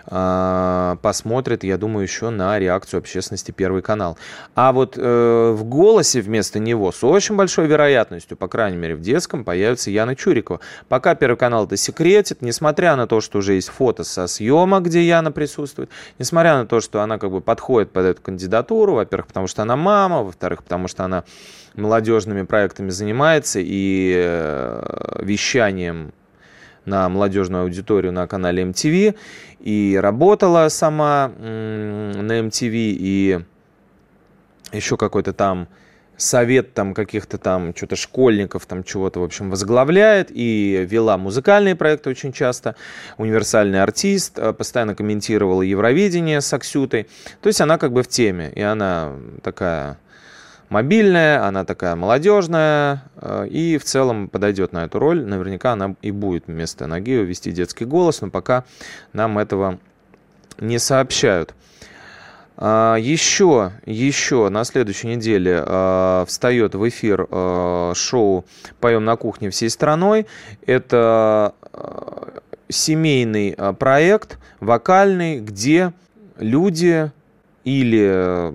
э, 0.07 0.95
посмотрит, 1.01 1.63
я 1.63 1.77
думаю, 1.77 2.03
еще 2.03 2.29
на 2.29 2.59
реакцию 2.59 2.99
общественности 2.99 3.51
Первый 3.51 3.81
канал. 3.81 4.17
А 4.55 4.71
вот 4.71 4.97
э, 4.97 5.51
в 5.55 5.63
«Голосе» 5.63 6.21
вместо 6.21 6.59
него 6.59 6.91
с 6.91 7.03
очень 7.03 7.35
большой 7.35 7.67
вероятностью, 7.67 8.37
по 8.37 8.47
крайней 8.47 8.77
мере 8.77 8.95
в 8.95 9.01
детском, 9.01 9.43
появится 9.43 9.91
Яна 9.91 10.15
Чурикова. 10.15 10.59
Пока 10.89 11.15
Первый 11.15 11.37
канал 11.37 11.65
это 11.65 11.77
секретит, 11.77 12.41
несмотря 12.41 12.95
на 12.95 13.07
то, 13.07 13.21
что 13.21 13.39
уже 13.39 13.53
есть 13.53 13.69
фото 13.69 14.03
со 14.03 14.27
съемок, 14.27 14.83
где 14.83 15.05
Яна 15.05 15.31
присутствует, 15.31 15.89
несмотря 16.19 16.57
на 16.57 16.65
то, 16.65 16.81
что 16.81 17.01
она 17.01 17.17
как 17.17 17.31
бы 17.31 17.41
подходит 17.41 17.91
под 17.91 18.05
эту 18.05 18.21
кандидатуру, 18.21 18.95
во-первых, 18.95 19.27
потому 19.27 19.47
что 19.47 19.61
она 19.61 19.75
мама, 19.75 20.23
во-вторых, 20.23 20.63
потому 20.63 20.87
что 20.87 21.05
она 21.05 21.23
молодежными 21.75 22.43
проектами 22.43 22.89
занимается 22.89 23.59
и 23.61 24.13
э, 24.15 25.19
вещанием 25.21 26.13
на 26.85 27.07
молодежную 27.09 27.63
аудиторию 27.63 28.11
на 28.11 28.27
канале 28.27 28.63
MTV, 28.63 29.15
и 29.59 29.97
работала 30.01 30.67
сама 30.67 31.31
на 31.39 32.39
MTV, 32.39 32.71
и 32.73 33.39
еще 34.73 34.97
какой-то 34.97 35.33
там 35.33 35.67
совет 36.17 36.73
там 36.73 36.93
каких-то 36.93 37.37
там 37.37 37.75
что-то 37.75 37.95
школьников 37.95 38.65
там 38.65 38.83
чего-то 38.83 39.19
в 39.19 39.23
общем 39.23 39.49
возглавляет 39.49 40.29
и 40.31 40.85
вела 40.89 41.17
музыкальные 41.17 41.75
проекты 41.75 42.09
очень 42.09 42.31
часто. 42.31 42.75
Универсальный 43.17 43.81
артист 43.81 44.37
э, 44.37 44.53
постоянно 44.53 44.95
комментировала 44.95 45.61
Евровидение 45.61 46.41
с 46.41 46.53
Аксютой. 46.53 47.07
То 47.41 47.47
есть 47.47 47.61
она 47.61 47.77
как 47.77 47.93
бы 47.93 48.03
в 48.03 48.07
теме 48.07 48.51
и 48.53 48.61
она 48.61 49.13
такая 49.41 49.97
мобильная, 50.73 51.45
она 51.45 51.65
такая 51.65 51.95
молодежная 51.95 53.03
э, 53.15 53.47
и 53.47 53.77
в 53.77 53.83
целом 53.83 54.27
подойдет 54.27 54.73
на 54.73 54.85
эту 54.85 54.97
роль. 54.97 55.23
Наверняка 55.23 55.73
она 55.73 55.95
и 56.01 56.09
будет 56.09 56.45
вместо 56.47 56.87
Нагиева 56.87 57.21
вести 57.21 57.51
детский 57.51 57.85
голос, 57.85 58.21
но 58.21 58.31
пока 58.31 58.65
нам 59.13 59.37
этого 59.37 59.77
не 60.59 60.79
сообщают. 60.79 61.53
Еще, 62.55 63.71
еще 63.85 64.49
на 64.49 64.63
следующей 64.63 65.07
неделе 65.07 65.63
э, 65.65 66.25
встает 66.27 66.75
в 66.75 66.87
эфир 66.87 67.27
э, 67.29 67.93
шоу 67.95 68.45
«Поем 68.79 69.05
на 69.05 69.15
кухне 69.15 69.49
всей 69.49 69.69
страной». 69.69 70.27
Это 70.65 71.53
семейный 72.69 73.55
проект, 73.79 74.39
вокальный, 74.59 75.39
где 75.39 75.93
люди 76.37 77.11
или 77.63 78.53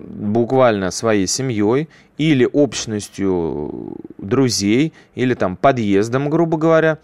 буквально 0.00 0.90
своей 0.90 1.26
семьей 1.26 1.88
или 2.18 2.48
общностью 2.50 3.96
друзей, 4.18 4.92
или 5.14 5.34
там 5.34 5.56
подъездом, 5.56 6.30
грубо 6.30 6.58
говоря, 6.58 6.98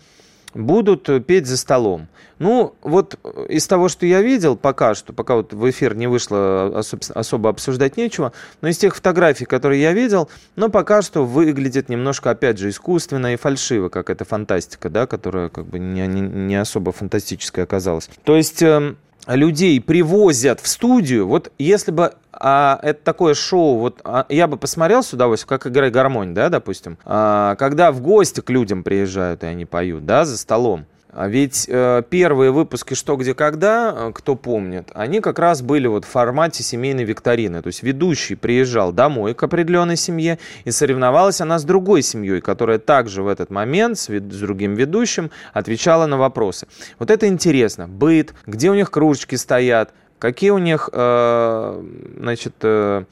будут 0.55 1.09
петь 1.27 1.47
за 1.47 1.57
столом. 1.57 2.09
Ну, 2.39 2.75
вот 2.83 3.19
из 3.49 3.67
того, 3.67 3.89
что 3.89 4.05
я 4.05 4.21
видел 4.21 4.57
пока 4.57 4.95
что, 4.95 5.13
пока 5.13 5.37
вот 5.37 5.55
в 5.55 5.71
эфир 5.71 5.95
не 5.95 6.07
вышло, 6.07 6.83
особо 7.15 7.51
обсуждать 7.51 7.97
нечего, 7.97 8.33
но 8.61 8.69
из 8.69 8.77
тех 8.77 8.95
фотографий, 8.95 9.47
которые 9.47 9.81
я 9.81 9.93
видел, 9.93 10.29
ну, 10.55 10.69
пока 10.69 11.01
что 11.03 11.25
выглядит 11.25 11.89
немножко, 11.89 12.31
опять 12.31 12.59
же, 12.59 12.69
искусственно 12.69 13.33
и 13.33 13.37
фальшиво, 13.37 13.89
как 13.89 14.11
эта 14.11 14.25
фантастика, 14.25 14.91
да, 14.91 15.07
которая 15.07 15.49
как 15.49 15.67
бы 15.67 15.79
не, 15.79 16.07
не, 16.07 16.21
не 16.21 16.57
особо 16.57 16.93
фантастическая 16.93 17.65
оказалась. 17.65 18.11
То 18.25 18.37
есть... 18.37 18.63
Эм, 18.63 18.99
людей 19.27 19.81
привозят 19.81 20.61
в 20.61 20.69
студию, 20.69 21.27
вот 21.27 21.53
если 21.59 21.91
бы 21.91 22.15
а 22.39 22.79
это 22.83 23.03
такое 23.03 23.35
шоу, 23.35 23.79
вот 23.79 24.01
а, 24.05 24.27
я 24.29 24.47
бы 24.47 24.59
посмотрел 24.59 25.03
с 25.03 25.13
удовольствием, 25.13 25.49
как 25.49 25.67
играет 25.67 25.93
гармонь, 25.93 26.35
да, 26.35 26.51
допустим, 26.51 26.99
а, 27.05 27.55
когда 27.57 27.93
в 27.93 28.01
гости 28.03 28.41
к 28.41 28.51
людям 28.51 28.83
приезжают 28.83 29.43
и 29.43 29.47
они 29.47 29.65
поют, 29.65 30.05
да, 30.05 30.25
за 30.25 30.37
столом. 30.37 30.85
А 31.17 31.29
ведь 31.29 31.65
э, 31.67 32.03
первые 32.11 32.51
выпуски 32.51 32.93
«Что, 32.93 33.17
где, 33.17 33.33
когда», 33.33 33.95
э, 33.97 34.13
кто 34.15 34.37
помнит, 34.37 34.91
они 34.93 35.21
как 35.23 35.39
раз 35.39 35.63
были 35.63 35.87
вот 35.87 36.05
в 36.05 36.09
формате 36.09 36.63
семейной 36.63 37.05
викторины. 37.05 37.63
То 37.63 37.69
есть 37.69 37.83
ведущий 37.83 38.35
приезжал 38.35 38.93
домой 38.93 39.33
к 39.33 39.43
определенной 39.43 39.97
семье, 39.97 40.39
и 40.67 40.71
соревновалась 40.71 41.41
она 41.41 41.59
с 41.59 41.65
другой 41.65 42.03
семьей, 42.03 42.43
которая 42.43 42.79
также 42.79 43.23
в 43.23 43.29
этот 43.29 43.49
момент 43.49 43.97
с, 43.97 44.09
с 44.09 44.41
другим 44.41 44.75
ведущим 44.75 45.31
отвечала 45.55 46.05
на 46.05 46.19
вопросы. 46.19 46.67
Вот 46.99 47.11
это 47.11 47.27
интересно. 47.27 47.89
Быт, 47.89 48.35
где 48.47 48.71
у 48.71 48.75
них 48.75 48.91
кружечки 48.91 49.37
стоят, 49.37 49.95
какие 50.19 50.51
у 50.51 50.59
них, 50.59 50.91
э, 50.93 51.83
значит, 52.19 52.57
э, 52.61 53.05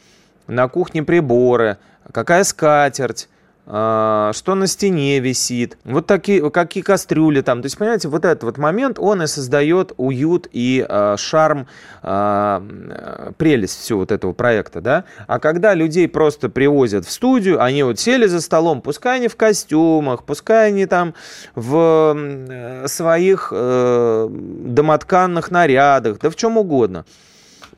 на 0.46 0.68
кухне 0.68 1.05
приборы, 1.05 1.78
какая 2.12 2.44
скатерть, 2.44 3.30
что 3.66 4.54
на 4.54 4.66
стене 4.66 5.20
висит, 5.20 5.78
вот 5.84 6.06
такие, 6.06 6.50
какие 6.50 6.82
кастрюли 6.82 7.40
там. 7.40 7.62
То 7.62 7.66
есть, 7.66 7.78
понимаете, 7.78 8.08
вот 8.08 8.24
этот 8.26 8.44
вот 8.44 8.58
момент, 8.58 8.98
он 8.98 9.22
и 9.22 9.26
создает 9.26 9.92
уют 9.96 10.48
и 10.52 10.84
э, 10.86 11.16
шарм, 11.18 11.66
э, 12.02 13.32
прелесть 13.38 13.80
всего 13.80 14.00
вот 14.00 14.12
этого 14.12 14.34
проекта, 14.34 14.82
да. 14.82 15.04
А 15.26 15.38
когда 15.38 15.72
людей 15.72 16.08
просто 16.08 16.50
привозят 16.50 17.06
в 17.06 17.10
студию, 17.10 17.62
они 17.62 17.82
вот 17.82 17.98
сели 17.98 18.26
за 18.26 18.42
столом, 18.42 18.82
пускай 18.82 19.16
они 19.16 19.28
в 19.28 19.36
костюмах, 19.36 20.24
пускай 20.24 20.68
они 20.68 20.84
там 20.84 21.14
в 21.54 22.84
своих 22.86 23.48
э, 23.50 24.28
домотканных 24.30 25.50
нарядах, 25.50 26.18
да 26.20 26.28
в 26.28 26.36
чем 26.36 26.58
угодно. 26.58 27.06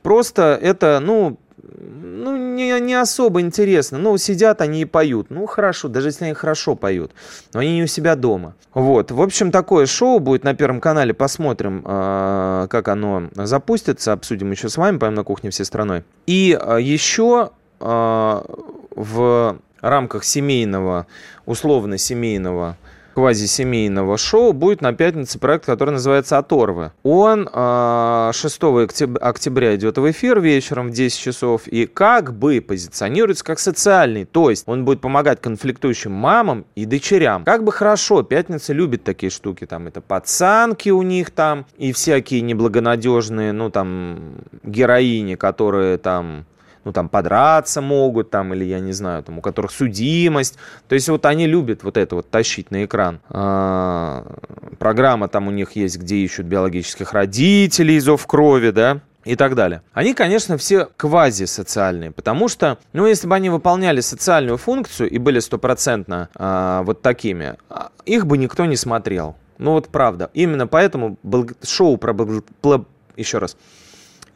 Просто 0.03 0.59
это, 0.61 1.01
ну, 1.01 1.39
ну, 1.69 2.37
не, 2.37 2.81
не 2.81 2.95
особо 2.95 3.41
интересно. 3.41 3.99
Ну, 3.99 4.17
сидят 4.19 4.61
они 4.61 4.83
и 4.83 4.85
поют. 4.85 5.31
Ну, 5.31 5.47
хорошо, 5.47 5.89
даже 5.89 6.09
если 6.09 6.25
они 6.25 6.35
хорошо 6.35 6.75
поют. 6.77 7.13
Но 7.53 7.61
они 7.61 7.77
не 7.77 7.83
у 7.83 7.87
себя 7.87 8.17
дома. 8.17 8.55
Вот. 8.75 9.11
В 9.11 9.21
общем, 9.21 9.51
такое 9.51 9.87
шоу 9.87 10.19
будет 10.19 10.45
на 10.45 10.55
Первом 10.55 10.81
канале. 10.81 11.15
Посмотрим, 11.15 11.83
э, 11.85 12.67
как 12.71 12.89
оно 12.89 13.29
запустится. 13.35 14.13
Обсудим 14.13 14.51
еще 14.51 14.69
с 14.69 14.77
вами, 14.77 14.99
пойдем 14.99 15.15
на 15.15 15.25
кухне 15.25 15.51
всей 15.51 15.65
страной. 15.65 16.05
И 16.27 16.59
э, 16.61 16.79
еще 16.81 17.51
э, 17.81 18.43
в 18.95 19.59
рамках 19.81 20.25
семейного, 20.25 21.07
условно-семейного 21.47 22.77
квазисемейного 23.17 24.19
шоу 24.19 24.53
будет 24.53 24.83
на 24.83 24.93
пятнице 24.93 25.39
проект, 25.39 25.65
который 25.65 25.93
называется 25.93 26.37
«Оторвы». 26.37 26.93
Он 27.03 27.45
6 27.47 27.53
а, 27.55 28.87
октября 29.23 29.75
идет 29.75 29.97
в 29.97 30.11
эфир 30.11 30.39
вечером 30.39 30.89
в 30.89 30.91
10 30.91 31.19
часов 31.19 31.67
и 31.67 31.87
как 31.87 32.35
бы 32.35 32.61
позиционируется 32.61 33.43
как 33.43 33.59
социальный. 33.59 34.27
То 34.27 34.51
есть 34.51 34.65
он 34.67 34.85
будет 34.85 35.01
помогать 35.01 35.41
конфликтующим 35.41 36.13
мамам 36.13 36.67
и 36.75 36.85
дочерям. 36.85 37.45
Как 37.45 37.65
бы 37.65 37.73
хорошо, 37.73 38.23
пятница 38.23 38.75
любит 38.75 39.03
такие 39.03 39.31
штуки. 39.31 39.65
Там 39.65 39.87
это 39.87 40.03
пацанки 40.03 40.91
у 40.91 41.01
них 41.01 41.31
там 41.31 41.65
и 41.79 41.93
всякие 41.93 42.43
неблагонадежные, 42.43 43.53
ну 43.53 43.71
там, 43.71 44.35
героини, 44.63 45.37
которые 45.37 45.97
там 45.97 46.45
ну, 46.87 46.93
там, 46.93 47.09
подраться 47.09 47.81
могут, 47.81 48.31
там, 48.31 48.55
или, 48.55 48.65
я 48.65 48.79
не 48.79 48.93
знаю, 48.93 49.25
там, 49.25 49.39
у 49.39 49.41
которых 49.41 49.73
судимость. 49.73 50.57
То 50.89 50.95
есть 50.95 51.09
вот 51.09 51.27
они 51.27 51.49
любят 51.49 51.83
вот 51.83 51.97
это 51.97 52.15
вот 52.15 52.31
тащить 52.31 52.71
на 52.71 52.85
экран. 52.85 53.19
А, 53.29 54.25
программа 54.79 55.27
там 55.27 55.49
у 55.49 55.51
них 55.51 55.73
есть, 55.73 55.99
где 55.99 56.15
ищут 56.19 56.47
биологических 56.47 57.13
родителей, 57.13 57.99
зов 57.99 58.25
крови, 58.29 58.71
да, 58.71 59.01
и 59.25 59.35
так 59.35 59.57
далее. 59.57 59.83
Они, 59.95 60.15
конечно, 60.15 60.57
все 60.59 60.87
квазисоциальные, 60.97 62.13
потому 62.13 62.47
что, 62.47 62.79
ну, 62.93 63.05
если 63.05 63.27
бы 63.27 63.35
они 63.35 63.51
выполняли 63.51 64.01
социальную 64.01 64.57
функцию 64.57 65.11
и 65.11 65.19
были 65.19 65.41
стопроцентно 65.41 66.29
э, 66.39 66.83
вот 66.85 67.03
такими, 67.03 67.57
а, 67.69 67.91
их 68.05 68.27
бы 68.27 68.39
никто 68.39 68.65
не 68.65 68.77
смотрел. 68.77 69.35
Ну 69.59 69.73
вот 69.73 69.89
правда. 69.89 70.31
Именно 70.35 70.69
поэтому 70.69 71.19
шоу 71.65 71.97
про... 71.97 72.15
Еще 73.17 73.39
раз. 73.39 73.57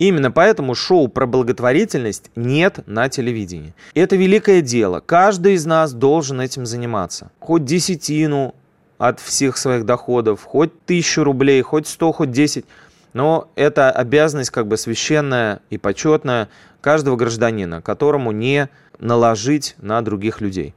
Именно 0.00 0.30
поэтому 0.30 0.74
шоу 0.74 1.08
про 1.08 1.26
благотворительность 1.26 2.30
нет 2.34 2.78
на 2.86 3.10
телевидении. 3.10 3.74
Это 3.92 4.16
великое 4.16 4.62
дело. 4.62 5.00
Каждый 5.00 5.52
из 5.52 5.66
нас 5.66 5.92
должен 5.92 6.40
этим 6.40 6.64
заниматься. 6.64 7.30
Хоть 7.38 7.66
десятину 7.66 8.54
от 8.96 9.20
всех 9.20 9.58
своих 9.58 9.84
доходов, 9.84 10.42
хоть 10.42 10.86
тысячу 10.86 11.22
рублей, 11.22 11.60
хоть 11.60 11.86
сто, 11.86 12.12
хоть 12.12 12.30
десять. 12.30 12.64
Но 13.12 13.50
это 13.56 13.90
обязанность 13.90 14.48
как 14.48 14.68
бы 14.68 14.78
священная 14.78 15.60
и 15.68 15.76
почетная 15.76 16.48
каждого 16.80 17.16
гражданина, 17.16 17.82
которому 17.82 18.32
не 18.32 18.70
наложить 19.00 19.74
на 19.82 20.00
других 20.00 20.40
людей. 20.40 20.74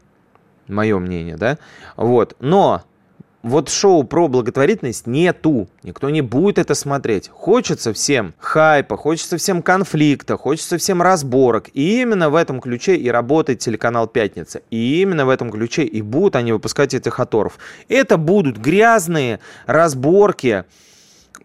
Мое 0.67 0.99
мнение, 0.99 1.37
да? 1.37 1.59
Вот. 1.95 2.35
Но 2.41 2.83
вот 3.43 3.69
шоу 3.69 4.05
про 4.05 4.29
благотворительность 4.29 5.05
нету. 5.05 5.67
Никто 5.83 6.09
не 6.09 6.21
будет 6.21 6.57
это 6.57 6.73
смотреть. 6.75 7.29
Хочется 7.29 7.91
всем 7.91 8.33
хайпа, 8.39 8.95
хочется 8.95 9.37
всем 9.37 9.61
конфликта, 9.61 10.37
хочется 10.37 10.77
всем 10.77 11.01
разборок. 11.01 11.69
И 11.73 12.01
именно 12.01 12.29
в 12.29 12.35
этом 12.35 12.61
ключе 12.61 12.95
и 12.95 13.09
работает 13.09 13.59
телеканал 13.59 14.07
«Пятница». 14.07 14.61
И 14.71 15.01
именно 15.01 15.25
в 15.25 15.29
этом 15.29 15.51
ключе 15.51 15.83
и 15.83 16.01
будут 16.01 16.37
они 16.37 16.53
выпускать 16.53 16.93
этих 16.93 17.19
оторов. 17.19 17.59
Это 17.89 18.17
будут 18.17 18.57
грязные 18.57 19.41
разборки 19.65 20.63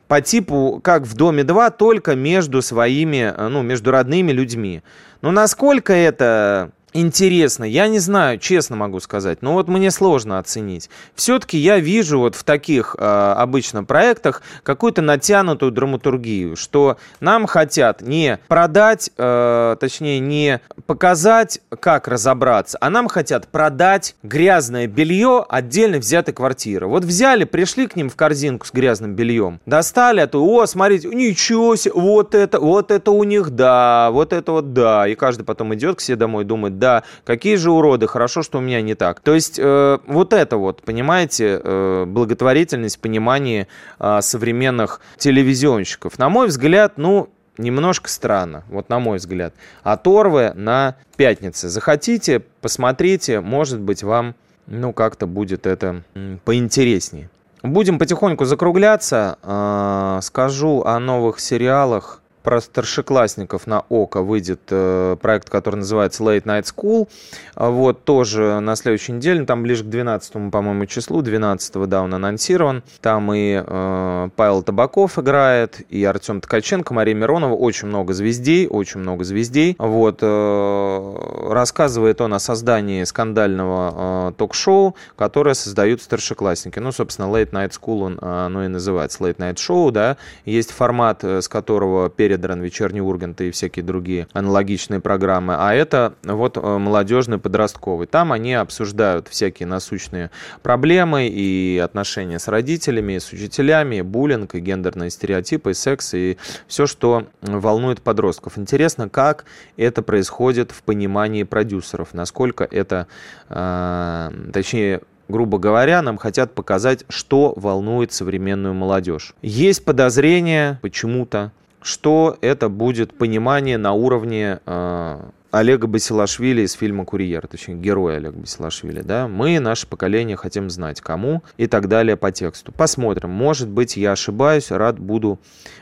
по 0.07 0.21
типу, 0.21 0.81
как 0.83 1.03
в 1.03 1.15
«Доме 1.15 1.43
2», 1.43 1.75
только 1.77 2.15
между 2.15 2.63
своими, 2.63 3.35
ну, 3.37 3.63
между 3.63 3.91
родными 3.91 4.31
людьми. 4.31 4.83
Но 5.21 5.33
насколько 5.33 5.93
это 5.93 6.71
интересно. 6.93 7.65
Я 7.65 7.89
не 7.89 7.99
знаю, 7.99 8.39
честно 8.39 8.77
могу 8.77 9.01
сказать, 9.01 9.43
но 9.43 9.55
вот 9.55 9.69
мне 9.69 9.91
сложно 9.91 10.39
оценить. 10.39 10.91
Все-таки 11.15 11.59
я 11.59 11.79
вижу 11.79 12.19
вот 12.19 12.35
в 12.35 12.45
таких 12.45 12.97
э, 12.99 13.35
обычно 13.37 13.85
проектах 13.85 14.43
какую-то 14.63 15.03
натянутую 15.03 15.73
драматургию, 15.73 16.57
что 16.57 16.99
нам 17.21 17.47
хотят 17.47 18.01
не 18.01 18.39
продать, 18.49 19.11
э, 19.17 19.77
точнее 19.81 20.21
не 20.21 20.61
показать, 20.87 21.61
как 21.81 22.09
разобраться, 22.09 22.79
а 22.81 22.91
нам 22.91 23.09
хотят 23.09 23.49
продать 23.49 24.17
грязное 24.23 24.87
белье 24.87 25.45
отдельно 25.49 25.99
взятой 25.99 26.35
квартиры. 26.35 26.87
Вот 26.87 27.05
взяли, 27.05 27.45
пришли 27.45 27.87
к 27.87 27.97
ним 27.97 28.11
в 28.11 28.17
корзинку 28.17 28.67
с 28.67 28.73
грязным 28.73 29.15
бельем, 29.15 29.61
достали, 29.67 30.21
а 30.21 30.27
то, 30.27 30.45
о, 30.45 30.67
смотрите, 30.67 31.09
ничего 31.09 31.77
себе, 31.77 31.93
вот 31.95 32.35
это, 32.35 32.61
вот 32.61 32.91
это 32.91 33.11
у 33.11 33.25
них, 33.25 33.51
да, 33.51 34.11
вот 34.11 34.33
это 34.33 34.53
вот, 34.53 34.73
да. 34.73 35.07
И 35.09 35.15
каждый 35.15 35.45
потом 35.45 35.75
идет 35.75 35.97
к 35.97 36.01
себе 36.01 36.17
домой, 36.17 36.45
думает, 36.45 36.78
да, 36.79 37.03
какие 37.25 37.57
же 37.57 37.71
уроды, 37.71 38.07
хорошо, 38.07 38.43
что 38.43 38.59
у 38.59 38.61
меня 38.61 38.81
не 38.83 38.95
так. 38.95 39.21
То 39.21 39.35
есть 39.35 39.59
э, 39.59 39.99
вот 40.07 40.33
это 40.33 40.57
вот, 40.57 40.83
понимаете, 40.83 41.61
э, 41.63 42.05
благотворительность 42.07 42.97
в 42.97 43.01
понимании 43.01 43.67
э, 43.99 44.19
современных 44.23 45.01
телевизионщиков. 45.17 46.19
На 46.19 46.29
мой 46.29 46.49
взгляд, 46.49 46.95
ну, 46.97 47.29
немножко 47.59 48.09
странно, 48.09 48.65
вот 48.69 48.89
на 48.89 48.99
мой 48.99 49.19
взгляд. 49.19 49.55
Оторвы 49.83 50.53
на 50.55 50.97
пятнице. 51.17 51.69
Захотите, 51.69 52.41
посмотрите, 52.61 53.41
может 53.41 53.81
быть, 53.81 54.03
вам, 54.03 54.35
ну, 54.67 54.93
как-то 54.93 55.27
будет 55.27 55.67
это 55.67 56.03
поинтереснее. 56.45 57.29
Будем 57.63 57.99
потихоньку 57.99 58.45
закругляться. 58.45 59.39
Э, 59.43 60.21
скажу 60.23 60.83
о 60.85 60.99
новых 60.99 61.41
сериалах 61.41 62.23
про 62.49 62.63
старшеклассников 62.63 63.67
на 63.67 63.85
ОКО 63.91 64.23
выйдет 64.23 64.61
э, 64.71 65.19
проект, 65.21 65.51
который 65.51 65.77
называется 65.77 66.23
Late 66.23 66.45
Night 66.45 66.65
School. 66.65 67.07
А 67.55 67.69
вот, 67.69 68.05
тоже 68.05 68.61
на 68.61 68.75
следующей 68.75 69.13
неделе, 69.13 69.45
там 69.45 69.63
ближе 69.63 69.85
к 69.85 69.89
12, 69.89 70.51
по-моему, 70.51 70.87
числу, 70.87 71.21
12 71.21 71.87
да, 71.87 72.01
он 72.01 72.15
анонсирован. 72.15 72.83
Там 73.03 73.35
и 73.35 73.63
э, 73.63 74.29
Павел 74.35 74.63
Табаков 74.63 75.19
играет, 75.19 75.83
и 75.91 76.03
Артем 76.05 76.41
Ткаченко, 76.41 76.95
Мария 76.95 77.15
Миронова, 77.15 77.53
очень 77.53 77.89
много 77.89 78.15
звездей, 78.15 78.67
очень 78.67 79.01
много 79.01 79.25
звездей. 79.25 79.77
Вот, 79.79 80.21
э, 80.23 81.53
рассказывает 81.53 82.23
он 82.23 82.33
о 82.33 82.39
создании 82.39 83.05
скандального 83.05 84.31
э, 84.31 84.33
ток-шоу, 84.39 84.97
которое 85.17 85.53
создают 85.53 86.01
старшеклассники. 86.01 86.79
Ну, 86.79 86.93
собственно, 86.93 87.27
Late 87.27 87.51
Night 87.51 87.73
School 87.79 88.05
он, 88.05 88.19
э, 88.19 88.47
оно 88.47 88.65
и 88.65 88.69
называется, 88.69 89.23
Late 89.23 89.37
Night 89.37 89.57
Show, 89.57 89.91
да. 89.91 90.17
Есть 90.47 90.71
формат, 90.71 91.25
э, 91.25 91.43
с 91.43 91.49
которого 91.49 92.09
перед 92.09 92.38
Федоран, 92.39 92.63
Вечерний 92.63 93.01
Ургант 93.01 93.41
и 93.41 93.51
всякие 93.51 93.85
другие 93.85 94.29
аналогичные 94.33 95.01
программы, 95.01 95.57
а 95.59 95.75
это 95.75 96.15
вот 96.23 96.57
э, 96.57 96.79
молодежный 96.79 97.39
подростковый. 97.39 98.07
Там 98.07 98.31
они 98.31 98.55
обсуждают 98.55 99.27
всякие 99.27 99.67
насущные 99.67 100.31
проблемы 100.63 101.27
и 101.27 101.81
отношения 101.83 102.39
с 102.39 102.47
родителями, 102.47 103.19
с 103.19 103.33
учителями, 103.33 104.03
буллинг, 104.03 104.55
и 104.55 104.61
гендерные 104.61 105.11
стереотипы, 105.11 105.73
и 105.73 105.75
секс, 105.75 106.15
и 106.15 106.39
все, 106.69 106.87
что 106.87 107.27
волнует 107.43 108.03
подростков. 108.03 108.57
Интересно, 108.57 109.09
как 109.09 109.45
это 109.77 110.03
происходит 110.03 110.71
в 110.71 110.85
понимании 110.85 111.43
продюсеров, 111.43 112.15
насколько 112.15 112.63
это, 112.71 113.09
э, 113.49 114.31
точнее, 114.53 115.01
грубо 115.29 115.59
говоря, 115.59 116.03
нам 116.03 116.19
хотят 116.19 116.55
показать, 116.55 117.05
что 117.09 117.53
волнует 117.57 118.13
современную 118.13 118.75
молодежь. 118.75 119.35
Есть 119.43 119.85
подозрение 119.85 120.79
почему-то, 120.83 121.51
что 121.89 122.37
это 122.43 122.69
будет 122.69 123.17
понимание 123.17 123.79
на 123.79 123.95
уровне 123.95 124.61
э, 124.67 125.21
Олега 125.51 125.87
Басилашвили 125.87 126.61
из 126.61 126.73
фильма 126.73 127.07
«Курьер», 127.07 127.47
точнее, 127.47 127.77
героя 127.77 128.19
Олега 128.19 128.37
Басилашвили, 128.37 129.01
да, 129.01 129.27
мы, 129.27 129.59
наше 129.59 129.87
поколение, 129.87 130.37
хотим 130.37 130.69
знать, 130.69 131.01
кому 131.01 131.43
и 131.57 131.67
так 131.67 131.89
далее 131.89 132.17
по 132.17 132.31
тексту. 132.31 132.73
Посмотрим. 132.73 133.31
Может 133.31 133.69
быть, 133.69 133.97
я 133.97 134.13
ошибаюсь, 134.13 134.71
рад 134.71 134.99
буду 134.99 135.41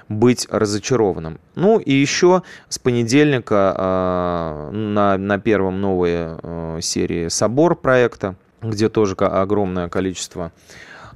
быть 0.09 0.47
разочарованным. 0.49 1.41
Ну 1.57 1.81
и 1.81 1.93
еще 1.93 2.45
с 2.69 2.79
понедельника 2.79 3.75
э, 3.77 4.71
на, 4.71 5.19
на 5.19 5.39
первом 5.41 5.81
новой 5.81 6.13
э, 6.15 6.79
серии 6.83 7.27
«Собор» 7.27 7.75
проекта, 7.75 8.37
где 8.63 8.89
тоже 8.89 9.17
огромное 9.17 9.89
количество 9.89 10.53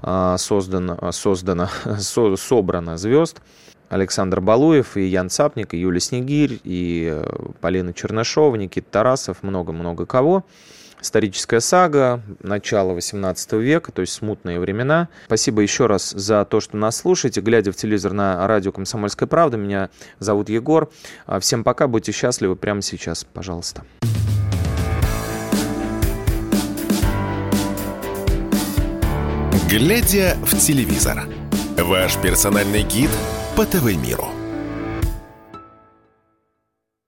э, 0.03 0.35
создано, 0.37 1.13
создано, 1.13 1.69
со, 1.99 2.35
собрано 2.35 2.99
звезд, 2.99 3.41
Александр 3.91 4.41
Балуев, 4.41 4.97
и 4.97 5.03
Ян 5.03 5.29
Цапник, 5.29 5.75
и 5.75 5.79
Юлия 5.79 6.01
Снегирь, 6.01 6.61
и 6.65 7.11
э, 7.13 7.25
Полина 7.61 7.93
Чернышова, 7.93 8.55
Никита 8.55 8.87
Тарасов, 8.91 9.43
много-много 9.43 10.07
кого. 10.07 10.45
Историческая 11.03 11.61
сага, 11.61 12.23
начало 12.43 12.93
18 12.93 13.53
века, 13.55 13.91
то 13.91 14.01
есть 14.01 14.13
смутные 14.13 14.61
времена. 14.61 15.09
Спасибо 15.27 15.63
еще 15.63 15.87
раз 15.87 16.11
за 16.11 16.45
то, 16.45 16.61
что 16.61 16.77
нас 16.77 16.99
слушаете. 16.99 17.41
Глядя 17.41 17.73
в 17.73 17.77
телевизор 17.77 18.13
на 18.13 18.47
радио 18.47 18.71
«Комсомольская 18.71 19.27
правда», 19.27 19.57
меня 19.57 19.91
зовут 20.19 20.51
Егор. 20.51 20.91
А, 21.27 21.41
всем 21.41 21.65
пока, 21.65 21.89
будьте 21.89 22.13
счастливы 22.13 22.55
прямо 22.55 22.83
сейчас, 22.83 23.25
пожалуйста. 23.25 23.83
Глядя 29.69 30.37
в 30.43 30.57
телевизор. 30.59 31.40
Ваш 31.83 32.17
персональный 32.17 32.83
гид 32.83 33.11
по 33.57 33.65
ТВ-миру. 33.65 34.40